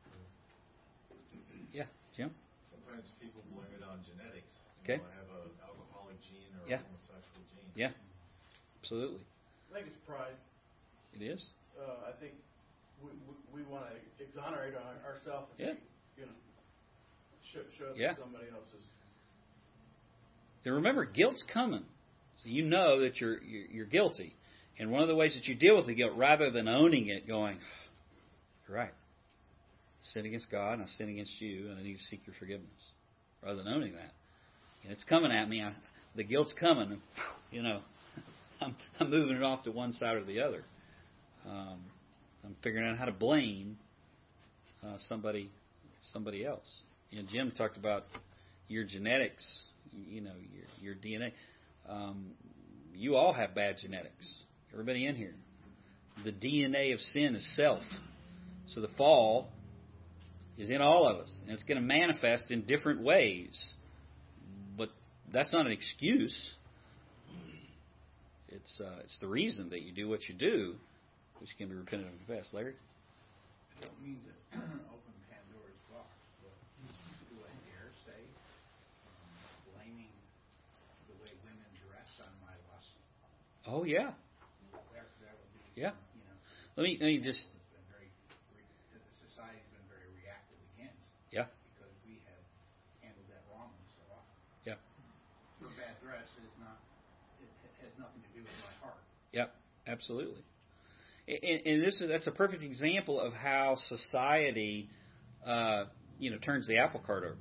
Yeah, 1.73 1.87
Jim. 2.17 2.31
Sometimes 2.69 3.07
people 3.23 3.43
blame 3.55 3.71
it 3.79 3.85
on 3.87 4.03
genetics. 4.03 4.51
Okay. 4.83 4.99
You 4.99 5.07
know, 5.07 5.15
have 5.23 5.47
an 5.47 5.55
alcoholic 5.63 6.19
gene 6.27 6.51
or 6.59 6.67
Yeah. 6.67 6.83
a 6.83 6.87
homosexual 6.91 7.43
gene. 7.55 7.71
Yeah. 7.79 7.95
Absolutely. 8.83 9.23
I 9.71 9.75
think 9.79 9.87
it's 9.87 10.03
pride. 10.05 10.35
It 11.15 11.23
is. 11.23 11.41
Uh, 11.79 12.11
I 12.11 12.13
think 12.19 12.35
we 13.01 13.15
we, 13.31 13.63
we 13.63 13.71
want 13.71 13.87
to 13.87 13.95
exonerate 14.19 14.75
our, 14.75 14.99
ourselves. 15.15 15.55
Yeah. 15.63 15.79
You 16.19 16.27
know, 16.27 16.37
show, 17.55 17.63
show 17.79 17.95
up 17.95 17.97
Yeah. 17.97 18.19
somebody 18.19 18.51
else's. 18.51 18.83
And 20.65 20.75
remember, 20.75 21.05
guilt's 21.05 21.45
coming. 21.53 21.85
So 22.43 22.49
you 22.49 22.65
know 22.65 23.01
that 23.01 23.21
you're, 23.21 23.43
you're 23.43 23.87
guilty. 23.87 24.35
And 24.79 24.91
one 24.91 25.03
of 25.03 25.09
the 25.09 25.15
ways 25.15 25.35
that 25.35 25.47
you 25.47 25.55
deal 25.55 25.77
with 25.77 25.87
the 25.87 25.95
guilt, 25.95 26.13
rather 26.17 26.51
than 26.51 26.69
owning 26.69 27.09
it, 27.09 27.27
going, 27.27 27.59
"You're 28.69 28.77
right, 28.77 28.95
sin 30.13 30.27
against 30.27 30.51
God 30.51 30.75
and 30.75 30.83
I 30.83 30.87
sin 30.87 31.09
against 31.09 31.41
you, 31.41 31.69
and 31.69 31.79
I 31.79 31.83
need 31.83 31.95
to 31.95 32.05
seek 32.11 32.27
your 32.27 32.35
forgiveness," 32.39 32.71
rather 33.45 33.63
than 33.63 33.73
owning 33.73 33.93
that, 33.93 34.13
and 34.83 34.93
it's 34.93 35.05
coming 35.05 35.31
at 35.31 35.49
me. 35.49 35.63
I, 35.63 35.73
the 36.17 36.25
guilt's 36.25 36.55
coming, 36.59 36.91
and 36.93 37.01
you 37.51 37.63
know, 37.63 37.81
I'm 38.61 38.75
I'm 38.99 39.11
moving 39.11 39.37
it 39.37 39.43
off 39.43 39.65
to 39.65 39.71
one 39.71 39.93
side 39.93 40.17
or 40.17 40.25
the 40.25 40.41
other. 40.41 40.65
Um, 41.47 41.79
I'm 42.45 42.57
figuring 42.63 42.89
out 42.89 42.97
how 42.97 43.05
to 43.05 43.13
blame 43.13 43.77
uh, 44.83 44.97
somebody 45.07 45.51
somebody 46.13 46.45
else. 46.45 46.67
You 47.11 47.23
know, 47.23 47.29
Jim 47.31 47.53
talked 47.57 47.77
about 47.77 48.07
your 48.69 48.85
genetics, 48.85 49.45
you 49.93 50.20
know, 50.20 50.32
your 50.80 50.95
your 50.95 50.95
DNA. 50.95 51.32
Um, 51.88 52.32
you 52.95 53.16
all 53.16 53.32
have 53.32 53.55
bad 53.55 53.76
genetics. 53.80 54.28
Everybody 54.72 55.07
in 55.07 55.14
here. 55.14 55.34
The 56.24 56.32
DNA 56.32 56.95
of 56.95 57.01
sin 57.01 57.34
is 57.34 57.57
self. 57.57 57.82
So 58.66 58.80
the 58.80 58.90
fall 58.97 59.49
is 60.57 60.70
in 60.70 60.80
all 60.80 61.07
of 61.07 61.16
us, 61.16 61.40
and 61.43 61.53
it's 61.53 61.62
going 61.64 61.80
to 61.80 61.86
manifest 61.86 62.51
in 62.51 62.62
different 62.62 63.03
ways. 63.03 63.61
But 64.76 64.90
that's 65.32 65.53
not 65.53 65.66
an 65.66 65.72
excuse. 65.72 66.53
It's 68.49 68.80
uh, 68.80 69.01
it's 69.03 69.16
the 69.20 69.28
reason 69.28 69.70
that 69.70 69.80
you 69.80 69.93
do 69.93 70.09
what 70.09 70.28
you 70.28 70.34
do, 70.34 70.76
which 71.40 71.51
can 71.57 71.68
be 71.68 71.74
repentant 71.74 72.11
and 72.12 72.26
confessed. 72.26 72.53
Larry. 72.53 72.74
I 73.80 73.86
don't 73.86 73.99
mean 74.05 74.20
to 74.20 74.32
open 74.93 75.14
Pandora's 75.32 75.82
box, 75.88 76.12
but 76.45 76.55
do 77.32 77.40
I 77.40 77.53
dare 77.64 77.88
say 78.05 78.20
um, 79.09 79.24
blaming 79.72 80.12
the 81.09 81.16
way 81.24 81.32
women 81.49 81.70
dress 81.80 82.12
on 82.20 82.30
my 82.45 82.53
lust? 82.70 82.93
Oh 83.67 83.85
yeah, 83.85 84.11
yeah. 85.77 85.91
Let 86.77 86.85
me 86.85 86.99
let 87.01 87.07
me 87.07 87.21
just 87.23 87.45
yeah 91.31 91.47
because 91.77 91.93
we 92.05 92.21
have 92.27 92.43
handled 93.01 93.27
that 93.31 93.43
wrongly 93.49 93.87
so 93.97 94.03
often. 94.13 94.37
yeah 94.65 94.77
Your 95.61 95.71
bad 95.79 95.95
dress 96.03 96.29
is 96.43 96.53
not, 96.61 96.81
it 97.41 97.49
has 97.81 97.93
nothing 97.99 98.21
to 98.23 98.31
do 98.35 98.43
with 98.43 98.57
my 98.61 98.75
heart. 98.85 99.01
Yep, 99.33 99.55
absolutely. 99.87 100.43
And, 101.29 101.61
and 101.67 101.83
this 101.85 102.01
is 102.01 102.09
that's 102.09 102.27
a 102.27 102.33
perfect 102.33 102.63
example 102.63 103.21
of 103.21 103.33
how 103.33 103.77
society, 103.89 104.89
uh, 105.47 105.85
you 106.19 106.31
know, 106.31 106.39
turns 106.39 106.67
the 106.67 106.79
apple 106.79 107.01
cart 107.07 107.25
over. 107.25 107.37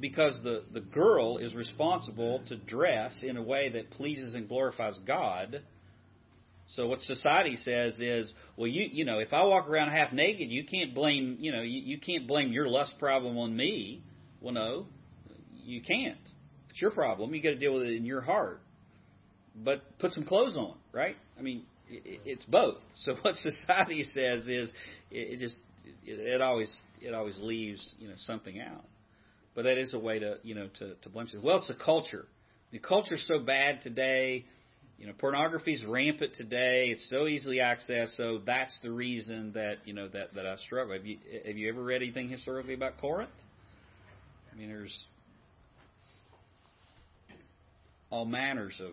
Because 0.00 0.38
the 0.42 0.64
the 0.72 0.80
girl 0.80 1.38
is 1.38 1.54
responsible 1.54 2.42
to 2.48 2.56
dress 2.56 3.22
in 3.22 3.36
a 3.36 3.42
way 3.42 3.68
that 3.70 3.90
pleases 3.90 4.34
and 4.34 4.48
glorifies 4.48 4.98
God. 5.06 5.62
So 6.68 6.86
what 6.86 7.00
society 7.00 7.56
says 7.56 8.00
is, 8.00 8.32
well, 8.56 8.68
you 8.68 8.88
you 8.90 9.04
know, 9.04 9.18
if 9.18 9.32
I 9.32 9.44
walk 9.44 9.68
around 9.68 9.90
half 9.90 10.12
naked, 10.12 10.50
you 10.50 10.64
can't 10.64 10.94
blame 10.94 11.36
you 11.40 11.52
know 11.52 11.62
you, 11.62 11.80
you 11.80 11.98
can't 11.98 12.26
blame 12.26 12.52
your 12.52 12.68
lust 12.68 12.94
problem 12.98 13.36
on 13.38 13.54
me. 13.54 14.02
Well, 14.40 14.54
no, 14.54 14.86
you 15.64 15.82
can't. 15.82 16.16
It's 16.70 16.80
your 16.80 16.92
problem. 16.92 17.34
You 17.34 17.42
got 17.42 17.50
to 17.50 17.58
deal 17.58 17.74
with 17.74 17.84
it 17.84 17.96
in 17.96 18.04
your 18.04 18.22
heart 18.22 18.60
but 19.64 19.98
put 19.98 20.12
some 20.12 20.24
clothes 20.24 20.56
on, 20.56 20.74
right? 20.92 21.16
I 21.38 21.42
mean, 21.42 21.64
it, 21.88 22.20
it's 22.24 22.44
both. 22.44 22.78
So 23.04 23.14
what 23.22 23.34
society 23.36 24.04
says 24.12 24.46
is, 24.46 24.70
it, 25.10 25.34
it 25.34 25.38
just 25.38 25.56
it, 26.04 26.18
it 26.18 26.40
always 26.40 26.74
it 27.00 27.14
always 27.14 27.38
leaves 27.40 27.94
you 27.98 28.08
know 28.08 28.14
something 28.18 28.60
out. 28.60 28.84
But 29.54 29.64
that 29.64 29.78
is 29.78 29.94
a 29.94 29.98
way 29.98 30.18
to 30.18 30.36
you 30.42 30.54
know 30.54 30.68
to 30.78 30.94
to 30.94 31.08
blame. 31.08 31.26
Well, 31.42 31.56
it's 31.56 31.68
the 31.68 31.74
culture. 31.74 32.26
The 32.72 32.78
culture's 32.78 33.24
so 33.26 33.40
bad 33.40 33.82
today. 33.82 34.44
You 34.98 35.06
know, 35.06 35.14
pornography's 35.18 35.82
rampant 35.86 36.34
today. 36.34 36.88
It's 36.88 37.08
so 37.08 37.26
easily 37.26 37.56
accessed. 37.56 38.16
So 38.16 38.40
that's 38.44 38.78
the 38.82 38.90
reason 38.90 39.52
that 39.54 39.78
you 39.84 39.94
know 39.94 40.08
that 40.08 40.34
that 40.34 40.46
I 40.46 40.56
struggle. 40.56 40.94
Have 40.94 41.06
you 41.06 41.18
have 41.46 41.56
you 41.56 41.68
ever 41.68 41.82
read 41.82 42.02
anything 42.02 42.28
historically 42.28 42.74
about 42.74 42.98
Corinth? 43.00 43.30
I 44.52 44.56
mean, 44.56 44.68
there's 44.68 45.04
all 48.10 48.24
manners 48.24 48.80
of 48.80 48.92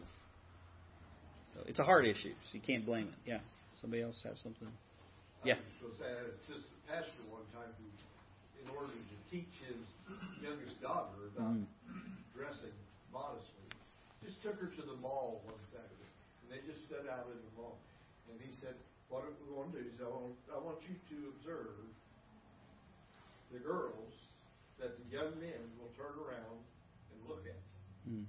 so 1.58 1.66
it's 1.66 1.80
a 1.80 1.84
hard 1.84 2.05
issue, 2.05 2.34
so 2.45 2.51
you 2.53 2.62
can't 2.62 2.86
blame 2.86 3.10
it. 3.10 3.20
Yeah. 3.26 3.39
Somebody 3.82 4.03
else 4.03 4.22
have 4.24 4.38
something? 4.41 4.68
Yeah. 5.43 5.58
I 5.58 5.58
was 5.58 5.82
going 5.82 5.93
to 5.93 5.97
say, 5.97 6.05
I 6.05 6.18
had 6.22 6.30
a 6.30 6.36
assistant 6.38 6.78
pastor 6.86 7.24
one 7.34 7.45
time 7.53 7.70
who, 7.82 7.86
in 8.68 8.76
order 8.76 8.91
to 8.91 9.18
teach 9.32 9.51
his 9.63 9.80
youngest 10.43 10.80
daughter 10.82 11.32
about 11.32 11.55
Mm. 11.55 11.68
dressing 12.36 12.76
modestly, 13.11 13.72
just 14.22 14.41
took 14.43 14.59
her 14.59 14.68
to 14.68 14.82
the 14.82 14.95
mall 14.97 15.41
one 15.45 15.59
Saturday. 15.72 16.11
And 16.43 16.51
they 16.51 16.59
just 16.68 16.88
sat 16.89 17.07
out 17.07 17.32
in 17.32 17.39
the 17.39 17.51
mall. 17.55 17.80
And 18.30 18.39
he 18.41 18.51
said, 18.51 18.76
what 19.07 19.24
we 19.24 19.47
want 19.55 19.72
to 19.72 19.82
do 19.82 19.88
is 19.89 20.01
I 20.01 20.09
want, 20.09 20.36
I 20.51 20.57
want 20.59 20.84
you 20.84 20.95
to 20.95 21.30
observe 21.30 21.88
the 23.51 23.59
girls 23.59 24.13
that 24.80 24.97
the 24.99 25.05
young 25.15 25.39
men 25.39 25.72
will 25.80 25.91
turn 25.95 26.20
around 26.20 26.59
and 27.11 27.18
look 27.28 27.47
at. 27.47 27.63
Mm. 28.03 28.28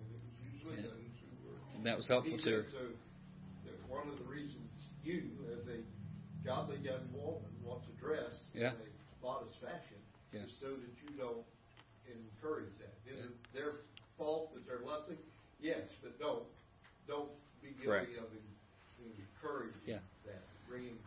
And 0.00 0.06
it 0.08 0.20
was 0.24 0.34
usually 0.40 0.76
Yeah. 0.76 0.88
those 0.88 1.12
who 1.20 1.48
were 1.48 1.60
And 1.76 1.84
that 1.84 1.96
was 1.96 2.08
helpful 2.08 2.36
he 2.36 2.42
to 2.42 2.50
her. 2.50 2.66
So, 2.72 2.96
that 3.64 3.88
one 3.88 4.08
of 4.08 4.16
the 4.18 4.24
reasons 4.24 4.72
you, 5.04 5.46
as 5.52 5.68
a 5.68 5.84
godly 6.44 6.78
young 6.78 7.12
woman, 7.12 7.52
want 7.68 7.84
to 7.84 7.92
dress 8.00 8.32
Yeah. 8.54 8.72
in 8.74 8.80
a 8.80 9.22
modest 9.22 9.58
fashion 9.60 10.00
Yeah. 10.32 10.46
so 10.60 10.76
that 10.76 10.92
you 11.04 11.10
don't 11.16 11.44
encourage 12.08 12.72
that. 12.78 12.94
Is 13.06 13.24
it 13.24 13.52
their 13.52 13.84
fault 14.16 14.54
that 14.54 14.66
they're 14.66 14.80
lusting? 14.84 15.18
Yes, 15.60 15.84
but 16.02 16.18
don't 16.18 16.46
don't 17.06 17.30
be 17.62 17.68
guilty 17.70 17.86
Correct. 17.86 18.18
of 18.18 18.28
en- 18.32 19.12
encouraging 19.16 19.80
Yeah. 19.86 20.00
that, 20.26 20.42
bringing 20.68 20.98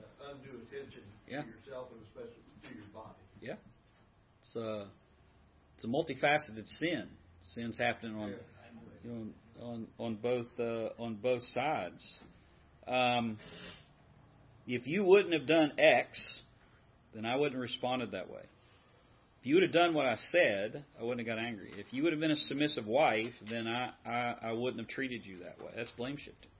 uh, 0.00 0.30
undue 0.30 0.62
attention 0.66 1.02
Yeah. 1.26 1.42
to 1.42 1.48
yourself 1.48 1.90
and 1.92 2.00
especially 2.02 2.42
to 2.62 2.74
your 2.74 2.86
body. 2.94 3.18
Yeah. 3.40 3.56
It's 4.40 4.56
a 4.56 4.88
it's 5.74 5.84
a 5.84 5.88
multifaceted 5.88 6.66
sin. 6.78 7.08
Sin's 7.40 7.76
happening 7.78 8.16
on 8.16 8.34
you 9.04 9.10
know, 9.10 9.32
on 9.60 9.88
on 9.98 10.16
both 10.16 10.48
uh, 10.60 10.90
on 10.98 11.16
both 11.16 11.42
sides. 11.42 12.22
Um, 12.86 13.38
if 14.66 14.86
you 14.86 15.04
wouldn't 15.04 15.32
have 15.34 15.46
done 15.46 15.72
X, 15.78 16.40
then 17.14 17.24
I 17.26 17.36
wouldn't 17.36 17.54
have 17.54 17.62
responded 17.62 18.12
that 18.12 18.30
way. 18.30 18.42
If 19.40 19.46
you 19.46 19.54
would 19.56 19.64
have 19.64 19.72
done 19.72 19.92
what 19.94 20.06
I 20.06 20.14
said, 20.30 20.84
I 20.98 21.02
wouldn't 21.02 21.26
have 21.26 21.36
got 21.36 21.42
angry. 21.42 21.72
If 21.76 21.92
you 21.92 22.04
would 22.04 22.12
have 22.12 22.20
been 22.20 22.30
a 22.30 22.36
submissive 22.36 22.86
wife, 22.86 23.32
then 23.50 23.66
I, 23.66 23.90
I, 24.06 24.34
I 24.42 24.52
wouldn't 24.52 24.78
have 24.80 24.88
treated 24.88 25.26
you 25.26 25.38
that 25.40 25.58
way. 25.58 25.72
That's 25.74 25.90
blame 25.98 26.16
shifting. 26.16 26.50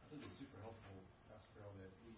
I 0.00 0.08
think 0.08 0.24
it's 0.24 0.38
super 0.40 0.56
helpful, 0.64 0.96
Pastor 1.28 1.52
Carey, 1.60 1.84
that 1.84 1.92
we 2.08 2.16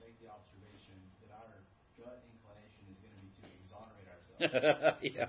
make 0.00 0.16
the 0.24 0.32
observation 0.32 0.96
that 1.20 1.36
our 1.36 1.52
gut 2.00 2.16
inclination 2.32 2.82
is 2.88 2.96
going 3.04 3.12
to 3.12 3.20
be 3.20 3.30
to 3.36 3.44
exonerate 3.60 4.08
ourselves. 4.08 5.04
Yeah. 5.04 5.28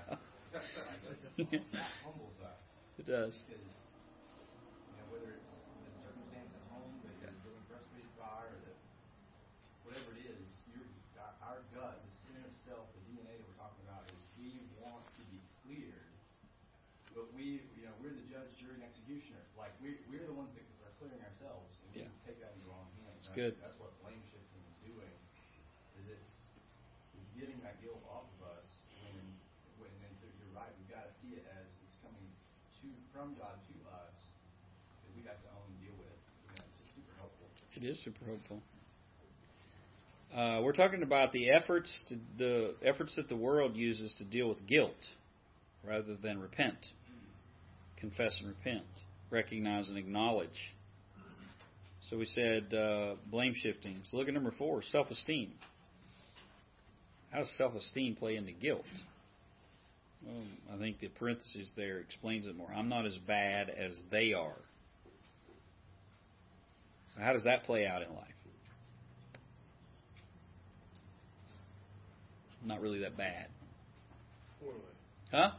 that 0.54 1.90
humbles 2.00 2.38
us. 2.40 2.64
It 2.98 3.06
does. 3.10 3.34
Because, 3.44 3.60
you 3.60 4.94
know, 5.02 5.06
whether 5.12 5.34
it's 5.36 5.52
the 5.84 5.90
circumstance 6.00 6.50
at 6.54 6.64
home 6.72 6.94
that 7.04 7.12
you're 7.20 7.34
getting 7.34 7.66
frustrated 7.68 8.14
by 8.16 8.40
or 8.48 8.56
the, 8.64 8.74
whatever 9.84 10.14
it 10.14 10.30
is, 10.30 10.46
your, 10.72 10.86
our, 11.18 11.34
our 11.42 11.60
gut, 11.74 11.98
the 12.06 12.12
sin 12.26 12.38
of 12.42 12.54
self, 12.66 12.86
the 12.94 13.02
DNA 13.10 13.34
that 13.34 13.46
we're 13.50 13.58
talking 13.58 13.82
about 13.86 14.06
is 14.10 14.18
we 14.38 14.62
want 14.78 15.02
to 15.18 15.22
be 15.30 15.38
cleared, 15.66 16.14
but 17.18 17.26
we, 17.34 17.62
you 17.78 17.82
know, 17.86 17.94
we're 17.98 18.14
the 18.14 18.26
judge, 18.30 18.50
jury, 18.62 18.78
and 18.78 18.86
executioner. 18.86 19.42
Like, 19.58 19.74
we, 19.82 19.98
we're 20.06 20.26
the 20.26 20.34
ones 20.38 20.54
that 20.54 20.62
are 20.86 20.94
clearing 21.02 21.22
ourselves, 21.22 21.70
and 21.82 21.98
we 21.98 22.06
Yeah. 22.06 22.22
take 22.26 22.38
that 22.42 22.54
in 22.54 22.62
the 22.62 22.70
good. 23.34 23.54
That's 23.60 23.76
what 23.82 23.90
blame 24.00 24.22
shifting 24.30 24.62
is 24.62 24.78
doing, 24.86 25.14
is 26.00 26.06
it's, 26.14 26.34
it's 27.18 27.30
getting 27.34 27.58
that 27.66 27.82
guilt 27.82 28.00
off 28.06 28.30
of 28.38 28.54
us 28.54 28.66
when, 29.10 29.26
when, 29.82 29.90
and 30.06 30.14
you're 30.22 30.54
right, 30.54 30.70
we've 30.78 30.90
got 30.90 31.04
to 31.04 31.12
see 31.20 31.34
it 31.34 31.44
as 31.50 31.66
it's 31.66 31.96
coming 32.00 32.26
to, 32.80 32.86
from 33.10 33.34
God 33.34 33.58
to 33.58 33.74
us, 33.90 34.14
that 35.04 35.12
we 35.18 35.26
have 35.26 35.38
to 35.42 35.50
own 35.58 35.66
and 35.66 35.78
deal 35.82 35.96
with. 35.98 36.18
You 36.46 36.56
know, 36.56 36.62
it's 36.62 36.78
just 36.78 36.94
super 36.94 37.14
helpful. 37.18 37.46
It 37.74 37.82
is 37.82 37.98
super 38.06 38.24
hopeful. 38.24 38.62
Uh, 40.34 40.62
we're 40.62 40.74
talking 40.74 41.02
about 41.02 41.30
the 41.30 41.50
efforts 41.50 41.90
to, 42.08 42.18
the 42.38 42.74
efforts 42.82 43.14
that 43.14 43.28
the 43.28 43.36
world 43.36 43.76
uses 43.76 44.12
to 44.18 44.24
deal 44.24 44.48
with 44.48 44.66
guilt, 44.66 44.98
rather 45.86 46.16
than 46.16 46.40
repent, 46.40 46.78
confess 47.96 48.36
and 48.40 48.48
repent, 48.48 48.86
recognize 49.30 49.90
and 49.90 49.98
acknowledge. 49.98 50.74
So 52.10 52.18
we 52.18 52.26
said 52.26 52.74
uh, 52.74 53.14
blame 53.30 53.54
shifting. 53.56 54.00
So 54.04 54.18
look 54.18 54.28
at 54.28 54.34
number 54.34 54.52
four, 54.58 54.82
self-esteem. 54.82 55.52
how 57.30 57.38
does 57.38 57.54
self-esteem 57.56 58.16
play 58.16 58.36
into 58.36 58.52
guilt? 58.52 58.84
Well, 60.26 60.42
I 60.74 60.78
think 60.78 61.00
the 61.00 61.08
parenthesis 61.08 61.72
there 61.76 61.98
explains 61.98 62.46
it 62.46 62.56
more. 62.56 62.70
I'm 62.74 62.88
not 62.88 63.06
as 63.06 63.16
bad 63.26 63.70
as 63.70 63.92
they 64.10 64.34
are. 64.34 64.56
So 67.14 67.22
how 67.22 67.32
does 67.32 67.44
that 67.44 67.64
play 67.64 67.86
out 67.86 68.02
in 68.02 68.08
life? 68.08 68.28
Not 72.64 72.80
really 72.80 73.00
that 73.00 73.16
bad. 73.16 73.46
Poorly. 74.60 74.78
Huh? 75.30 75.50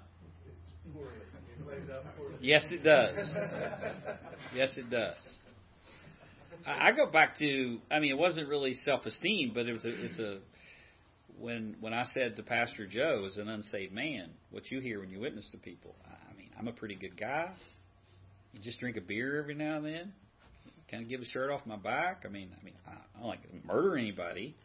It's 0.48 0.94
poorly. 0.94 1.12
It 1.60 1.64
plays 1.64 1.90
out 1.92 2.04
poorly. 2.18 2.36
Yes, 2.42 2.66
it 2.72 2.84
does. 2.84 3.34
yes, 4.56 4.76
it 4.78 4.90
does. 4.90 5.16
I, 6.66 6.92
go 6.92 7.06
back 7.12 7.38
to. 7.40 7.80
I 7.92 8.00
mean, 8.00 8.12
it 8.12 8.18
wasn't 8.18 8.50
really 8.50 8.74
self-esteem, 8.74 9.52
but 9.54 9.68
it 9.68 9.74
was. 9.74 9.86
A, 9.86 10.06
it's 10.06 10.20
a. 10.20 10.40
When 11.40 11.76
when 11.82 11.94
I 11.94 12.06
said 12.06 12.38
to 12.38 12.44
Pastor 12.44 12.88
Joe, 12.88 13.24
as 13.28 13.38
an 13.38 13.50
unsaved 13.50 13.94
man, 13.94 14.30
what 14.52 14.72
you 14.72 14.80
hear 14.80 15.02
when 15.02 15.10
you 15.10 15.20
witness 15.20 15.48
to 15.52 15.58
people. 15.58 15.94
I 16.06 16.38
mean, 16.38 16.50
I'm 16.58 16.68
a 16.68 16.72
pretty 16.72 16.96
good 16.96 17.20
guy. 17.20 17.52
You 18.54 18.62
just 18.62 18.80
drink 18.80 18.96
a 18.98 19.02
beer 19.02 19.40
every 19.40 19.54
now 19.54 19.78
and 19.78 19.86
then. 19.86 20.14
Kind 20.90 21.04
of 21.04 21.10
give 21.10 21.20
the 21.20 21.26
shirt 21.26 21.52
off 21.52 21.62
my 21.66 21.76
back. 21.76 22.24
I 22.26 22.30
mean, 22.30 22.50
I 22.60 22.64
mean, 22.64 22.76
I, 22.88 22.92
I 22.92 23.20
don't 23.20 23.28
like 23.28 23.42
to 23.44 23.68
murder 23.68 23.98
anybody. 23.98 24.56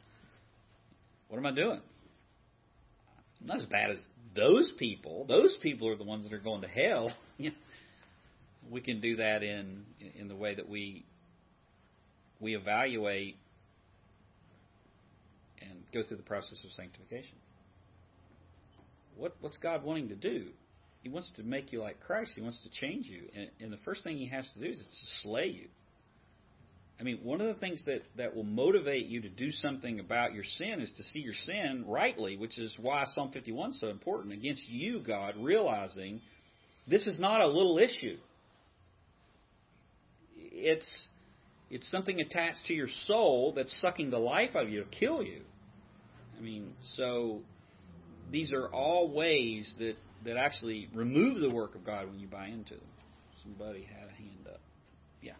What 1.28 1.38
am 1.38 1.46
I 1.46 1.52
doing? 1.52 1.80
I'm 3.40 3.46
not 3.46 3.58
as 3.58 3.66
bad 3.66 3.90
as 3.90 3.98
those 4.36 4.72
people. 4.78 5.24
Those 5.26 5.56
people 5.62 5.88
are 5.88 5.96
the 5.96 6.04
ones 6.04 6.24
that 6.24 6.32
are 6.32 6.38
going 6.38 6.60
to 6.60 6.68
hell. 6.68 7.12
we 8.70 8.80
can 8.80 9.00
do 9.00 9.16
that 9.16 9.42
in 9.42 9.84
in 10.18 10.28
the 10.28 10.36
way 10.36 10.54
that 10.54 10.68
we 10.68 11.04
we 12.40 12.56
evaluate 12.56 13.36
and 15.60 15.82
go 15.92 16.02
through 16.02 16.16
the 16.16 16.22
process 16.22 16.64
of 16.64 16.70
sanctification. 16.72 17.36
What 19.16 19.36
what's 19.40 19.58
God 19.58 19.84
wanting 19.84 20.08
to 20.08 20.16
do? 20.16 20.48
He 21.02 21.08
wants 21.08 21.30
to 21.36 21.42
make 21.42 21.72
you 21.72 21.80
like 21.80 22.00
Christ. 22.00 22.32
He 22.34 22.42
wants 22.42 22.60
to 22.62 22.70
change 22.70 23.06
you, 23.06 23.22
and, 23.34 23.50
and 23.60 23.72
the 23.72 23.82
first 23.84 24.04
thing 24.04 24.18
He 24.18 24.26
has 24.26 24.48
to 24.54 24.60
do 24.60 24.70
is 24.70 24.78
to 24.78 25.28
slay 25.28 25.46
you. 25.46 25.68
I 27.00 27.02
mean, 27.02 27.20
one 27.22 27.40
of 27.40 27.46
the 27.46 27.54
things 27.54 27.82
that, 27.86 28.02
that 28.18 28.36
will 28.36 28.44
motivate 28.44 29.06
you 29.06 29.22
to 29.22 29.30
do 29.30 29.50
something 29.50 30.00
about 30.00 30.34
your 30.34 30.44
sin 30.44 30.80
is 30.82 30.92
to 30.98 31.02
see 31.02 31.20
your 31.20 31.32
sin 31.46 31.84
rightly, 31.88 32.36
which 32.36 32.58
is 32.58 32.74
why 32.78 33.04
Psalm 33.14 33.30
51 33.32 33.70
is 33.70 33.80
so 33.80 33.88
important. 33.88 34.34
Against 34.34 34.68
you, 34.68 35.00
God, 35.06 35.34
realizing 35.38 36.20
this 36.86 37.06
is 37.06 37.18
not 37.18 37.40
a 37.40 37.46
little 37.46 37.78
issue. 37.78 38.18
It's 40.36 41.08
it's 41.70 41.88
something 41.90 42.20
attached 42.20 42.66
to 42.66 42.74
your 42.74 42.88
soul 43.06 43.52
that's 43.54 43.74
sucking 43.80 44.10
the 44.10 44.18
life 44.18 44.50
out 44.56 44.64
of 44.64 44.70
you 44.70 44.82
to 44.82 44.90
kill 44.90 45.22
you. 45.22 45.42
I 46.36 46.42
mean, 46.42 46.72
so 46.96 47.40
these 48.32 48.52
are 48.52 48.66
all 48.68 49.12
ways 49.12 49.72
that, 49.78 49.94
that 50.24 50.36
actually 50.36 50.88
remove 50.92 51.38
the 51.38 51.50
work 51.50 51.76
of 51.76 51.84
God 51.84 52.08
when 52.10 52.18
you 52.18 52.26
buy 52.26 52.48
into 52.48 52.74
them. 52.74 52.90
Somebody 53.42 53.84
had 53.84 54.08
a 54.08 54.12
hand 54.12 54.46
up. 54.48 54.60
Yeah. 55.22 55.32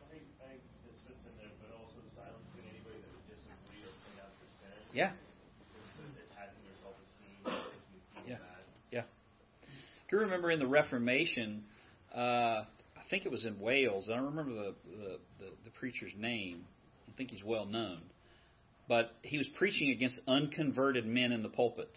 I 0.00 0.12
think, 0.12 0.22
I 0.40 0.48
think 0.48 0.62
this 0.88 0.96
fits 1.06 1.20
in 1.28 1.34
there, 1.36 1.52
but 1.60 1.76
also 1.76 2.00
silencing 2.16 2.64
anybody 2.64 2.96
that 3.04 3.10
would 3.12 3.28
disagree 3.28 3.84
or 3.84 3.92
point 4.08 4.18
out 4.24 4.32
your 4.40 4.50
sin. 4.64 4.74
Yeah. 4.96 5.12
It's 5.12 6.24
attacking 6.32 6.64
your 6.64 6.78
self-esteem, 6.80 7.36
you 7.44 8.00
feel 8.16 8.38
Yeah. 8.38 9.04
Yeah. 9.04 9.06
Can 10.08 10.18
remember 10.20 10.50
in 10.50 10.58
the 10.58 10.66
Reformation, 10.66 11.62
uh, 12.14 12.18
I 12.18 12.79
think 13.10 13.26
it 13.26 13.30
was 13.30 13.44
in 13.44 13.58
Wales, 13.60 14.08
I 14.10 14.16
don't 14.16 14.26
remember 14.26 14.52
the, 14.52 14.74
the, 14.88 15.18
the, 15.38 15.50
the 15.64 15.70
preacher's 15.78 16.12
name. 16.16 16.64
I 17.08 17.16
think 17.16 17.30
he's 17.30 17.44
well 17.44 17.66
known. 17.66 17.98
But 18.88 19.12
he 19.22 19.38
was 19.38 19.48
preaching 19.58 19.90
against 19.90 20.20
unconverted 20.26 21.06
men 21.06 21.32
in 21.32 21.42
the 21.42 21.48
pulpit. 21.48 21.90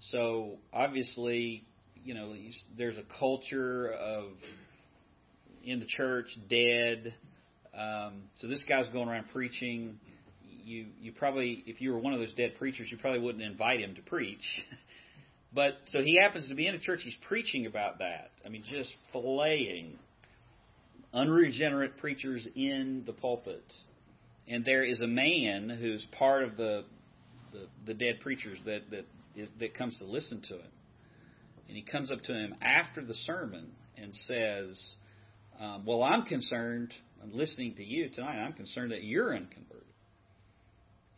So 0.00 0.58
obviously, 0.72 1.64
you 2.04 2.14
know, 2.14 2.34
there's 2.76 2.96
a 2.96 3.04
culture 3.18 3.92
of 3.92 4.28
in 5.62 5.78
the 5.78 5.86
church 5.86 6.26
dead. 6.48 7.14
Um, 7.74 8.22
so 8.36 8.48
this 8.48 8.64
guy's 8.68 8.88
going 8.88 9.08
around 9.08 9.26
preaching. 9.32 10.00
You 10.64 10.86
you 11.00 11.12
probably 11.12 11.62
if 11.66 11.80
you 11.80 11.92
were 11.92 11.98
one 11.98 12.12
of 12.12 12.18
those 12.18 12.32
dead 12.32 12.54
preachers, 12.58 12.88
you 12.90 12.96
probably 12.98 13.20
wouldn't 13.20 13.44
invite 13.44 13.80
him 13.80 13.94
to 13.94 14.02
preach. 14.02 14.62
but 15.54 15.74
so 15.86 16.00
he 16.00 16.18
happens 16.20 16.48
to 16.48 16.54
be 16.54 16.66
in 16.66 16.74
a 16.74 16.80
church. 16.80 17.00
He's 17.04 17.16
preaching 17.28 17.66
about 17.66 17.98
that. 17.98 18.30
I 18.44 18.48
mean, 18.48 18.64
just 18.68 18.90
filleting 19.14 19.96
unregenerate 21.12 21.98
preachers 21.98 22.46
in 22.54 23.02
the 23.06 23.12
pulpit. 23.12 23.72
And 24.48 24.64
there 24.64 24.84
is 24.84 25.00
a 25.00 25.06
man 25.06 25.68
who's 25.68 26.06
part 26.18 26.44
of 26.44 26.56
the 26.56 26.84
the, 27.52 27.66
the 27.86 27.94
dead 27.94 28.20
preachers 28.20 28.58
that 28.64 28.90
that 28.90 29.06
is, 29.34 29.48
that 29.58 29.74
comes 29.74 29.96
to 29.98 30.04
listen 30.04 30.40
to 30.48 30.54
him. 30.54 30.72
And 31.68 31.76
he 31.76 31.82
comes 31.82 32.10
up 32.10 32.22
to 32.22 32.32
him 32.32 32.54
after 32.60 33.04
the 33.04 33.14
sermon 33.14 33.70
and 33.96 34.14
says, 34.26 34.94
um, 35.60 35.84
"Well, 35.84 36.02
I'm 36.02 36.24
concerned. 36.24 36.92
I'm 37.22 37.32
listening 37.32 37.74
to 37.76 37.84
you 37.84 38.08
tonight. 38.08 38.42
I'm 38.42 38.54
concerned 38.54 38.92
that 38.92 39.02
you're 39.02 39.34
unconverted." 39.34 39.86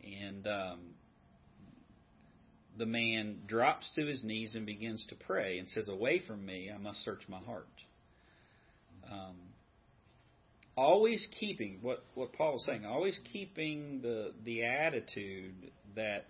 And 0.05 0.47
um, 0.47 0.78
the 2.76 2.86
man 2.86 3.38
drops 3.47 3.88
to 3.95 4.07
his 4.07 4.24
knees 4.24 4.55
and 4.55 4.66
begins 4.66 5.05
to 5.09 5.14
pray 5.14 5.59
and 5.59 5.68
says, 5.68 5.88
"Away 5.88 6.22
from 6.26 6.45
me, 6.45 6.70
I 6.74 6.78
must 6.78 7.05
search 7.05 7.22
my 7.28 7.38
heart." 7.38 7.66
Um, 9.11 9.36
always 10.76 11.26
keeping 11.38 11.78
what 11.82 12.04
what 12.14 12.32
Paul 12.32 12.54
was 12.54 12.64
saying, 12.64 12.84
always 12.84 13.18
keeping 13.32 14.00
the 14.02 14.32
the 14.44 14.64
attitude 14.64 15.54
that 15.96 16.26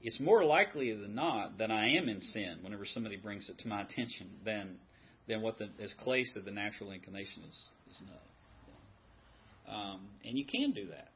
it's 0.00 0.20
more 0.20 0.44
likely 0.44 0.94
than 0.94 1.14
not 1.14 1.58
that 1.58 1.70
I 1.70 1.88
am 1.88 2.08
in 2.08 2.20
sin 2.20 2.58
whenever 2.62 2.84
somebody 2.84 3.16
brings 3.16 3.48
it 3.48 3.58
to 3.60 3.68
my 3.68 3.82
attention 3.82 4.30
than 4.44 4.76
than 5.26 5.42
what 5.42 5.58
the 5.58 5.70
as 5.82 5.92
Clay 6.00 6.24
said 6.24 6.44
the 6.44 6.50
natural 6.50 6.92
inclination 6.92 7.42
is 7.48 7.68
is 7.90 8.00
no. 8.06 8.14
Um, 9.66 10.00
and 10.24 10.36
you 10.36 10.44
can 10.44 10.72
do 10.72 10.88
that. 10.88 11.08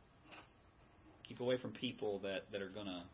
Keep 1.29 1.41
away 1.41 1.59
from 1.59 1.73
people 1.73 2.21
that, 2.21 2.51
that 2.53 2.63
are 2.63 2.71
gonna 2.71 3.05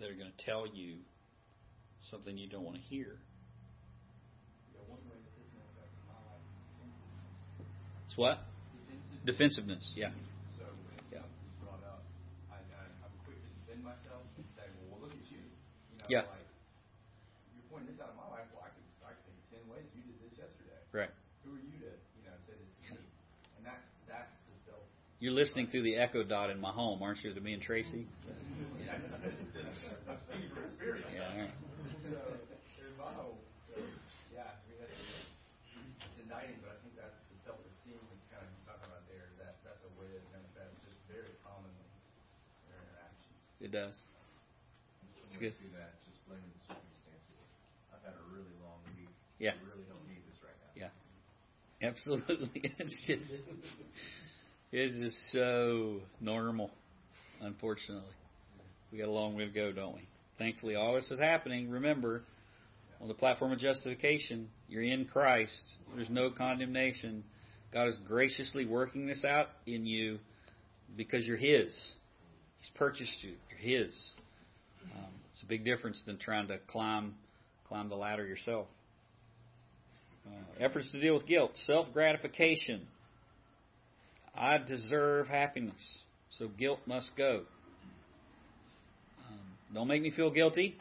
that 0.00 0.10
are 0.10 0.14
gonna 0.14 0.30
tell 0.44 0.66
you 0.66 0.96
something 2.10 2.36
you 2.36 2.48
don't 2.48 2.64
want 2.64 2.76
to 2.76 2.82
hear. 2.82 3.16
Yeah, 4.74 4.82
one 4.88 4.98
way 5.06 5.14
that 5.14 5.34
this 5.38 5.46
manifests 5.54 5.94
in 5.94 6.06
my 6.10 6.18
life 6.26 6.42
is 6.42 6.58
defensiveness. 6.74 7.38
It's 8.16 8.24
what? 8.24 8.40
Defensiveness. 9.28 9.92
Defensiveness, 9.92 9.92
yeah. 9.92 10.08
So 10.56 10.64
when 10.88 10.96
Yeah. 11.12 11.20
up, 11.84 12.00
I, 12.48 12.56
I, 12.56 12.88
I'm 13.04 13.12
quick 13.28 13.36
to 13.36 13.50
defend 13.60 13.84
myself 13.84 14.24
and 14.40 14.46
say, 14.56 14.64
well, 14.88 15.04
look 15.04 15.12
at 15.12 15.28
you. 15.28 15.44
You 15.44 15.96
know, 16.00 16.08
Yeah. 16.08 16.24
like, 16.24 16.48
you're 17.52 17.68
pointing 17.68 17.92
this 17.92 18.00
out 18.00 18.08
of 18.08 18.16
my 18.16 18.24
life. 18.32 18.48
Well, 18.56 18.64
I 18.64 18.72
could, 18.72 18.88
I 19.04 19.12
could 19.12 19.28
think 19.28 19.36
of 19.36 19.68
10 19.68 19.68
ways 19.68 19.84
you 19.92 20.00
did 20.08 20.16
this 20.24 20.32
yesterday. 20.32 20.80
Right. 20.96 21.12
Who 21.44 21.60
are 21.60 21.60
you 21.60 21.76
to, 21.84 21.92
you 21.92 22.24
know, 22.24 22.32
say 22.48 22.56
this 22.56 22.72
to 22.88 22.96
me? 22.96 23.04
And 23.60 23.68
that's, 23.68 23.84
that's 24.08 24.32
the 24.48 24.56
self. 24.64 24.80
You're 25.20 25.36
listening 25.36 25.68
through 25.68 25.84
the 25.84 26.00
echo 26.00 26.24
dot 26.24 26.48
in 26.48 26.56
my 26.56 26.72
home, 26.72 27.04
aren't 27.04 27.20
you, 27.20 27.36
to 27.36 27.40
me 27.44 27.52
and 27.52 27.60
Tracy? 27.60 28.08
Yeah. 28.80 28.96
I'm 28.96 30.16
speaking 30.24 30.48
from 30.56 30.64
experience. 30.72 31.04
Yeah, 31.12 31.28
all 31.36 31.44
right. 31.44 31.52
So, 32.00 32.16
in 32.80 32.96
my 32.96 33.12
home, 33.12 33.36
so, 33.68 33.76
yeah, 34.32 34.56
we 34.70 34.78
had 34.80 34.88
to, 34.88 34.96
it's 34.96 36.16
indicting, 36.22 36.62
but 36.64 36.72
I 36.72 36.78
think 36.86 36.94
that's 36.94 37.18
the 37.28 37.36
self-esteem 37.42 37.98
that's 37.98 38.26
kind 38.30 38.46
of 38.46 38.52
talking 38.62 38.86
about 38.86 39.02
there, 39.10 39.26
is 39.26 39.36
that 39.42 39.58
that's 39.66 39.82
a 39.82 39.92
way 39.98 40.06
that 40.12 40.22
manifests 40.30 40.78
just 40.86 40.98
very 41.10 41.34
commonly 41.42 41.82
in 41.82 42.68
our 42.74 42.78
interactions. 42.78 43.38
It 43.60 43.72
does. 43.72 43.94
It's 45.24 45.36
good. 45.38 45.52
to 45.52 45.68
that, 45.78 45.96
just 46.06 46.20
blaming 46.28 46.44
the 46.54 46.62
circumstances. 46.68 47.40
I've 47.92 48.04
had 48.04 48.14
a 48.14 48.26
really 48.30 48.54
long 48.62 48.78
week. 48.96 49.10
Yeah. 49.38 49.52
I 49.52 49.64
really 49.66 49.86
don't 49.88 50.06
need 50.06 50.22
this 50.28 50.38
right 50.44 50.56
now. 50.60 50.72
Yeah. 50.76 51.88
Absolutely. 51.88 52.72
It's 52.78 53.06
just 53.06 53.32
it's 54.72 54.94
just 55.00 55.16
so 55.32 56.00
normal, 56.20 56.70
unfortunately. 57.40 58.12
We 58.92 58.98
got 58.98 59.08
a 59.08 59.10
long 59.10 59.34
way 59.36 59.46
to 59.46 59.50
go, 59.50 59.72
don't 59.72 59.94
we? 59.94 60.08
Thankfully 60.38 60.74
all 60.74 60.94
this 60.94 61.10
is 61.10 61.18
happening, 61.18 61.70
remember, 61.70 62.22
on 63.00 63.08
the 63.08 63.14
platform 63.14 63.52
of 63.52 63.58
justification, 63.58 64.48
you're 64.68 64.82
in 64.82 65.06
Christ. 65.06 65.72
There's 65.94 66.10
no 66.10 66.30
condemnation. 66.30 67.24
God 67.72 67.88
is 67.88 67.98
graciously 68.06 68.66
working 68.66 69.06
this 69.06 69.24
out 69.24 69.48
in 69.66 69.86
you 69.86 70.18
because 70.96 71.26
you're 71.26 71.36
His. 71.36 71.74
He's 72.58 72.70
purchased 72.74 73.22
you. 73.22 73.34
His. 73.58 73.90
Um, 74.94 75.04
it's 75.30 75.42
a 75.42 75.46
big 75.46 75.64
difference 75.64 76.02
than 76.06 76.18
trying 76.18 76.48
to 76.48 76.58
climb 76.68 77.14
climb 77.68 77.88
the 77.88 77.96
ladder 77.96 78.26
yourself. 78.26 78.66
Uh, 80.26 80.64
efforts 80.64 80.90
to 80.92 81.00
deal 81.00 81.14
with 81.14 81.26
guilt, 81.26 81.52
self 81.54 81.86
gratification. 81.92 82.86
I 84.34 84.58
deserve 84.58 85.28
happiness, 85.28 85.80
so 86.30 86.48
guilt 86.48 86.80
must 86.86 87.10
go. 87.16 87.42
Um, 89.28 89.38
don't 89.74 89.88
make 89.88 90.02
me 90.02 90.10
feel 90.10 90.30
guilty, 90.30 90.76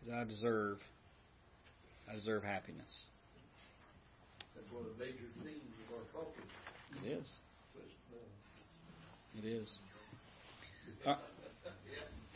because 0.00 0.14
I 0.14 0.24
deserve, 0.24 0.78
I 2.10 2.14
deserve 2.14 2.44
happiness. 2.44 2.92
That's 4.54 4.72
one 4.72 4.84
of 4.86 4.98
the 4.98 5.04
major 5.04 5.28
themes 5.44 5.60
of 5.86 5.96
our 5.96 6.22
culture. 6.24 6.40
It 7.04 7.10
is. 7.20 7.30
Uh, 7.76 9.38
It 9.38 9.44
is. 9.44 9.74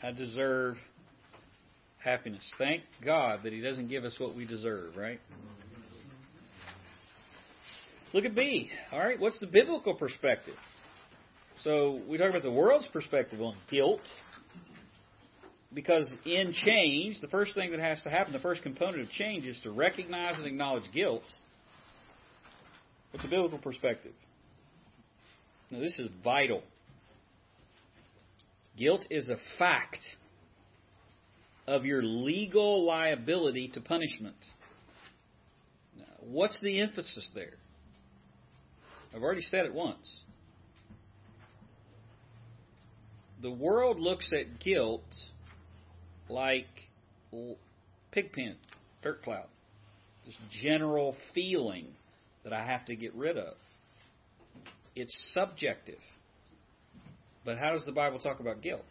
I 0.03 0.11
deserve 0.11 0.77
happiness. 1.99 2.43
Thank 2.57 2.81
God 3.05 3.41
that 3.43 3.53
He 3.53 3.61
doesn't 3.61 3.87
give 3.87 4.03
us 4.03 4.15
what 4.19 4.35
we 4.35 4.45
deserve, 4.45 4.95
right? 4.97 5.19
Look 8.13 8.25
at 8.25 8.35
B. 8.35 8.69
All 8.91 8.99
right, 8.99 9.19
what's 9.19 9.39
the 9.39 9.47
biblical 9.47 9.95
perspective? 9.95 10.55
So 11.61 12.01
we 12.07 12.17
talk 12.17 12.29
about 12.29 12.41
the 12.41 12.51
world's 12.51 12.87
perspective 12.87 13.39
on 13.41 13.55
guilt. 13.69 14.01
Because 15.73 16.11
in 16.25 16.51
change, 16.51 17.21
the 17.21 17.29
first 17.29 17.55
thing 17.55 17.71
that 17.71 17.79
has 17.79 18.01
to 18.03 18.09
happen, 18.09 18.33
the 18.33 18.39
first 18.39 18.61
component 18.61 19.03
of 19.03 19.09
change 19.11 19.45
is 19.45 19.57
to 19.63 19.71
recognize 19.71 20.37
and 20.37 20.45
acknowledge 20.45 20.83
guilt. 20.93 21.23
What's 23.11 23.23
the 23.23 23.29
biblical 23.29 23.57
perspective? 23.57 24.11
Now, 25.69 25.79
this 25.79 25.97
is 25.97 26.09
vital. 26.23 26.61
Guilt 28.77 29.05
is 29.09 29.29
a 29.29 29.37
fact 29.57 29.99
of 31.67 31.85
your 31.85 32.01
legal 32.01 32.85
liability 32.85 33.69
to 33.73 33.81
punishment. 33.81 34.35
Now, 35.97 36.05
what's 36.19 36.59
the 36.61 36.81
emphasis 36.81 37.29
there? 37.35 37.53
I've 39.13 39.21
already 39.21 39.41
said 39.41 39.65
it 39.65 39.73
once. 39.73 40.21
The 43.41 43.51
world 43.51 43.99
looks 43.99 44.31
at 44.33 44.59
guilt 44.59 45.03
like 46.29 46.67
pigpen, 48.11 48.55
dirt 49.01 49.23
cloud, 49.23 49.47
this 50.25 50.37
general 50.61 51.15
feeling 51.33 51.87
that 52.43 52.53
I 52.53 52.63
have 52.65 52.85
to 52.85 52.95
get 52.95 53.13
rid 53.15 53.37
of. 53.37 53.55
It's 54.95 55.31
subjective. 55.33 55.99
But 57.43 57.57
how 57.57 57.71
does 57.71 57.85
the 57.85 57.91
Bible 57.91 58.19
talk 58.19 58.39
about 58.39 58.61
guilt? 58.61 58.85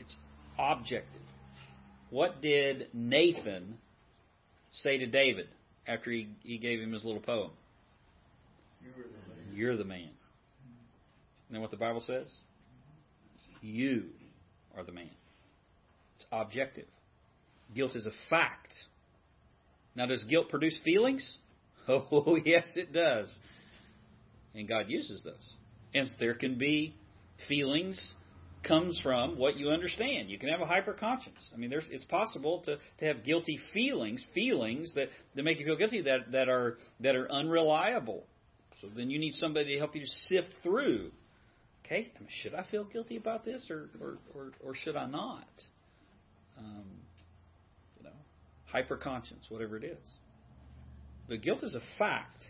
It's 0.00 0.16
objective. 0.58 1.20
What 2.10 2.40
did 2.40 2.88
Nathan 2.92 3.78
say 4.70 4.98
to 4.98 5.06
David 5.06 5.48
after 5.86 6.10
he, 6.10 6.28
he 6.42 6.58
gave 6.58 6.80
him 6.80 6.92
his 6.92 7.04
little 7.04 7.20
poem? 7.20 7.50
You're 9.52 9.76
the 9.76 9.84
man. 9.84 10.00
You're 10.00 10.14
then 11.54 11.60
what 11.60 11.70
the 11.70 11.76
Bible 11.76 12.02
says? 12.06 12.28
You 13.60 14.06
are 14.76 14.82
the 14.82 14.92
man. 14.92 15.10
It's 16.16 16.26
objective. 16.32 16.86
Guilt 17.74 17.94
is 17.94 18.06
a 18.06 18.12
fact. 18.28 18.72
Now, 19.94 20.06
does 20.06 20.24
guilt 20.24 20.48
produce 20.48 20.78
feelings? 20.84 21.38
Oh, 21.86 22.38
yes, 22.42 22.64
it 22.76 22.94
does. 22.94 23.38
And 24.54 24.66
God 24.66 24.86
uses 24.88 25.22
those. 25.22 25.34
And 25.92 26.10
there 26.18 26.32
can 26.32 26.56
be 26.56 26.94
feelings 27.48 28.14
comes 28.66 28.98
from 29.02 29.38
what 29.38 29.56
you 29.56 29.68
understand. 29.70 30.30
You 30.30 30.38
can 30.38 30.48
have 30.48 30.60
a 30.60 30.66
hyper 30.66 30.92
conscience. 30.92 31.50
I 31.52 31.56
mean, 31.56 31.70
there's 31.70 31.88
it's 31.90 32.04
possible 32.06 32.62
to, 32.64 32.78
to 32.98 33.04
have 33.04 33.24
guilty 33.24 33.58
feelings, 33.72 34.24
feelings 34.34 34.94
that, 34.94 35.08
that 35.34 35.42
make 35.42 35.60
you 35.60 35.66
feel 35.66 35.76
guilty 35.76 36.02
that, 36.02 36.32
that 36.32 36.48
are 36.48 36.78
that 37.00 37.14
are 37.14 37.30
unreliable. 37.30 38.24
So 38.80 38.88
then 38.94 39.10
you 39.10 39.18
need 39.18 39.32
somebody 39.34 39.74
to 39.74 39.78
help 39.78 39.94
you 39.94 40.04
sift 40.28 40.48
through. 40.62 41.10
Okay, 41.84 42.10
I 42.16 42.20
mean, 42.20 42.28
should 42.42 42.54
I 42.54 42.64
feel 42.70 42.84
guilty 42.84 43.16
about 43.16 43.44
this 43.44 43.70
or 43.70 43.90
or, 44.00 44.18
or, 44.34 44.52
or 44.60 44.74
should 44.74 44.96
I 44.96 45.06
not? 45.06 45.48
Um, 46.58 46.84
you 47.98 48.04
know, 48.04 48.16
hyper 48.66 48.96
conscience, 48.96 49.46
whatever 49.48 49.76
it 49.76 49.84
is. 49.84 50.10
But 51.28 51.42
guilt 51.42 51.62
is 51.62 51.74
a 51.74 51.98
fact 51.98 52.44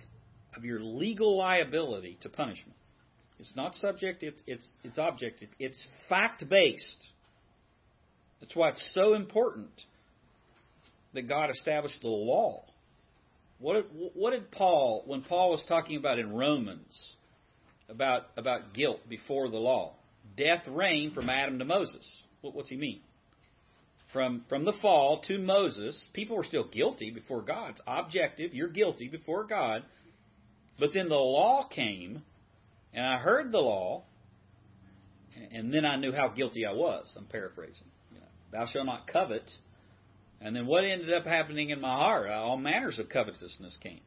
of 0.56 0.64
your 0.64 0.80
legal 0.80 1.36
liability 1.36 2.18
to 2.22 2.28
punishment. 2.28 2.76
It's 3.38 3.54
not 3.56 3.74
subject, 3.74 4.22
it's, 4.22 4.42
it's, 4.46 4.68
it's 4.84 4.98
objective. 4.98 5.48
It's 5.58 5.80
fact 6.08 6.48
based. 6.48 7.06
That's 8.40 8.54
why 8.54 8.70
it's 8.70 8.90
so 8.94 9.14
important 9.14 9.70
that 11.14 11.28
God 11.28 11.50
established 11.50 12.00
the 12.00 12.08
law. 12.08 12.64
What, 13.58 13.86
what 14.14 14.32
did 14.32 14.50
Paul, 14.50 15.04
when 15.06 15.22
Paul 15.22 15.50
was 15.50 15.64
talking 15.66 15.96
about 15.96 16.18
in 16.18 16.32
Romans, 16.32 17.14
about, 17.88 18.26
about 18.36 18.74
guilt 18.74 19.00
before 19.08 19.48
the 19.48 19.56
law? 19.56 19.94
Death 20.36 20.62
reigned 20.68 21.14
from 21.14 21.30
Adam 21.30 21.58
to 21.58 21.64
Moses. 21.64 22.06
What, 22.40 22.54
what's 22.54 22.68
he 22.68 22.76
mean? 22.76 23.00
From, 24.12 24.44
from 24.48 24.64
the 24.64 24.74
fall 24.80 25.22
to 25.28 25.38
Moses, 25.38 26.08
people 26.12 26.36
were 26.36 26.44
still 26.44 26.68
guilty 26.68 27.10
before 27.10 27.42
God. 27.42 27.70
It's 27.70 27.80
objective. 27.86 28.54
You're 28.54 28.68
guilty 28.68 29.08
before 29.08 29.44
God. 29.44 29.82
But 30.78 30.90
then 30.92 31.08
the 31.08 31.16
law 31.16 31.66
came 31.68 32.22
and 32.94 33.04
I 33.04 33.18
heard 33.18 33.50
the 33.52 33.58
law, 33.58 34.04
and 35.52 35.72
then 35.72 35.84
I 35.84 35.96
knew 35.96 36.12
how 36.12 36.28
guilty 36.28 36.64
I 36.64 36.72
was. 36.72 37.12
I'm 37.16 37.24
paraphrasing. 37.26 37.88
You 38.12 38.20
know, 38.20 38.26
Thou 38.52 38.66
shalt 38.66 38.86
not 38.86 39.06
covet. 39.06 39.50
And 40.40 40.54
then 40.54 40.66
what 40.66 40.84
ended 40.84 41.12
up 41.12 41.24
happening 41.24 41.70
in 41.70 41.80
my 41.80 41.94
heart? 41.94 42.28
Uh, 42.30 42.34
all 42.34 42.56
manners 42.56 42.98
of 42.98 43.08
covetousness 43.08 43.76
came. 43.82 44.00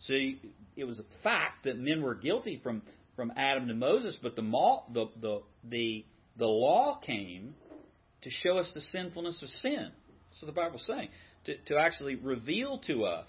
See, 0.00 0.40
it 0.76 0.84
was 0.84 0.98
a 0.98 1.04
fact 1.22 1.64
that 1.64 1.78
men 1.78 2.02
were 2.02 2.14
guilty 2.14 2.60
from, 2.62 2.82
from 3.16 3.32
Adam 3.36 3.68
to 3.68 3.74
Moses, 3.74 4.18
but 4.22 4.36
the, 4.36 4.42
the, 4.92 5.06
the, 5.20 5.42
the, 5.68 6.04
the 6.36 6.46
law 6.46 7.00
came 7.04 7.54
to 8.22 8.30
show 8.30 8.58
us 8.58 8.70
the 8.74 8.80
sinfulness 8.80 9.42
of 9.42 9.48
sin. 9.48 9.88
That's 10.30 10.42
what 10.42 10.46
the 10.46 10.52
Bible's 10.52 10.86
saying. 10.86 11.08
To, 11.46 11.56
to 11.66 11.76
actually 11.78 12.14
reveal 12.16 12.78
to 12.86 13.04
us 13.04 13.26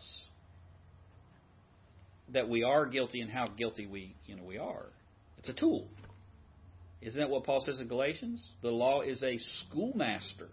that 2.29 2.49
we 2.49 2.63
are 2.63 2.85
guilty 2.85 3.21
and 3.21 3.29
how 3.29 3.47
guilty 3.47 3.85
we 3.85 4.15
you 4.25 4.35
know 4.35 4.43
we 4.43 4.57
are. 4.57 4.85
It's 5.37 5.49
a 5.49 5.53
tool. 5.53 5.87
Isn't 7.01 7.19
that 7.19 7.29
what 7.29 7.43
Paul 7.43 7.61
says 7.65 7.79
in 7.79 7.87
Galatians? 7.87 8.41
The 8.61 8.69
law 8.69 9.01
is 9.01 9.21
a 9.23 9.37
schoolmaster 9.37 10.47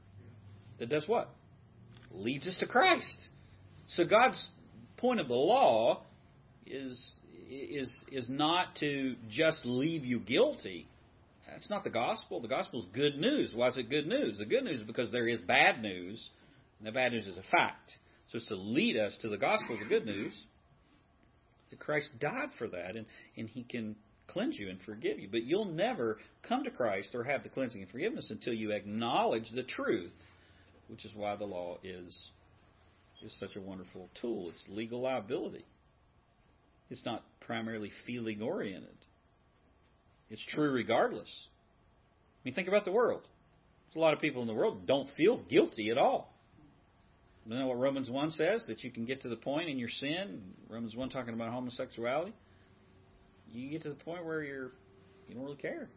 that 0.81 0.89
does 0.89 1.07
what? 1.07 1.31
Leads 2.11 2.49
us 2.49 2.57
to 2.59 2.67
Christ. 2.67 3.29
So 3.87 4.05
God's 4.05 4.49
point 4.97 5.21
of 5.21 5.29
the 5.29 5.35
law 5.35 6.03
is 6.67 7.19
is 7.49 7.93
is 8.11 8.29
not 8.29 8.77
to 8.77 9.15
just 9.29 9.61
leave 9.65 10.05
you 10.05 10.19
guilty. 10.21 10.89
That's 11.49 11.71
not 11.71 11.85
the 11.85 11.91
gospel. 11.91 12.41
The 12.41 12.49
gospel 12.49 12.81
is 12.81 12.87
good 12.95 13.19
news. 13.19 13.53
Why 13.55 13.69
is 13.69 13.77
it 13.77 13.91
good 13.91 14.07
news? 14.07 14.39
The 14.39 14.45
good 14.45 14.65
news 14.65 14.81
is 14.81 14.87
because 14.87 15.11
there 15.11 15.29
is 15.29 15.41
bad 15.41 15.83
news, 15.83 16.31
and 16.79 16.87
the 16.87 16.93
bad 16.93 17.13
news 17.13 17.27
is 17.27 17.37
a 17.37 17.43
fact. 17.51 17.91
So 18.29 18.37
it's 18.37 18.47
to 18.49 18.57
lead 18.57 18.97
us 18.97 19.17
to 19.23 19.29
the 19.29 19.37
gospel, 19.37 19.77
the 19.77 19.89
good 19.89 20.07
news, 20.07 20.33
that 21.71 21.81
Christ 21.81 22.09
died 22.19 22.51
for 22.59 22.69
that, 22.69 22.97
and, 22.97 23.07
and 23.37 23.49
He 23.49 23.63
can 23.63 23.97
cleanse 24.27 24.59
you 24.59 24.69
and 24.69 24.79
forgive 24.83 25.19
you. 25.19 25.29
But 25.31 25.45
you'll 25.45 25.65
never 25.65 26.19
come 26.47 26.65
to 26.65 26.71
Christ 26.71 27.15
or 27.15 27.25
have 27.25 27.43
the 27.43 27.49
cleansing 27.49 27.83
and 27.83 27.91
forgiveness 27.91 28.31
until 28.31 28.53
you 28.53 28.73
acknowledge 28.73 29.51
the 29.51 29.63
truth, 29.63 30.13
which 30.89 31.05
is 31.05 31.13
why 31.15 31.37
the 31.37 31.45
law 31.45 31.79
is 31.83 32.31
is 33.23 33.39
such 33.39 33.57
a 33.57 33.61
wonderful 33.61 34.09
tool. 34.21 34.49
It's 34.49 34.65
legal 34.69 35.03
liability. 35.03 35.65
It's 36.89 37.05
not 37.05 37.23
primarily 37.41 37.91
feeling 38.07 38.41
oriented. 38.43 38.97
It's 40.31 40.45
true 40.55 40.71
regardless. 40.71 41.29
I 41.29 42.41
mean, 42.45 42.55
think 42.55 42.69
about 42.69 42.85
the 42.85 42.93
world. 42.93 43.23
There's 43.89 43.97
a 43.97 44.05
lot 44.05 44.15
of 44.15 44.21
people 44.21 44.41
in 44.43 44.49
the 44.49 44.55
world 44.55 44.87
don't 44.87 45.09
feel 45.17 45.39
guilty 45.49 45.91
at 45.91 45.99
all. 45.99 46.30
You 47.51 47.59
know 47.59 47.67
what 47.67 47.81
Romans 47.81 48.09
1 48.09 48.31
says? 48.31 48.65
That 48.69 48.85
you 48.85 48.93
can 48.93 49.05
get 49.05 49.23
to 49.23 49.29
the 49.29 49.37
point 49.37 49.69
in 49.69 49.77
your 49.77 49.89
sin. 49.89 50.41
Romans 50.69 50.95
1 50.95 51.09
talking 51.09 51.35
about 51.35 51.53
homosexuality. 51.53 52.33
You 53.53 53.71
get 53.71 53.83
to 53.83 53.89
the 53.89 53.97
point 53.97 54.25
where 54.25 54.45
you're, 54.45 54.71
you 55.27 55.35
don't 55.35 55.43
really 55.43 55.57
care. 55.57 55.89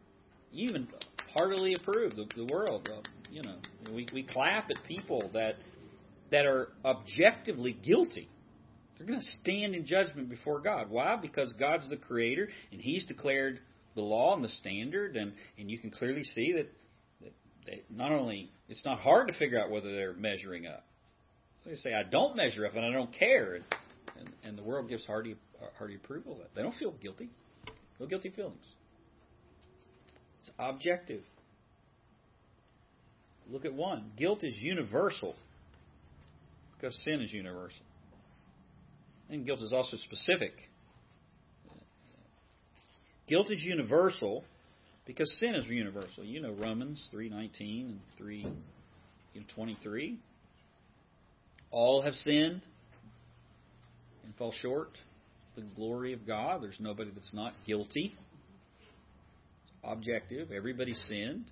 You 0.51 0.69
even 0.69 0.87
heartily 1.31 1.75
approve 1.75 2.15
the, 2.15 2.25
the 2.35 2.45
world. 2.51 2.89
Uh, 2.91 3.01
you 3.31 3.43
know, 3.43 3.57
we, 3.93 4.07
we 4.11 4.23
clap 4.23 4.71
at 4.71 4.77
people 4.87 5.29
that 5.33 5.55
that 6.31 6.47
are 6.47 6.69
objectively 6.83 7.73
guilty. 7.73 8.27
They're 8.97 9.05
going 9.05 9.19
to 9.19 9.25
stand 9.41 9.75
in 9.75 9.85
judgment 9.85 10.29
before 10.29 10.59
God. 10.59 10.89
Why? 10.89 11.15
Because 11.15 11.53
God's 11.59 11.87
the 11.87 11.97
creator 11.97 12.49
and 12.71 12.81
He's 12.81 13.05
declared 13.05 13.59
the 13.93 14.01
law 14.01 14.33
and 14.33 14.43
the 14.43 14.49
standard, 14.49 15.15
and, 15.15 15.33
and 15.59 15.69
you 15.69 15.77
can 15.77 15.91
clearly 15.91 16.23
see 16.23 16.53
that, 16.53 16.71
that 17.21 17.33
they, 17.67 17.83
not 17.91 18.11
only 18.11 18.49
it's 18.67 18.83
not 18.83 18.99
hard 18.99 19.27
to 19.27 19.37
figure 19.37 19.61
out 19.61 19.69
whether 19.69 19.91
they're 19.91 20.13
measuring 20.13 20.65
up. 20.65 20.83
They 21.65 21.75
say, 21.75 21.93
I 21.93 22.03
don't 22.03 22.35
measure 22.35 22.65
up 22.65 22.75
and 22.75 22.85
I 22.85 22.91
don't 22.91 23.13
care. 23.13 23.55
And, 23.55 23.63
and, 24.19 24.29
and 24.43 24.57
the 24.57 24.63
world 24.63 24.89
gives 24.89 25.05
hearty, 25.05 25.35
hearty 25.77 25.95
approval 25.95 26.33
of 26.33 26.37
that. 26.39 26.55
They 26.55 26.61
don't 26.61 26.75
feel 26.75 26.91
guilty. 26.91 27.29
No 27.99 28.05
guilty 28.05 28.29
feelings. 28.29 28.65
It's 30.41 30.51
objective. 30.59 31.23
Look 33.49 33.65
at 33.65 33.73
one. 33.73 34.11
Guilt 34.17 34.39
is 34.43 34.57
universal 34.59 35.35
because 36.75 36.97
sin 37.03 37.21
is 37.21 37.31
universal. 37.31 37.85
And 39.29 39.45
guilt 39.45 39.61
is 39.61 39.71
also 39.71 39.95
specific. 39.97 40.53
Guilt 43.27 43.49
is 43.49 43.61
universal 43.61 44.43
because 45.05 45.33
sin 45.39 45.55
is 45.55 45.65
universal. 45.65 46.23
You 46.25 46.41
know 46.41 46.51
Romans 46.51 47.09
3:19 47.13 47.85
and 47.85 47.99
3:23. 48.19 50.17
All 51.73 52.03
have 52.03 52.13
sinned 52.13 52.61
and 54.23 54.35
fall 54.37 54.53
short 54.61 54.91
of 55.57 55.63
the 55.63 55.69
glory 55.75 56.13
of 56.13 56.25
God. 56.25 56.61
There's 56.61 56.79
nobody 56.79 57.09
that's 57.13 57.33
not 57.33 57.51
guilty. 57.65 58.15
It's 59.63 59.71
objective. 59.83 60.51
Everybody 60.51 60.93
sinned. 60.93 61.45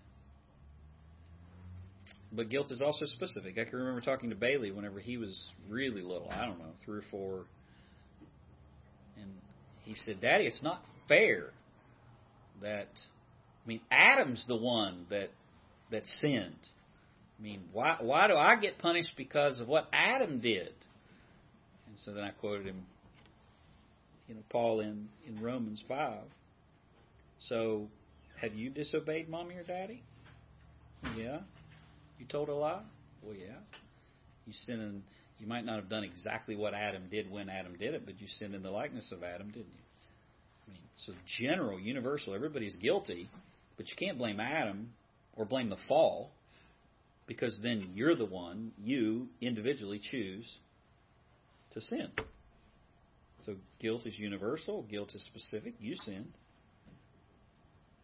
but 2.32 2.50
guilt 2.50 2.72
is 2.72 2.82
also 2.82 3.06
specific. 3.06 3.58
I 3.58 3.66
can 3.66 3.80
remember 3.80 4.02
talking 4.02 4.30
to 4.30 4.36
Bailey 4.36 4.72
whenever 4.72 5.00
he 5.00 5.18
was 5.18 5.50
really 5.68 6.02
little. 6.02 6.30
I 6.32 6.46
don't 6.46 6.60
know, 6.60 6.72
three 6.86 7.00
or 7.00 7.04
four, 7.12 7.46
and 9.18 9.32
he 9.84 9.96
said, 9.96 10.22
"Daddy, 10.22 10.46
it's 10.46 10.64
not 10.64 10.82
fair 11.08 11.50
that 12.62 12.88
I 13.66 13.68
mean 13.68 13.82
Adam's 13.92 14.46
the 14.48 14.56
one 14.56 15.06
that 15.10 15.30
that 15.92 16.06
sinned. 16.06 16.70
I 17.42 17.44
mean, 17.44 17.62
why 17.74 17.98
why 18.00 18.28
do 18.28 18.36
I 18.36 18.56
get 18.56 18.78
punished 18.78 19.14
because 19.18 19.60
of 19.60 19.68
what 19.68 19.88
Adam 19.92 20.40
did?" 20.40 20.74
And 21.88 21.98
so 21.98 22.14
then 22.14 22.24
I 22.24 22.30
quoted 22.30 22.68
him, 22.68 22.86
you 24.28 24.36
know, 24.36 24.42
Paul 24.50 24.82
in 24.82 25.10
in 25.28 25.42
Romans 25.42 25.84
five. 25.88 26.24
So, 27.40 27.88
have 28.40 28.54
you 28.54 28.70
disobeyed 28.70 29.28
mommy 29.28 29.56
or 29.56 29.64
daddy? 29.64 30.04
Yeah. 31.18 31.40
You 32.20 32.28
told 32.28 32.50
a 32.50 32.54
lie? 32.54 32.84
Well, 33.24 33.36
yeah. 33.36 33.58
You 34.46 34.54
sinned 34.54 34.82
in, 34.82 35.04
you 35.40 35.48
might 35.48 35.66
not 35.66 35.78
have 35.78 35.90
done 35.90 36.04
exactly 36.04 36.56
what 36.56 36.76
Adam 36.76 37.04
did 37.10 37.32
when 37.32 37.50
Adam 37.50 37.76
did 37.80 37.96
it, 37.96 38.06
but 38.06 38.22
you 38.22 38.28
sinned 38.28 38.54
in 38.54 38.62
the 38.62 38.70
likeness 38.70 39.12
of 39.12 39.24
Adam, 39.24 39.48
didn't 39.48 39.72
you? 39.72 39.84
I 40.68 40.72
mean, 40.72 40.82
so 41.06 41.14
general, 41.40 41.80
universal, 41.80 42.36
everybody's 42.36 42.76
guilty, 42.76 43.28
but 43.78 43.90
you 43.90 43.96
can't 43.98 44.20
blame 44.20 44.40
Adam 44.40 44.92
or 45.36 45.46
blame 45.46 45.70
the 45.70 45.78
fall 45.88 46.30
because 47.32 47.58
then 47.64 47.92
you're 47.96 48.14
the 48.14 48.26
one, 48.26 48.74
you 48.84 49.30
individually 49.40 50.02
choose 50.04 50.54
to 51.72 51.80
sin. 51.80 52.10
So 53.40 53.56
guilt 53.80 54.06
is 54.06 54.20
universal, 54.20 54.84
guilt 54.84 55.12
is 55.16 55.24
specific. 55.24 55.76
You 55.80 55.96
sinned. 55.96 56.34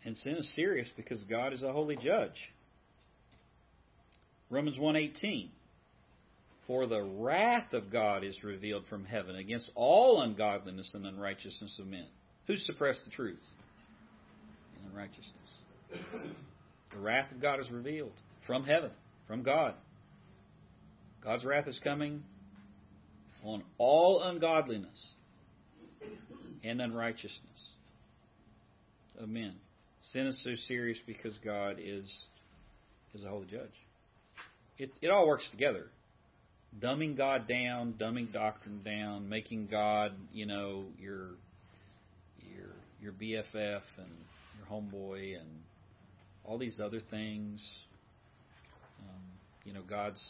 And 0.05 0.15
sin 0.15 0.37
is 0.37 0.55
serious 0.55 0.89
because 0.95 1.21
God 1.23 1.51
is 1.51 1.61
a 1.61 1.73
holy 1.73 1.97
judge. 1.97 2.37
Romans 4.49 4.77
1:18 4.77 5.49
For 6.65 6.87
the 6.87 7.03
wrath 7.03 7.73
of 7.73 7.91
God 7.91 8.23
is 8.23 8.41
revealed 8.45 8.85
from 8.87 9.03
heaven 9.03 9.35
against 9.35 9.69
all 9.75 10.21
ungodliness 10.21 10.93
and 10.93 11.05
unrighteousness 11.05 11.77
of 11.79 11.87
men. 11.87 12.07
Who 12.45 12.55
suppress 12.55 12.97
the 13.03 13.11
truth? 13.11 13.43
And 14.77 14.89
unrighteousness. 14.89 15.33
The 16.93 16.99
wrath 16.99 17.33
of 17.33 17.41
God 17.41 17.59
is 17.59 17.69
revealed 17.69 18.13
from 18.45 18.63
heaven, 18.63 18.91
from 19.27 19.43
God. 19.43 19.73
God's 21.23 21.43
wrath 21.43 21.67
is 21.67 21.79
coming 21.83 22.23
on 23.43 23.63
all 23.77 24.23
ungodliness 24.23 25.13
and 26.63 26.81
unrighteousness 26.81 27.69
of 29.19 29.29
men. 29.29 29.53
Sin 30.01 30.27
is 30.27 30.41
so 30.43 30.55
serious 30.67 30.97
because 31.05 31.37
God 31.43 31.77
is 31.79 32.25
is 33.13 33.25
a 33.25 33.29
holy 33.29 33.47
judge. 33.47 33.73
It 34.77 34.91
it 35.01 35.09
all 35.09 35.27
works 35.27 35.47
together. 35.51 35.87
Dumbing 36.79 37.17
God 37.17 37.47
down, 37.47 37.95
dumbing 37.99 38.31
doctrine 38.31 38.81
down, 38.83 39.27
making 39.27 39.67
God, 39.67 40.13
you 40.31 40.45
know, 40.45 40.85
your 40.99 41.29
your 42.39 42.69
your 43.01 43.11
BFF 43.11 43.81
and 43.97 44.11
your 44.57 44.67
homeboy 44.71 45.39
and 45.39 45.47
all 46.43 46.57
these 46.57 46.79
other 46.83 46.99
things. 47.09 47.65
You 49.67 49.73
know, 49.73 49.81
God's 49.87 50.23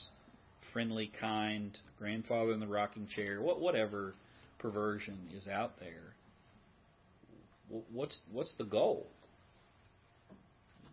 friendly, 0.74 1.12
kind 1.20 1.78
grandfather 2.00 2.54
in 2.54 2.60
the 2.60 2.66
rocking 2.66 3.08
chair, 3.08 3.40
what 3.40 3.62
whatever 3.62 4.16
perversion 4.58 5.30
is 5.36 5.48
out 5.48 5.80
there. 5.80 6.16
What's 7.94 8.20
what's 8.32 8.56
the 8.58 8.64
goal? 8.64 9.06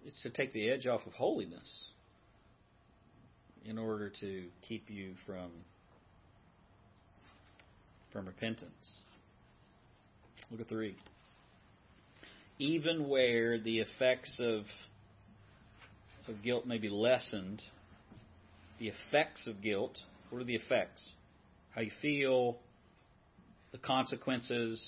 It's 0.05 0.22
to 0.24 0.30
take 0.30 0.53
the 0.53 0.68
edge 0.68 0.86
off 0.86 1.01
of 1.07 1.14
holiness 1.14 1.88
in 3.64 3.78
order 3.78 4.12
to 4.20 4.45
keep 4.68 4.90
you 4.90 5.14
from 5.24 5.51
from 8.12 8.26
repentance. 8.26 8.99
Look 10.51 10.61
at 10.61 10.68
three. 10.68 10.97
Even 12.59 13.09
where 13.09 13.59
the 13.59 13.78
effects 13.78 14.38
of 14.38 14.64
of 16.28 16.42
guilt 16.42 16.66
may 16.66 16.76
be 16.76 16.90
lessened, 16.90 17.62
the 18.78 18.88
effects 18.88 19.46
of 19.46 19.60
guilt, 19.62 19.98
what 20.30 20.40
are 20.40 20.44
the 20.44 20.54
effects? 20.56 21.08
How 21.74 21.82
you 21.82 21.90
feel, 22.02 22.58
the 23.72 23.78
consequences. 23.78 24.82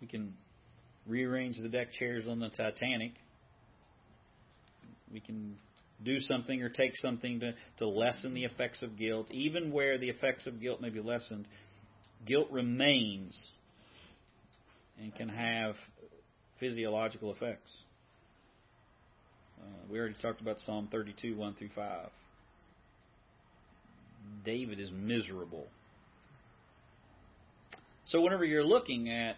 We 0.00 0.06
can 0.06 0.34
rearrange 1.06 1.58
the 1.60 1.68
deck 1.68 1.92
chairs 1.92 2.26
on 2.28 2.40
the 2.40 2.48
Titanic. 2.48 3.12
We 5.12 5.20
can 5.20 5.56
do 6.04 6.18
something 6.20 6.62
or 6.62 6.68
take 6.68 6.96
something 6.96 7.40
to, 7.40 7.54
to 7.78 7.86
lessen 7.86 8.34
the 8.34 8.44
effects 8.44 8.82
of 8.82 8.98
guilt. 8.98 9.30
Even 9.30 9.72
where 9.72 9.98
the 9.98 10.10
effects 10.10 10.46
of 10.46 10.60
guilt 10.60 10.80
may 10.80 10.90
be 10.90 11.00
lessened, 11.00 11.46
guilt 12.26 12.48
remains 12.50 13.50
and 15.00 15.14
can 15.14 15.28
have 15.28 15.74
physiological 16.58 17.32
effects. 17.32 17.84
Uh, 19.60 19.64
we 19.90 19.98
already 19.98 20.16
talked 20.20 20.40
about 20.40 20.58
Psalm 20.60 20.88
32, 20.90 21.36
1 21.36 21.54
through 21.54 21.70
5. 21.74 22.08
David 24.44 24.80
is 24.80 24.90
miserable. 24.92 25.66
So 28.06 28.20
whenever 28.20 28.44
you're 28.44 28.64
looking 28.64 29.10
at 29.10 29.36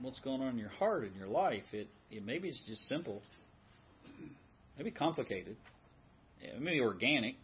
what's 0.00 0.20
going 0.20 0.42
on 0.42 0.50
in 0.50 0.58
your 0.58 0.68
heart 0.68 1.04
and 1.04 1.16
your 1.16 1.28
life, 1.28 1.64
it, 1.72 1.88
it 2.10 2.24
maybe 2.24 2.48
it's 2.48 2.60
just 2.66 2.82
simple. 2.88 3.22
Maybe 4.76 4.90
complicated. 4.90 5.56
It 6.40 6.60
may 6.60 6.72
be 6.72 6.80
organic. 6.80 7.34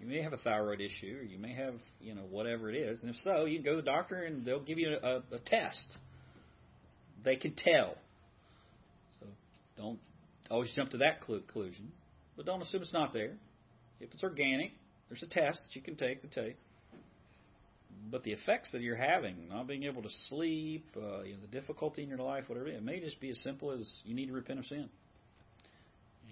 You 0.00 0.06
may 0.06 0.22
have 0.22 0.32
a 0.32 0.38
thyroid 0.38 0.80
issue, 0.80 1.18
or 1.20 1.22
you 1.22 1.38
may 1.38 1.54
have, 1.54 1.74
you 2.00 2.14
know, 2.14 2.22
whatever 2.30 2.70
it 2.70 2.76
is. 2.76 3.00
And 3.00 3.10
if 3.10 3.16
so, 3.22 3.44
you 3.44 3.58
can 3.58 3.64
go 3.64 3.70
to 3.72 3.76
the 3.76 3.82
doctor 3.82 4.24
and 4.24 4.44
they'll 4.44 4.62
give 4.62 4.78
you 4.78 4.96
a, 5.02 5.16
a 5.16 5.38
test. 5.44 5.96
They 7.24 7.36
can 7.36 7.54
tell. 7.54 7.94
So 9.20 9.26
don't 9.76 9.98
always 10.52 10.70
jump 10.76 10.90
to 10.90 10.98
that 10.98 11.22
conclusion, 11.22 11.90
but 12.36 12.46
don't 12.46 12.60
assume 12.62 12.82
it's 12.82 12.92
not 12.92 13.12
there. 13.12 13.32
If 14.00 14.12
it's 14.12 14.22
organic, 14.22 14.72
there's 15.08 15.22
a 15.22 15.26
test 15.26 15.62
that 15.66 15.74
you 15.74 15.82
can 15.82 15.96
take 15.96 16.22
to 16.22 16.28
tell 16.28 16.44
you. 16.44 16.54
But 18.10 18.24
the 18.24 18.32
effects 18.32 18.72
that 18.72 18.82
you're 18.82 18.96
having, 18.96 19.48
not 19.48 19.66
being 19.66 19.84
able 19.84 20.02
to 20.02 20.08
sleep, 20.28 20.86
uh, 20.96 21.22
you 21.22 21.34
know, 21.34 21.40
the 21.40 21.60
difficulty 21.60 22.02
in 22.02 22.08
your 22.08 22.18
life, 22.18 22.44
whatever, 22.48 22.68
it 22.68 22.82
may 22.82 23.00
just 23.00 23.20
be 23.20 23.30
as 23.30 23.38
simple 23.42 23.70
as 23.70 23.88
you 24.04 24.14
need 24.14 24.26
to 24.26 24.32
repent 24.32 24.58
of 24.58 24.66
sin, 24.66 24.88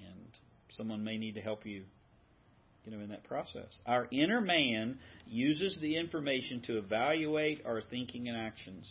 and 0.06 0.38
someone 0.70 1.02
may 1.02 1.16
need 1.16 1.36
to 1.36 1.40
help 1.40 1.64
you, 1.64 1.84
you 2.84 2.92
know, 2.92 3.02
in 3.02 3.08
that 3.10 3.24
process. 3.24 3.68
Our 3.86 4.08
inner 4.10 4.40
man 4.40 4.98
uses 5.26 5.78
the 5.80 5.96
information 5.96 6.60
to 6.62 6.78
evaluate 6.78 7.64
our 7.64 7.80
thinking 7.80 8.28
and 8.28 8.36
actions. 8.36 8.90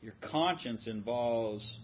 Your 0.00 0.14
conscience 0.30 0.86
involves 0.86 1.76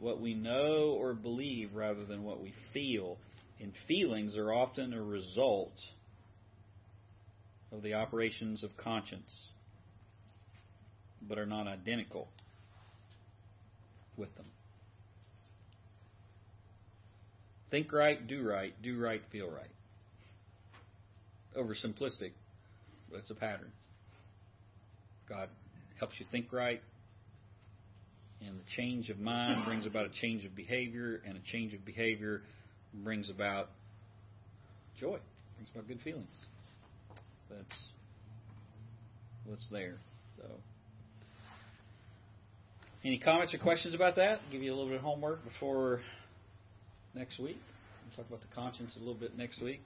what 0.00 0.20
we 0.20 0.34
know 0.34 0.96
or 0.98 1.14
believe 1.14 1.74
rather 1.74 2.04
than 2.04 2.24
what 2.24 2.40
we 2.40 2.52
feel. 2.72 3.18
And 3.60 3.72
feelings 3.86 4.36
are 4.36 4.52
often 4.52 4.94
a 4.94 5.02
result 5.02 5.78
of 7.72 7.82
the 7.82 7.94
operations 7.94 8.64
of 8.64 8.76
conscience, 8.76 9.48
but 11.28 11.38
are 11.38 11.46
not 11.46 11.66
identical 11.66 12.28
with 14.16 14.34
them. 14.36 14.46
Think 17.70 17.92
right, 17.92 18.26
do 18.26 18.42
right, 18.42 18.74
do 18.82 18.98
right, 18.98 19.20
feel 19.30 19.48
right. 19.48 19.70
Oversimplistic, 21.56 22.32
but 23.10 23.18
it's 23.18 23.30
a 23.30 23.34
pattern. 23.34 23.70
God 25.28 25.48
helps 25.98 26.14
you 26.18 26.26
think 26.32 26.52
right, 26.52 26.82
and 28.46 28.58
the 28.58 28.64
change 28.76 29.10
of 29.10 29.18
mind 29.18 29.64
brings 29.66 29.86
about 29.86 30.06
a 30.06 30.10
change 30.20 30.44
of 30.44 30.54
behavior, 30.54 31.20
and 31.26 31.36
a 31.36 31.40
change 31.52 31.74
of 31.74 31.84
behavior 31.84 32.42
brings 32.94 33.30
about 33.30 33.68
joy, 34.98 35.18
brings 35.56 35.70
about 35.74 35.88
good 35.88 36.00
feelings. 36.00 36.36
That's 37.50 37.88
what's 39.44 39.66
there. 39.70 39.96
So, 40.38 40.44
any 43.04 43.18
comments 43.18 43.52
or 43.54 43.58
questions 43.58 43.94
about 43.94 44.16
that? 44.16 44.40
Give 44.52 44.62
you 44.62 44.72
a 44.72 44.74
little 44.74 44.88
bit 44.88 44.96
of 44.96 45.02
homework 45.02 45.44
before 45.44 46.00
next 47.14 47.38
week. 47.38 47.58
We'll 48.06 48.16
talk 48.16 48.28
about 48.28 48.40
the 48.40 48.54
conscience 48.54 48.94
a 48.96 48.98
little 48.98 49.14
bit 49.14 49.36
next 49.36 49.62
week. 49.62 49.80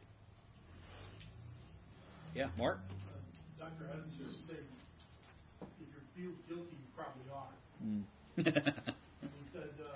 Yeah, 2.35 2.47
Mark. 2.59 2.79
Uh, 2.91 3.65
Dr. 3.65 3.91
Adams 3.93 4.13
just 4.19 4.47
said, 4.49 4.65
if 5.63 5.69
you 5.79 5.87
feel 6.17 6.33
guilty, 6.49 6.75
you 6.75 6.91
probably 6.97 7.31
are. 7.33 7.47
Mm 7.85 8.03
he 8.35 9.45
said 9.55 9.71
uh, 9.79 9.95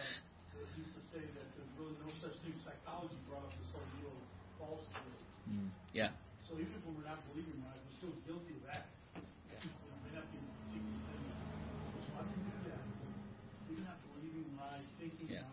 he 0.54 0.86
used 0.86 0.94
to 0.94 1.02
say 1.10 1.18
that 1.18 1.46
there's 1.58 1.72
really 1.74 1.98
no 1.98 2.06
such 2.22 2.38
thing. 2.46 2.54
as 2.54 2.62
Psychology 2.62 3.18
brought 3.26 3.42
up 3.42 3.54
this 3.58 3.74
whole 3.74 3.82
deal 3.98 4.14
False. 4.62 4.86
Mm. 5.50 5.74
Yeah. 5.90 6.14
So 6.46 6.54
even 6.54 6.70
if 6.70 6.82
we 6.86 6.94
were 6.94 7.06
not 7.06 7.18
believing 7.34 7.58
right, 7.66 7.78
we're 7.78 7.98
still 7.98 8.14
guilty 8.26 8.54
of 8.58 8.64
that. 8.70 8.86
Yeah. 9.50 9.62
We 9.98 10.14
may. 10.14 10.22
So 11.98 12.14
I 12.14 12.22
can 12.26 12.40
do 12.46 12.58
that. 12.70 12.82
We're 13.66 13.82
believing 14.14 14.46
right, 14.54 14.86
thinking 15.02 15.30
yeah. 15.30 15.46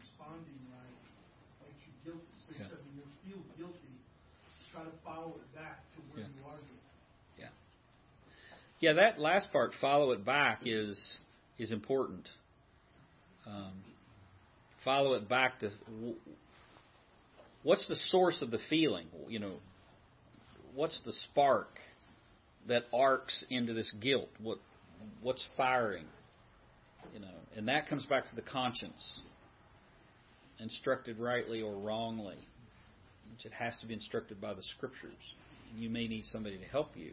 responding 0.00 0.56
right. 0.72 0.96
Makes 1.64 1.84
you 1.84 1.92
guilty. 2.04 2.32
So 2.44 2.56
said 2.64 2.80
when 2.80 2.96
you 2.96 3.04
feel 3.28 3.40
guilty, 3.60 3.92
try 4.72 4.84
to 4.88 4.94
follow 5.04 5.36
it 5.36 5.48
back 5.52 5.84
to 5.96 6.00
where 6.12 6.24
yeah. 6.24 6.32
you 6.32 6.48
Yeah. 7.36 7.52
Yeah, 8.80 8.92
that 9.00 9.20
last 9.20 9.52
part, 9.52 9.72
follow 9.80 10.12
it 10.12 10.24
back, 10.24 10.62
is 10.64 10.96
is 11.58 11.72
important. 11.72 12.28
Um, 13.46 13.72
follow 14.84 15.14
it 15.14 15.28
back 15.28 15.60
to 15.60 15.70
what's 17.62 17.86
the 17.88 17.96
source 18.08 18.40
of 18.42 18.50
the 18.50 18.58
feeling? 18.70 19.06
You 19.28 19.38
know, 19.38 19.54
what's 20.74 21.00
the 21.04 21.12
spark 21.30 21.68
that 22.68 22.84
arcs 22.92 23.44
into 23.50 23.72
this 23.74 23.92
guilt? 24.00 24.28
What 24.40 24.58
what's 25.22 25.44
firing? 25.56 26.06
You 27.12 27.20
know, 27.20 27.28
and 27.56 27.68
that 27.68 27.88
comes 27.88 28.06
back 28.06 28.28
to 28.30 28.34
the 28.34 28.42
conscience, 28.42 29.20
instructed 30.58 31.18
rightly 31.18 31.60
or 31.60 31.74
wrongly, 31.74 32.36
which 33.30 33.44
it 33.44 33.52
has 33.52 33.76
to 33.80 33.86
be 33.86 33.94
instructed 33.94 34.40
by 34.40 34.54
the 34.54 34.62
scriptures. 34.76 35.12
You 35.76 35.90
may 35.90 36.08
need 36.08 36.24
somebody 36.26 36.56
to 36.58 36.64
help 36.64 36.96
you 36.96 37.12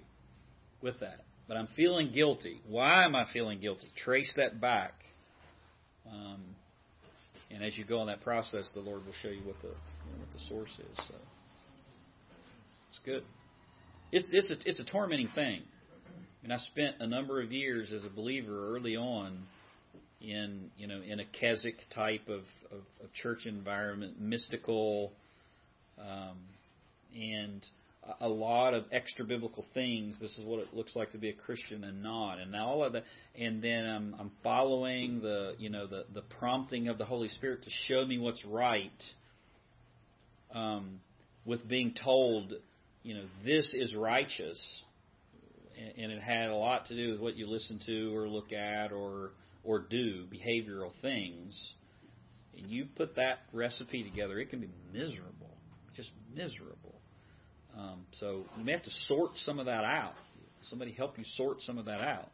with 0.82 1.00
that. 1.02 1.22
But 1.48 1.58
I'm 1.58 1.68
feeling 1.76 2.12
guilty. 2.14 2.62
Why 2.68 3.04
am 3.04 3.16
I 3.16 3.26
feeling 3.32 3.60
guilty? 3.60 3.88
Trace 4.04 4.32
that 4.38 4.62
back. 4.62 4.94
Um, 6.10 6.42
and 7.50 7.64
as 7.64 7.78
you 7.78 7.84
go 7.84 8.00
on 8.00 8.08
that 8.08 8.22
process, 8.22 8.70
the 8.74 8.80
Lord 8.80 9.06
will 9.06 9.14
show 9.22 9.30
you 9.30 9.42
what 9.44 9.60
the 9.62 9.68
you 9.68 10.14
know, 10.14 10.20
what 10.20 10.32
the 10.32 10.40
source 10.48 10.72
is. 10.72 11.08
So 11.08 11.16
it's 12.90 13.00
good. 13.06 13.24
It's 14.12 14.28
it's 14.32 14.52
a, 14.52 14.70
it's 14.70 14.80
a 14.80 14.86
tormenting 14.86 15.30
thing. 15.36 15.62
And 16.44 16.52
I 16.52 16.58
spent 16.58 16.96
a 17.00 17.08
number 17.08 17.42
of 17.42 17.52
years 17.52 17.92
as 17.92 18.04
a 18.04 18.10
believer 18.10 18.76
early 18.76 18.96
on 18.96 19.44
in 20.22 20.70
you 20.78 20.88
know 20.88 21.02
in 21.02 21.20
a 21.20 21.26
Keswick 21.26 21.78
type 21.94 22.28
of, 22.28 22.42
of, 22.72 22.82
of 23.04 23.14
church 23.22 23.46
environment, 23.46 24.20
mystical, 24.20 25.12
um, 26.00 26.38
and 27.16 27.66
a 28.20 28.28
lot 28.28 28.74
of 28.74 28.86
extra 28.92 29.24
biblical 29.24 29.66
things. 29.74 30.20
This 30.20 30.36
is 30.38 30.44
what 30.44 30.60
it 30.60 30.74
looks 30.74 30.96
like 30.96 31.12
to 31.12 31.18
be 31.18 31.30
a 31.30 31.34
Christian 31.34 31.84
and 31.84 32.02
not, 32.02 32.40
and 32.40 32.52
now 32.52 32.68
all 32.68 32.84
of 32.84 32.94
that. 32.94 33.04
And 33.40 33.64
then 33.64 33.86
I'm, 33.86 34.16
I'm 34.20 34.32
following 34.44 35.22
the 35.22 35.54
you 35.60 35.70
know 35.70 35.88
the 35.88 36.06
the 36.14 36.22
prompting 36.22 36.88
of 36.88 36.98
the 36.98 37.06
Holy 37.06 37.28
Spirit 37.28 37.64
to 37.64 37.70
show 37.88 38.06
me 38.06 38.18
what's 38.18 38.44
right. 38.46 38.92
Um, 40.54 41.00
with 41.46 41.68
being 41.68 41.94
told, 41.94 42.54
you 43.04 43.16
know, 43.16 43.24
this 43.46 43.74
is 43.74 43.96
righteous, 43.96 44.60
and, 45.80 46.04
and 46.04 46.12
it 46.12 46.22
had 46.22 46.50
a 46.50 46.56
lot 46.56 46.88
to 46.88 46.96
do 46.96 47.12
with 47.12 47.22
what 47.22 47.36
you 47.36 47.48
listen 47.48 47.80
to 47.86 48.16
or 48.16 48.28
look 48.28 48.52
at 48.52 48.92
or 48.92 49.32
or 49.64 49.80
do 49.80 50.26
behavioral 50.26 50.92
things. 51.02 51.76
And 52.58 52.70
you 52.70 52.88
put 52.96 53.16
that 53.16 53.40
recipe 53.54 54.04
together, 54.04 54.40
it 54.40 54.50
can 54.50 54.60
be 54.60 54.70
miserable, 54.92 55.56
just 55.96 56.10
miserable. 56.36 57.01
Um, 57.78 58.06
so 58.12 58.44
you 58.58 58.66
may 58.66 58.74
have 58.74 58.84
to 58.84 58.92
sort 59.08 59.32
some 59.36 59.60
of 59.60 59.66
that 59.66 59.84
out. 59.84 60.14
Somebody 60.64 60.92
help 60.92 61.18
you 61.18 61.24
sort 61.36 61.62
some 61.62 61.78
of 61.78 61.86
that 61.86 62.02
out. 62.02 62.32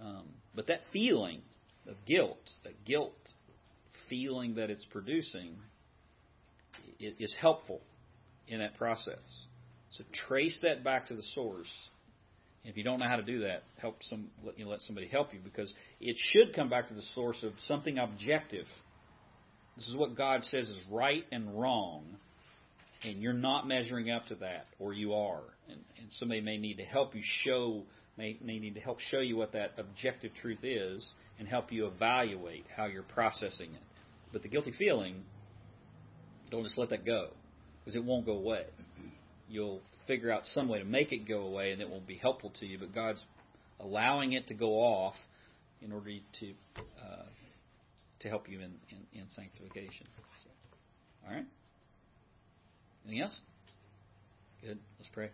Um, 0.00 0.24
but 0.54 0.68
that 0.68 0.80
feeling 0.92 1.42
of 1.86 1.96
guilt, 2.06 2.38
that 2.64 2.84
guilt 2.84 3.14
feeling 4.08 4.54
that 4.54 4.70
it's 4.70 4.84
producing, 4.90 5.56
it 6.98 7.16
is 7.18 7.34
helpful 7.40 7.80
in 8.48 8.60
that 8.60 8.76
process. 8.76 9.18
So 9.96 10.04
trace 10.28 10.58
that 10.62 10.84
back 10.84 11.06
to 11.08 11.14
the 11.14 11.22
source. 11.34 11.70
If 12.64 12.76
you 12.76 12.84
don't 12.84 13.00
know 13.00 13.08
how 13.08 13.16
to 13.16 13.22
do 13.22 13.40
that, 13.40 13.62
help 13.80 13.96
some 14.02 14.28
let 14.44 14.58
you 14.58 14.64
know, 14.64 14.70
let 14.70 14.80
somebody 14.80 15.08
help 15.08 15.32
you 15.32 15.40
because 15.42 15.72
it 16.00 16.16
should 16.18 16.54
come 16.54 16.68
back 16.68 16.88
to 16.88 16.94
the 16.94 17.02
source 17.14 17.42
of 17.42 17.52
something 17.66 17.98
objective. 17.98 18.66
This 19.76 19.88
is 19.88 19.96
what 19.96 20.14
God 20.14 20.44
says 20.44 20.68
is 20.68 20.84
right 20.90 21.24
and 21.32 21.58
wrong 21.58 22.04
and 23.02 23.22
you're 23.22 23.32
not 23.32 23.66
measuring 23.66 24.10
up 24.10 24.26
to 24.26 24.34
that, 24.36 24.66
or 24.78 24.92
you 24.92 25.14
are, 25.14 25.42
and, 25.68 25.80
and 25.98 26.06
somebody 26.10 26.40
may 26.40 26.58
need 26.58 26.76
to 26.76 26.84
help 26.84 27.14
you 27.14 27.22
show, 27.44 27.82
may, 28.16 28.36
may 28.42 28.58
need 28.58 28.74
to 28.74 28.80
help 28.80 29.00
show 29.00 29.20
you 29.20 29.36
what 29.36 29.52
that 29.52 29.72
objective 29.78 30.32
truth 30.40 30.62
is, 30.62 31.14
and 31.38 31.48
help 31.48 31.72
you 31.72 31.86
evaluate 31.86 32.66
how 32.76 32.86
you're 32.86 33.02
processing 33.02 33.70
it. 33.72 33.82
But 34.32 34.42
the 34.42 34.48
guilty 34.48 34.72
feeling, 34.78 35.22
don't 36.50 36.64
just 36.64 36.78
let 36.78 36.90
that 36.90 37.06
go, 37.06 37.30
because 37.80 37.96
it 37.96 38.04
won't 38.04 38.26
go 38.26 38.36
away. 38.36 38.64
You'll 39.48 39.80
figure 40.06 40.30
out 40.30 40.46
some 40.46 40.68
way 40.68 40.78
to 40.78 40.84
make 40.84 41.10
it 41.12 41.26
go 41.26 41.40
away, 41.40 41.72
and 41.72 41.80
it 41.80 41.88
won't 41.88 42.06
be 42.06 42.16
helpful 42.16 42.52
to 42.60 42.66
you. 42.66 42.78
But 42.78 42.94
God's 42.94 43.24
allowing 43.80 44.32
it 44.32 44.46
to 44.48 44.54
go 44.54 44.74
off 44.74 45.14
in 45.82 45.90
order 45.90 46.10
to 46.40 46.52
uh, 46.76 47.24
to 48.20 48.28
help 48.28 48.48
you 48.48 48.58
in, 48.58 48.72
in, 48.90 49.20
in 49.20 49.28
sanctification. 49.30 50.06
So, 50.44 50.50
all 51.26 51.34
right. 51.34 51.46
Anything 53.10 53.24
else? 53.24 53.40
Good. 54.62 54.78
Let's 54.96 55.10
pray. 55.12 55.30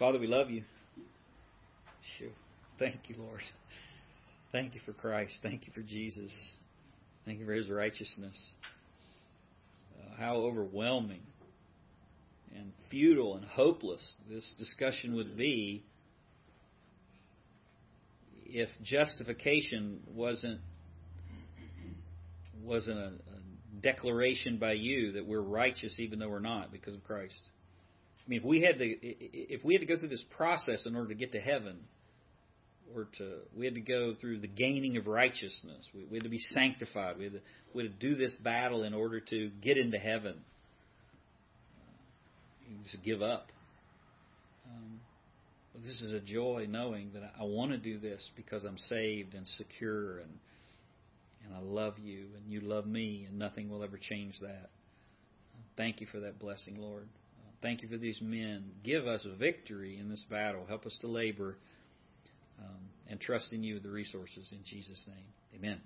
Father, 0.00 0.18
we 0.18 0.26
love 0.26 0.50
you. 0.50 0.64
Sure. 2.18 2.30
Thank 2.76 3.08
you, 3.08 3.14
Lord. 3.16 3.40
Thank 4.50 4.74
you 4.74 4.80
for 4.84 4.92
Christ. 4.92 5.34
Thank 5.44 5.68
you 5.68 5.72
for 5.72 5.82
Jesus. 5.82 6.32
Thank 7.24 7.38
you 7.38 7.46
for 7.46 7.52
his 7.52 7.70
righteousness. 7.70 8.36
Uh, 9.96 10.16
how 10.18 10.38
overwhelming 10.38 11.22
and 12.56 12.72
futile 12.90 13.36
and 13.36 13.44
hopeless 13.44 14.14
this 14.28 14.52
discussion 14.58 15.14
would 15.14 15.36
be 15.36 15.84
if 18.44 18.70
justification 18.82 20.00
wasn't 20.16 20.60
wasn't 22.64 22.98
a, 22.98 23.12
a 23.29 23.29
declaration 23.80 24.58
by 24.58 24.72
you 24.72 25.12
that 25.12 25.26
we're 25.26 25.40
righteous 25.40 25.96
even 25.98 26.18
though 26.18 26.28
we're 26.28 26.40
not 26.40 26.72
because 26.72 26.94
of 26.94 27.04
Christ. 27.04 27.38
I 28.26 28.28
mean, 28.28 28.40
if 28.40 28.44
we 28.44 28.62
had 28.62 28.78
to 28.78 28.84
if 28.84 29.64
we 29.64 29.74
had 29.74 29.80
to 29.80 29.86
go 29.86 29.98
through 29.98 30.08
this 30.08 30.24
process 30.36 30.86
in 30.86 30.94
order 30.94 31.08
to 31.08 31.14
get 31.14 31.32
to 31.32 31.40
heaven, 31.40 31.78
or 32.94 33.08
to 33.18 33.38
we 33.56 33.64
had 33.64 33.74
to 33.74 33.80
go 33.80 34.14
through 34.20 34.40
the 34.40 34.48
gaining 34.48 34.96
of 34.96 35.06
righteousness, 35.06 35.88
we, 35.94 36.04
we 36.04 36.16
had 36.18 36.24
to 36.24 36.30
be 36.30 36.38
sanctified, 36.38 37.18
we 37.18 37.24
had 37.24 37.32
to, 37.34 37.40
we 37.74 37.84
had 37.84 37.98
to 37.98 38.08
do 38.08 38.14
this 38.16 38.34
battle 38.34 38.82
in 38.82 38.94
order 38.94 39.20
to 39.20 39.50
get 39.62 39.78
into 39.78 39.98
heaven. 39.98 40.36
You 42.68 42.76
just 42.84 43.02
give 43.02 43.22
up. 43.22 43.48
Um, 44.66 45.00
but 45.72 45.82
this 45.82 46.00
is 46.00 46.12
a 46.12 46.20
joy 46.20 46.66
knowing 46.68 47.10
that 47.14 47.22
I 47.38 47.44
want 47.44 47.72
to 47.72 47.78
do 47.78 47.98
this 47.98 48.28
because 48.36 48.64
I'm 48.64 48.78
saved 48.78 49.34
and 49.34 49.46
secure 49.48 50.18
and 50.18 50.30
and 51.50 51.58
I 51.58 51.60
love 51.62 51.98
you 51.98 52.26
and 52.36 52.50
you 52.50 52.60
love 52.60 52.86
me 52.86 53.26
and 53.28 53.38
nothing 53.38 53.68
will 53.68 53.82
ever 53.82 53.98
change 53.98 54.34
that. 54.40 54.70
Thank 55.76 56.00
you 56.00 56.06
for 56.06 56.20
that 56.20 56.38
blessing, 56.38 56.76
Lord. 56.78 57.08
Thank 57.62 57.82
you 57.82 57.88
for 57.88 57.98
these 57.98 58.20
men. 58.22 58.70
Give 58.84 59.06
us 59.06 59.26
victory 59.38 59.98
in 59.98 60.08
this 60.08 60.24
battle. 60.30 60.64
Help 60.66 60.86
us 60.86 60.96
to 61.02 61.08
labor 61.08 61.56
um, 62.58 62.76
and 63.08 63.20
trust 63.20 63.52
in 63.52 63.62
you 63.62 63.74
with 63.74 63.82
the 63.82 63.90
resources 63.90 64.48
in 64.52 64.58
Jesus' 64.64 65.04
name. 65.06 65.58
Amen. 65.58 65.80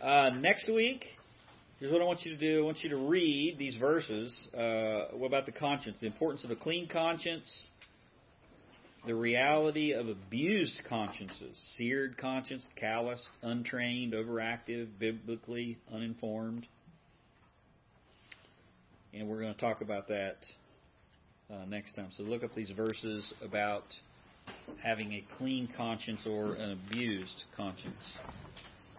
Uh, 0.00 0.30
next 0.38 0.68
week, 0.72 1.04
here's 1.80 1.90
what 1.90 2.00
I 2.00 2.04
want 2.04 2.22
you 2.22 2.36
to 2.36 2.38
do. 2.38 2.60
I 2.60 2.64
want 2.64 2.78
you 2.82 2.90
to 2.90 2.96
read 2.96 3.56
these 3.58 3.74
verses 3.76 4.32
uh, 4.56 5.16
about 5.24 5.46
the 5.46 5.52
conscience, 5.52 5.98
the 6.00 6.06
importance 6.06 6.44
of 6.44 6.52
a 6.52 6.56
clean 6.56 6.88
conscience, 6.88 7.50
the 9.08 9.14
reality 9.14 9.92
of 9.92 10.06
abused 10.06 10.82
consciences, 10.86 11.58
seared 11.76 12.18
conscience, 12.18 12.68
calloused, 12.76 13.30
untrained, 13.42 14.12
overactive, 14.12 14.86
biblically 14.98 15.78
uninformed. 15.90 16.66
And 19.14 19.26
we're 19.26 19.40
going 19.40 19.54
to 19.54 19.60
talk 19.60 19.80
about 19.80 20.08
that 20.08 20.36
uh, 21.50 21.64
next 21.66 21.94
time. 21.94 22.08
So 22.18 22.22
look 22.22 22.44
up 22.44 22.54
these 22.54 22.70
verses 22.76 23.32
about 23.42 23.84
having 24.82 25.14
a 25.14 25.24
clean 25.38 25.70
conscience 25.74 26.26
or 26.26 26.52
an 26.56 26.72
abused 26.72 27.44
conscience. 27.56 27.94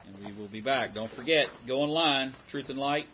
And 0.08 0.26
we 0.26 0.42
will 0.42 0.50
be 0.50 0.62
back. 0.62 0.96
Don't 0.96 1.14
forget, 1.14 1.46
go 1.68 1.82
online, 1.82 2.34
Truth 2.50 2.70
and 2.70 2.80
Light. 2.80 3.06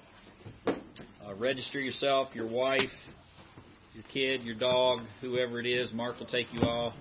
Uh, 0.66 1.34
register 1.38 1.82
yourself, 1.82 2.30
your 2.34 2.48
wife, 2.48 2.80
your 3.96 4.04
kid, 4.12 4.44
your 4.44 4.56
dog, 4.56 5.00
whoever 5.22 5.58
it 5.60 5.66
is. 5.66 5.94
Mark 5.94 6.20
will 6.20 6.26
take 6.26 6.54
you 6.54 6.62
all. 6.64 6.94